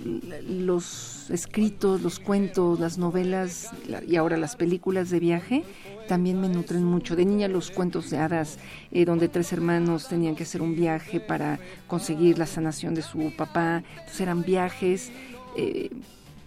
los 0.47 1.29
escritos, 1.29 2.01
los 2.01 2.19
cuentos, 2.19 2.79
las 2.79 2.97
novelas 2.97 3.69
la, 3.87 4.03
y 4.03 4.15
ahora 4.15 4.37
las 4.37 4.55
películas 4.55 5.11
de 5.11 5.19
viaje 5.19 5.63
también 6.07 6.41
me 6.41 6.49
nutren 6.49 6.83
mucho. 6.83 7.15
De 7.15 7.23
niña 7.23 7.47
los 7.47 7.69
cuentos 7.69 8.09
de 8.09 8.17
hadas, 8.17 8.57
eh, 8.91 9.05
donde 9.05 9.29
tres 9.29 9.53
hermanos 9.53 10.07
tenían 10.07 10.35
que 10.35 10.43
hacer 10.43 10.63
un 10.63 10.75
viaje 10.75 11.19
para 11.19 11.59
conseguir 11.87 12.39
la 12.39 12.47
sanación 12.47 12.95
de 12.95 13.03
su 13.03 13.31
papá. 13.37 13.83
Entonces 13.91 14.21
eran 14.21 14.41
viajes. 14.41 15.11
Eh, 15.55 15.91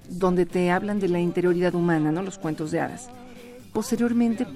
donde 0.08 0.46
te 0.46 0.70
hablan 0.70 1.00
de 1.00 1.08
la 1.08 1.20
interioridad 1.20 1.74
humana, 1.74 2.12
¿no? 2.12 2.22
Los 2.22 2.38
cuentos 2.38 2.70
de 2.70 2.80
hadas. 2.80 3.08
Posteriormente, 3.72 4.46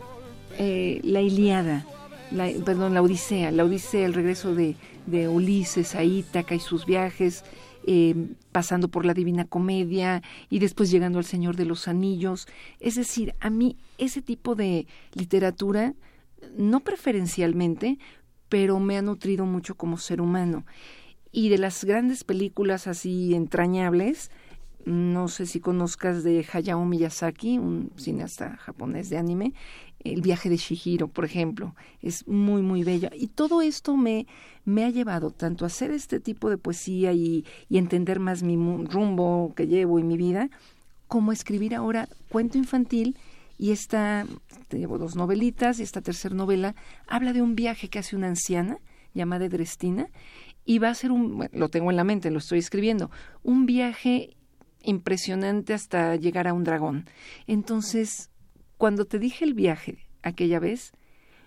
eh, 0.59 1.01
la 1.03 1.20
Iliada, 1.20 1.86
la, 2.30 2.51
perdón, 2.64 2.94
la 2.94 3.03
Odisea, 3.03 3.51
la 3.51 3.64
Odisea, 3.64 4.07
el 4.07 4.14
regreso 4.14 4.55
de, 4.55 4.76
de 5.07 5.28
Ulises 5.28 5.94
a 5.94 6.05
Ítaca 6.05 6.55
y 6.55 6.61
sus 6.61 6.86
viajes, 6.86 7.44
eh, 7.90 8.14
pasando 8.53 8.88
por 8.88 9.07
la 9.07 9.14
Divina 9.14 9.46
Comedia 9.46 10.22
y 10.51 10.59
después 10.59 10.90
llegando 10.90 11.18
al 11.18 11.24
Señor 11.24 11.57
de 11.57 11.64
los 11.64 11.88
Anillos. 11.88 12.46
Es 12.80 12.96
decir, 12.96 13.34
a 13.40 13.51
mí 13.51 13.78
ese 13.96 14.20
tipo 14.20 14.55
de 14.55 14.86
literatura, 15.14 15.94
no 16.57 16.80
preferencialmente, 16.80 17.99
pero 18.49 18.78
me 18.78 18.99
ha 18.99 19.03
nutrido 19.03 19.46
mucho 19.46 19.74
como 19.74 19.96
ser 19.96 20.20
humano. 20.20 20.66
Y 21.32 21.49
de 21.49 21.59
las 21.59 21.84
grandes 21.84 22.24
películas 22.24 22.86
así 22.86 23.34
entrañables, 23.34 24.30
no 24.89 25.28
sé 25.28 25.45
si 25.45 25.61
conozcas 25.61 26.24
de 26.24 26.47
Hayao 26.51 26.84
Miyazaki, 26.84 27.59
un 27.59 27.93
cineasta 27.97 28.57
japonés 28.57 29.11
de 29.11 29.18
anime, 29.18 29.53
El 30.03 30.22
viaje 30.22 30.49
de 30.49 30.57
Shihiro, 30.57 31.09
por 31.09 31.24
ejemplo, 31.24 31.74
es 32.01 32.26
muy, 32.26 32.62
muy 32.62 32.84
bello. 32.84 33.11
Y 33.12 33.26
todo 33.26 33.61
esto 33.61 33.97
me, 33.97 34.26
me 34.64 34.84
ha 34.84 34.91
llevado 34.91 35.30
tanto 35.30 35.64
a 35.64 35.66
hacer 35.66 35.91
este 35.91 36.20
tipo 36.20 36.49
de 36.49 36.57
poesía 36.57 37.12
y, 37.12 37.45
y 37.68 37.78
entender 37.78 38.18
más 38.18 38.43
mi 38.43 38.57
rumbo 38.86 39.53
que 39.55 39.66
llevo 39.66 39.99
y 39.99 40.05
mi 40.05 40.16
vida, 40.16 40.49
como 41.07 41.32
escribir 41.32 41.74
ahora 41.74 42.09
cuento 42.30 42.57
infantil 42.57 43.16
y 43.59 43.72
esta, 43.72 44.24
te 44.68 44.78
llevo 44.78 44.99
dos 44.99 45.16
novelitas 45.16 45.80
y 45.80 45.82
esta 45.82 46.01
tercera 46.01 46.34
novela 46.34 46.74
habla 47.07 47.32
de 47.32 47.43
un 47.43 47.57
viaje 47.57 47.89
que 47.89 47.99
hace 47.99 48.16
una 48.16 48.28
anciana 48.28 48.78
llamada 49.14 49.49
Drestina 49.49 50.09
y 50.64 50.78
va 50.78 50.91
a 50.91 50.95
ser 50.95 51.11
un, 51.11 51.36
bueno, 51.36 51.51
lo 51.55 51.68
tengo 51.68 51.91
en 51.91 51.97
la 51.97 52.05
mente, 52.05 52.30
lo 52.30 52.39
estoy 52.39 52.61
escribiendo, 52.61 53.11
un 53.43 53.66
viaje 53.66 54.36
impresionante 54.82 55.74
hasta 55.74 56.16
llegar 56.16 56.48
a 56.48 56.54
un 56.54 56.64
dragón. 56.64 57.06
Entonces, 57.46 58.30
cuando 58.76 59.04
te 59.04 59.18
dije 59.18 59.44
el 59.44 59.54
viaje 59.54 60.06
aquella 60.22 60.58
vez, 60.58 60.92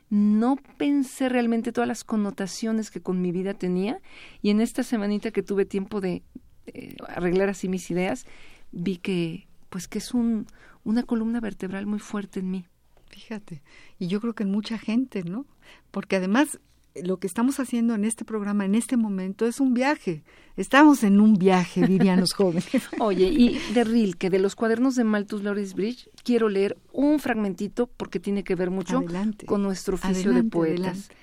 no 0.09 0.57
pensé 0.77 1.29
realmente 1.29 1.71
todas 1.71 1.88
las 1.88 2.03
connotaciones 2.03 2.91
que 2.91 3.01
con 3.01 3.21
mi 3.21 3.32
vida 3.32 3.53
tenía 3.53 3.99
y 4.41 4.49
en 4.49 4.59
esta 4.59 4.84
semanita 4.84 5.32
que 5.32 5.41
tuve 5.41 5.65
tiempo 5.65 6.01
de, 6.01 6.23
de 6.65 6.95
arreglar 7.07 7.49
así 7.49 7.69
mis 7.69 7.89
ideas, 7.89 8.25
vi 8.71 8.97
que 8.97 9.47
pues 9.69 9.88
que 9.88 9.99
es 9.99 10.13
un, 10.13 10.47
una 10.84 11.03
columna 11.03 11.39
vertebral 11.39 11.86
muy 11.86 11.99
fuerte 11.99 12.41
en 12.41 12.51
mí. 12.51 12.65
Fíjate, 13.09 13.61
y 13.99 14.07
yo 14.07 14.19
creo 14.19 14.34
que 14.34 14.43
en 14.43 14.51
mucha 14.51 14.77
gente, 14.77 15.23
¿no? 15.23 15.45
Porque 15.91 16.17
además 16.17 16.59
lo 16.96 17.18
que 17.18 17.28
estamos 17.28 17.60
haciendo 17.60 17.96
en 17.96 18.04
este 18.04 18.26
programa, 18.26 18.66
en 18.66 18.76
este 18.76 18.98
momento, 18.98 19.46
es 19.46 19.60
un 19.60 19.74
viaje. 19.74 20.24
Estamos 20.58 21.04
en 21.04 21.22
un 21.22 21.36
viaje, 21.36 21.86
dirían 21.88 22.20
los 22.20 22.34
jóvenes. 22.34 22.68
Oye, 23.00 23.28
y 23.28 23.60
de 23.74 23.84
Rilke, 23.84 24.30
de 24.30 24.39
los 24.39 24.56
cuadernos 24.56 24.96
de 24.96 25.04
Malthus 25.04 25.44
Loris 25.44 25.74
Bridge, 25.74 26.10
quiero 26.24 26.50
leer 26.50 26.78
un 26.92 27.20
fragmentito 27.20 27.88
porque 27.88 28.20
tiene 28.20 28.44
que 28.44 28.56
ver 28.56 28.72
mucho 28.72 28.98
adelante, 29.00 29.46
con 29.46 29.64
nuestro 29.64 29.96
oficio 29.96 30.32
adelante, 30.32 30.44
de 30.44 30.50
poetas. 30.50 30.80
Adelante. 30.80 31.16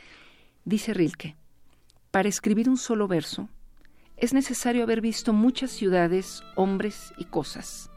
Dice 0.65 0.95
Rilke, 0.95 1.37
para 2.11 2.29
escribir 2.29 2.69
un 2.69 2.79
solo 2.79 3.07
verso, 3.07 3.49
es 4.17 4.33
necesario 4.33 4.83
haber 4.83 5.01
visto 5.01 5.33
muchas 5.33 5.71
ciudades, 5.71 6.43
hombres 6.57 7.13
y 7.19 7.25
cosas. 7.25 7.91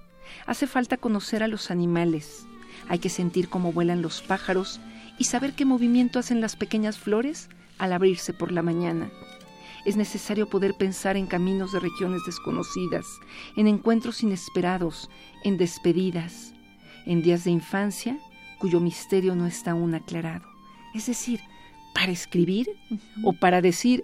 Hace 0.46 0.68
falta 0.68 0.98
conocer 0.98 1.44
a 1.44 1.48
los 1.48 1.72
animales, 1.72 2.46
hay 2.88 3.00
que 3.00 3.10
sentir 3.10 3.50
cómo 3.50 3.72
vuelan 3.72 4.02
los 4.02 4.22
pájaros 4.22 4.80
y 5.18 5.26
saber 5.26 5.54
qué 5.54 5.66
movimiento 5.66 6.20
hacen 6.20 6.42
las 6.42 6.56
pequeñas 6.56 6.98
flores 6.98 7.50
al 7.78 7.94
abrirse 7.94 8.34
por 8.34 8.52
la 8.52 8.62
mañana. 8.62 9.10
Es 9.86 9.98
necesario 9.98 10.48
poder 10.48 10.76
pensar 10.76 11.18
en 11.18 11.26
caminos 11.26 11.72
de 11.72 11.80
regiones 11.80 12.22
desconocidas, 12.26 13.06
en 13.56 13.68
encuentros 13.68 14.22
inesperados, 14.22 15.10
en 15.44 15.58
despedidas, 15.58 16.54
en 17.06 17.22
días 17.24 17.44
de 17.44 17.52
infancia 17.52 18.20
cuyo 18.60 18.80
misterio 18.80 19.36
no 19.36 19.48
está 19.48 19.72
aún 19.72 19.96
aclarado. 19.96 20.46
Es 20.94 21.08
decir, 21.08 21.40
para 21.96 22.12
escribir 22.12 22.70
uh 22.92 22.96
-huh. 22.96 23.00
o 23.26 23.34
para 23.34 23.60
decir 23.62 24.04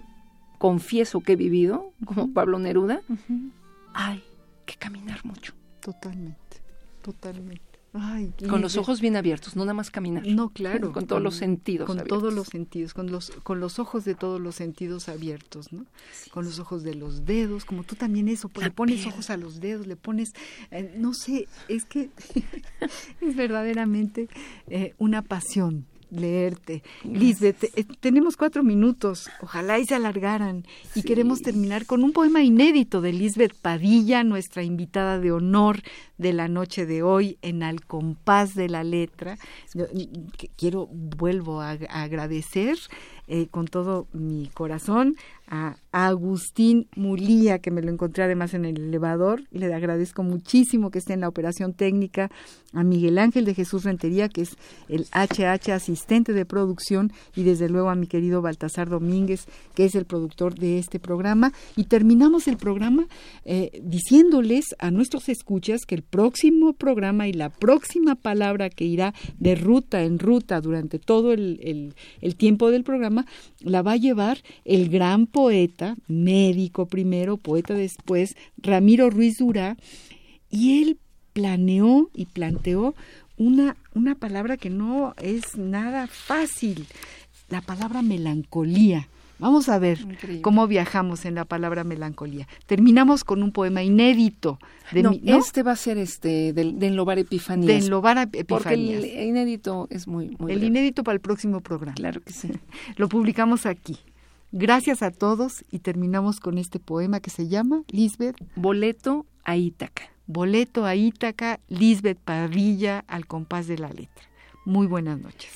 confieso 0.58 1.20
que 1.20 1.34
he 1.34 1.36
vivido, 1.36 1.92
como 2.04 2.24
uh 2.24 2.26
-huh. 2.26 2.32
Pablo 2.32 2.58
Neruda, 2.58 3.00
uh 3.08 3.14
-huh. 3.14 3.50
hay 3.94 4.24
que 4.66 4.74
caminar 4.74 5.24
mucho. 5.24 5.54
Totalmente, 5.80 6.60
totalmente. 7.02 7.67
Ay, 7.94 8.32
con 8.48 8.60
los 8.60 8.76
ojos 8.76 9.00
bien 9.00 9.16
abiertos, 9.16 9.56
no 9.56 9.64
nada 9.64 9.74
más 9.74 9.90
caminar. 9.90 10.26
No, 10.26 10.50
claro. 10.50 10.92
Con 10.92 11.06
todos 11.06 11.22
los 11.22 11.36
sentidos. 11.36 11.86
Con 11.86 11.98
abiertos. 11.98 12.18
todos 12.18 12.34
los 12.34 12.48
sentidos, 12.48 12.92
con 12.92 13.10
los, 13.10 13.30
con 13.42 13.60
los 13.60 13.78
ojos 13.78 14.04
de 14.04 14.14
todos 14.14 14.40
los 14.40 14.56
sentidos 14.56 15.08
abiertos, 15.08 15.72
¿no? 15.72 15.86
Sí, 16.12 16.28
con 16.28 16.44
los 16.44 16.58
ojos 16.58 16.82
de 16.82 16.94
los 16.94 17.24
dedos, 17.24 17.64
como 17.64 17.84
tú 17.84 17.94
también 17.94 18.28
eso, 18.28 18.50
le 18.60 18.70
pones 18.70 19.00
piel. 19.00 19.12
ojos 19.12 19.30
a 19.30 19.38
los 19.38 19.60
dedos, 19.60 19.86
le 19.86 19.96
pones, 19.96 20.32
eh, 20.70 20.94
no 20.98 21.14
sé, 21.14 21.48
es 21.68 21.86
que 21.86 22.10
es 23.22 23.36
verdaderamente 23.36 24.28
eh, 24.68 24.94
una 24.98 25.22
pasión 25.22 25.86
leerte. 26.10 26.82
Lisbeth, 27.04 27.64
eh, 27.76 27.84
tenemos 28.00 28.36
cuatro 28.36 28.62
minutos, 28.62 29.28
ojalá 29.40 29.78
y 29.78 29.86
se 29.86 29.94
alargaran. 29.94 30.64
Y 30.94 31.02
queremos 31.02 31.42
terminar 31.42 31.86
con 31.86 32.02
un 32.02 32.12
poema 32.12 32.42
inédito 32.42 33.00
de 33.00 33.12
Lisbeth 33.12 33.54
Padilla, 33.54 34.24
nuestra 34.24 34.62
invitada 34.62 35.18
de 35.18 35.32
honor 35.32 35.82
de 36.16 36.32
la 36.32 36.48
noche 36.48 36.86
de 36.86 37.02
hoy 37.02 37.38
en 37.42 37.62
Al 37.62 37.84
compás 37.84 38.54
de 38.54 38.68
la 38.68 38.84
letra. 38.84 39.38
Quiero, 40.56 40.86
vuelvo 40.86 41.60
a, 41.60 41.70
agradecer 41.70 42.78
eh, 43.26 43.48
con 43.50 43.66
todo 43.66 44.08
mi 44.12 44.50
corazón 44.54 45.16
a 45.50 45.76
Agustín 45.92 46.88
Mulía, 46.94 47.58
que 47.58 47.70
me 47.70 47.82
lo 47.82 47.90
encontré 47.90 48.24
además 48.24 48.54
en 48.54 48.64
el 48.64 48.76
elevador. 48.76 49.44
Le 49.50 49.72
agradezco 49.72 50.22
muchísimo 50.22 50.90
que 50.90 50.98
esté 50.98 51.14
en 51.14 51.20
la 51.20 51.28
operación 51.28 51.72
técnica, 51.72 52.30
a 52.74 52.84
Miguel 52.84 53.18
Ángel 53.18 53.46
de 53.46 53.54
Jesús 53.54 53.84
Rentería, 53.84 54.28
que 54.28 54.42
es 54.42 54.56
el 54.88 55.06
HH 55.12 55.72
asistente 55.72 56.34
de 56.34 56.44
producción, 56.44 57.12
y 57.34 57.44
desde 57.44 57.70
luego 57.70 57.88
a 57.88 57.94
mi 57.94 58.06
querido 58.06 58.42
Baltasar 58.42 58.90
Domínguez, 58.90 59.46
que 59.74 59.86
es 59.86 59.94
el 59.94 60.04
productor 60.04 60.54
de 60.54 60.78
este 60.78 61.00
programa. 61.00 61.52
Y 61.76 61.84
terminamos 61.84 62.46
el 62.46 62.58
programa 62.58 63.08
eh, 63.46 63.80
diciéndoles 63.82 64.76
a 64.78 64.90
nuestros 64.90 65.30
escuchas 65.30 65.86
que 65.86 65.94
el 65.94 66.02
próximo 66.02 66.74
programa 66.74 67.26
y 67.26 67.32
la 67.32 67.48
próxima 67.48 68.16
palabra 68.16 68.68
que 68.68 68.84
irá 68.84 69.14
de 69.38 69.54
ruta 69.54 70.02
en 70.02 70.18
ruta 70.18 70.60
durante 70.60 70.98
todo 70.98 71.32
el, 71.32 71.94
el 72.20 72.36
tiempo 72.36 72.70
del 72.70 72.84
programa 72.84 73.24
la 73.60 73.82
va 73.82 73.92
a 73.92 73.96
llevar 73.96 74.38
el 74.64 74.90
gran 74.90 75.26
poeta, 75.38 75.94
médico 76.08 76.86
primero, 76.86 77.36
poeta 77.36 77.72
después, 77.72 78.34
Ramiro 78.56 79.08
Ruiz 79.08 79.38
Durá, 79.38 79.76
y 80.50 80.82
él 80.82 80.98
planeó 81.32 82.10
y 82.12 82.24
planteó 82.26 82.96
una, 83.36 83.76
una 83.94 84.16
palabra 84.16 84.56
que 84.56 84.68
no 84.68 85.14
es 85.22 85.56
nada 85.56 86.08
fácil, 86.08 86.86
la 87.50 87.60
palabra 87.60 88.02
melancolía. 88.02 89.06
Vamos 89.38 89.68
a 89.68 89.78
ver 89.78 90.00
cómo 90.42 90.66
viajamos 90.66 91.24
en 91.24 91.36
la 91.36 91.44
palabra 91.44 91.84
melancolía. 91.84 92.48
Terminamos 92.66 93.22
con 93.22 93.44
un 93.44 93.52
poema 93.52 93.84
inédito. 93.84 94.58
De 94.90 95.04
no, 95.04 95.12
este 95.22 95.62
va 95.62 95.70
a 95.70 95.76
ser 95.76 95.98
este 95.98 96.52
de, 96.52 96.72
de 96.72 96.86
Enlobar 96.88 97.20
Epifanías. 97.20 97.68
De 97.68 97.76
Enlobar 97.76 98.18
Epifanías. 98.32 98.46
Porque 98.48 99.22
el 99.22 99.28
inédito 99.28 99.86
es 99.90 100.08
muy, 100.08 100.34
muy 100.40 100.50
El 100.50 100.64
inédito 100.64 101.04
para 101.04 101.14
el 101.14 101.20
próximo 101.20 101.60
programa. 101.60 101.94
Claro 101.94 102.20
que 102.20 102.32
sí. 102.32 102.50
Lo 102.96 103.08
publicamos 103.08 103.66
aquí. 103.66 103.98
Gracias 104.52 105.02
a 105.02 105.10
todos 105.10 105.62
y 105.70 105.80
terminamos 105.80 106.40
con 106.40 106.56
este 106.56 106.80
poema 106.80 107.20
que 107.20 107.28
se 107.28 107.48
llama 107.48 107.82
Lisbeth. 107.88 108.34
Boleto 108.56 109.26
a 109.44 109.56
Ítaca. 109.56 110.04
Boleto 110.26 110.86
a 110.86 110.94
Ítaca, 110.94 111.60
Lisbeth 111.68 112.18
Padilla, 112.18 113.04
al 113.08 113.26
compás 113.26 113.66
de 113.66 113.76
la 113.76 113.88
letra. 113.88 114.24
Muy 114.64 114.86
buenas 114.86 115.20
noches. 115.20 115.52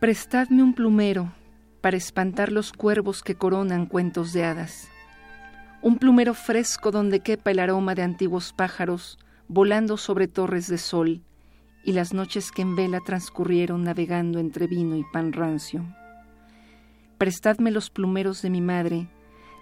Prestadme 0.00 0.64
un 0.64 0.74
plumero 0.74 1.32
para 1.80 1.96
espantar 1.96 2.50
los 2.50 2.72
cuervos 2.72 3.22
que 3.22 3.36
coronan 3.36 3.86
cuentos 3.86 4.32
de 4.32 4.42
hadas. 4.42 4.88
Un 5.82 5.98
plumero 5.98 6.34
fresco 6.34 6.90
donde 6.90 7.20
quepa 7.20 7.52
el 7.52 7.60
aroma 7.60 7.94
de 7.94 8.02
antiguos 8.02 8.52
pájaros 8.52 9.16
volando 9.46 9.96
sobre 9.96 10.26
torres 10.26 10.66
de 10.66 10.78
sol 10.78 11.22
y 11.84 11.92
las 11.92 12.12
noches 12.12 12.50
que 12.50 12.62
en 12.62 12.74
vela 12.74 12.98
transcurrieron 13.06 13.84
navegando 13.84 14.40
entre 14.40 14.66
vino 14.66 14.96
y 14.96 15.04
pan 15.12 15.32
rancio 15.32 15.86
prestadme 17.18 17.70
los 17.70 17.90
plumeros 17.90 18.42
de 18.42 18.50
mi 18.50 18.60
madre, 18.60 19.08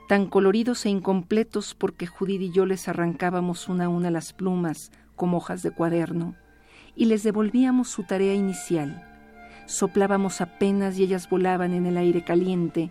tan 0.09 0.27
coloridos 0.27 0.85
e 0.87 0.91
incompletos 0.91 1.75
porque 1.75 2.07
Judith 2.07 2.43
y 2.43 2.51
yo 2.51 2.67
les 2.67 2.89
arrancábamos 2.89 3.69
una 3.69 3.87
a 3.87 3.89
una 3.89 4.11
las 4.11 4.33
plumas 4.33 4.91
como 5.17 5.37
hojas 5.37 5.63
de 5.63 5.71
cuaderno, 5.71 6.35
y 6.97 7.07
les 7.07 7.23
devolvíamos 7.23 7.89
su 7.89 8.03
tarea 8.03 8.35
inicial. 8.35 9.11
Soplábamos 9.67 10.41
apenas 10.41 10.99
y 10.99 11.05
ellas 11.05 11.29
volaban 11.31 11.73
en 11.73 11.87
el 11.87 11.97
aire 11.97 12.25
caliente, 12.25 12.91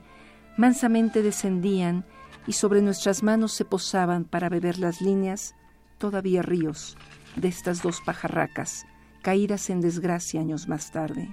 mansamente 0.58 1.22
descendían 1.22 2.06
y 2.48 2.54
sobre 2.54 2.82
nuestras 2.82 3.24
manos 3.24 3.54
se 3.54 3.66
posaban 3.66 4.24
para 4.24 4.50
beber 4.50 4.80
las 4.80 5.02
líneas, 5.02 5.56
todavía 5.98 6.42
ríos, 6.42 6.98
de 7.36 7.48
estas 7.48 7.82
dos 7.82 8.02
pajarracas, 8.02 8.86
caídas 9.22 9.70
en 9.70 9.82
desgracia 9.82 10.42
años 10.42 10.68
más 10.68 10.92
tarde. 10.92 11.30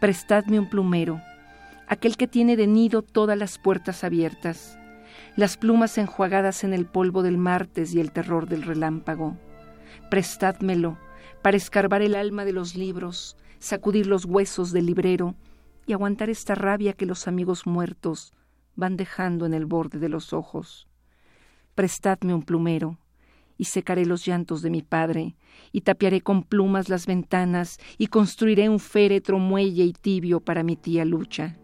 Prestadme 0.00 0.58
un 0.58 0.68
plumero, 0.68 1.20
aquel 1.86 2.16
que 2.16 2.26
tiene 2.26 2.56
de 2.56 2.66
nido 2.66 3.02
todas 3.02 3.38
las 3.38 3.58
puertas 3.58 4.04
abiertas, 4.04 4.78
las 5.36 5.56
plumas 5.56 5.98
enjuagadas 5.98 6.64
en 6.64 6.72
el 6.74 6.86
polvo 6.86 7.22
del 7.22 7.38
martes 7.38 7.94
y 7.94 8.00
el 8.00 8.12
terror 8.12 8.48
del 8.48 8.62
relámpago. 8.62 9.36
Prestádmelo 10.10 10.98
para 11.42 11.56
escarbar 11.56 12.02
el 12.02 12.14
alma 12.14 12.44
de 12.44 12.52
los 12.52 12.74
libros, 12.74 13.36
sacudir 13.58 14.06
los 14.06 14.24
huesos 14.24 14.72
del 14.72 14.86
librero 14.86 15.34
y 15.86 15.92
aguantar 15.92 16.30
esta 16.30 16.54
rabia 16.54 16.92
que 16.92 17.06
los 17.06 17.28
amigos 17.28 17.66
muertos 17.66 18.32
van 18.74 18.96
dejando 18.96 19.46
en 19.46 19.54
el 19.54 19.66
borde 19.66 19.98
de 19.98 20.08
los 20.08 20.32
ojos. 20.32 20.88
Prestadme 21.74 22.34
un 22.34 22.42
plumero, 22.42 22.98
y 23.58 23.64
secaré 23.64 24.04
los 24.04 24.26
llantos 24.26 24.60
de 24.60 24.70
mi 24.70 24.82
padre, 24.82 25.36
y 25.72 25.82
tapiaré 25.82 26.20
con 26.20 26.42
plumas 26.42 26.88
las 26.88 27.06
ventanas, 27.06 27.78
y 27.96 28.08
construiré 28.08 28.68
un 28.68 28.80
féretro 28.80 29.38
muelle 29.38 29.84
y 29.84 29.92
tibio 29.92 30.40
para 30.40 30.62
mi 30.62 30.76
tía 30.76 31.04
Lucha 31.04 31.56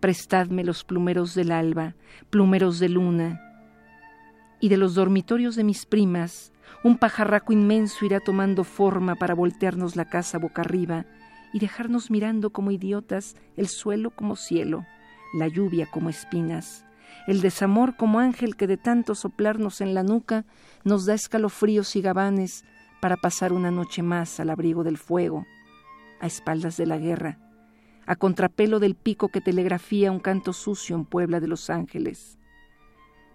prestadme 0.00 0.64
los 0.64 0.84
plumeros 0.84 1.34
del 1.34 1.52
alba, 1.52 1.94
plumeros 2.30 2.78
de 2.78 2.88
luna. 2.88 3.40
Y 4.60 4.68
de 4.68 4.76
los 4.76 4.94
dormitorios 4.94 5.56
de 5.56 5.64
mis 5.64 5.86
primas, 5.86 6.52
un 6.82 6.98
pajarraco 6.98 7.52
inmenso 7.52 8.04
irá 8.04 8.20
tomando 8.20 8.64
forma 8.64 9.16
para 9.16 9.34
voltearnos 9.34 9.96
la 9.96 10.06
casa 10.06 10.38
boca 10.38 10.62
arriba 10.62 11.06
y 11.52 11.58
dejarnos 11.58 12.10
mirando 12.10 12.50
como 12.50 12.70
idiotas 12.70 13.36
el 13.56 13.68
suelo 13.68 14.10
como 14.10 14.36
cielo, 14.36 14.84
la 15.34 15.48
lluvia 15.48 15.86
como 15.90 16.10
espinas, 16.10 16.84
el 17.26 17.40
desamor 17.40 17.96
como 17.96 18.20
ángel 18.20 18.56
que 18.56 18.66
de 18.66 18.76
tanto 18.76 19.14
soplarnos 19.14 19.80
en 19.80 19.94
la 19.94 20.02
nuca 20.02 20.44
nos 20.84 21.06
da 21.06 21.14
escalofríos 21.14 21.96
y 21.96 22.02
gabanes 22.02 22.64
para 23.00 23.16
pasar 23.16 23.52
una 23.52 23.70
noche 23.70 24.02
más 24.02 24.38
al 24.40 24.50
abrigo 24.50 24.84
del 24.84 24.98
fuego, 24.98 25.46
a 26.20 26.26
espaldas 26.26 26.76
de 26.76 26.86
la 26.86 26.98
guerra, 26.98 27.38
a 28.06 28.16
contrapelo 28.16 28.78
del 28.78 28.94
pico 28.94 29.28
que 29.28 29.40
telegrafía 29.40 30.12
un 30.12 30.20
canto 30.20 30.52
sucio 30.52 30.96
en 30.96 31.04
Puebla 31.04 31.40
de 31.40 31.48
los 31.48 31.70
Ángeles. 31.70 32.38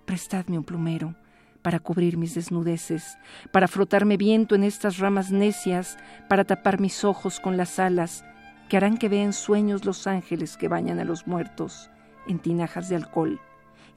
Prestadme 0.06 0.58
un 0.58 0.64
plumero 0.64 1.16
para 1.62 1.80
cubrir 1.80 2.18
mis 2.18 2.34
desnudeces, 2.34 3.18
para 3.52 3.68
frotarme 3.68 4.18
viento 4.18 4.56
en 4.56 4.64
estas 4.64 4.98
ramas 4.98 5.32
necias, 5.32 5.98
para 6.28 6.46
tapar 6.46 6.80
mis 6.80 7.04
ojos 7.04 7.40
con 7.40 7.58
las 7.58 7.80
alas 7.80 8.26
que 8.70 8.78
harán 8.78 8.98
que 8.98 9.10
vean 9.10 9.34
sueños 9.34 9.86
los 9.86 10.08
ángeles 10.08 10.56
que 10.56 10.70
bañan 10.70 11.00
a 11.00 11.04
los 11.04 11.28
muertos 11.28 11.92
en 12.28 12.40
tinajas 12.40 12.88
de 12.88 12.96
alcohol 12.96 13.40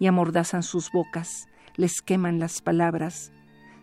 y 0.01 0.09
amordazan 0.09 0.65
sus 0.65 0.91
bocas, 0.91 1.47
les 1.77 2.03
queman 2.03 2.41
las 2.41 2.61
palabras, 2.61 3.33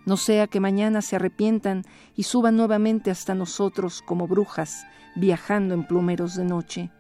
no 0.06 0.18
sea 0.18 0.48
que 0.48 0.60
mañana 0.60 1.02
se 1.02 1.16
arrepientan 1.16 1.84
y 2.16 2.24
suban 2.24 2.58
nuevamente 2.58 3.12
hasta 3.12 3.36
nosotros 3.36 4.02
como 4.02 4.28
brujas, 4.28 4.86
viajando 5.16 5.74
en 5.74 5.86
plumeros 5.86 6.36
de 6.36 6.46
noche, 6.46 6.92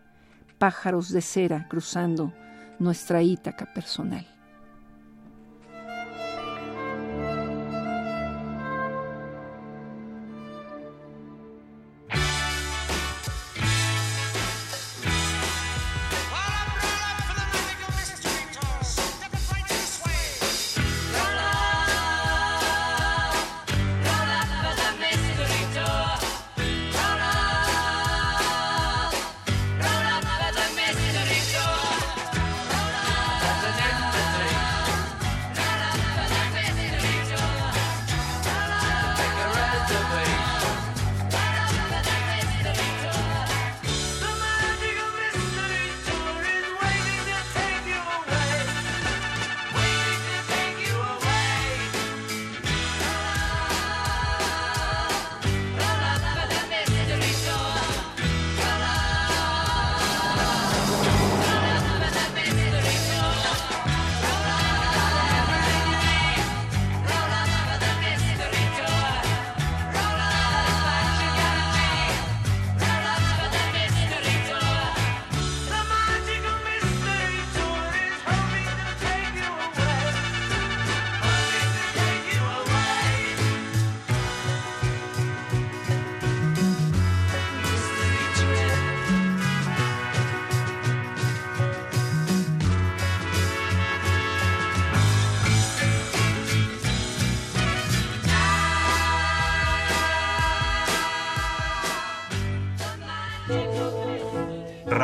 pájaros 0.57 1.09
de 1.11 1.21
cera 1.21 1.67
cruzando 1.69 2.33
nuestra 2.79 3.21
Ítaca 3.21 3.73
personal. 3.73 4.30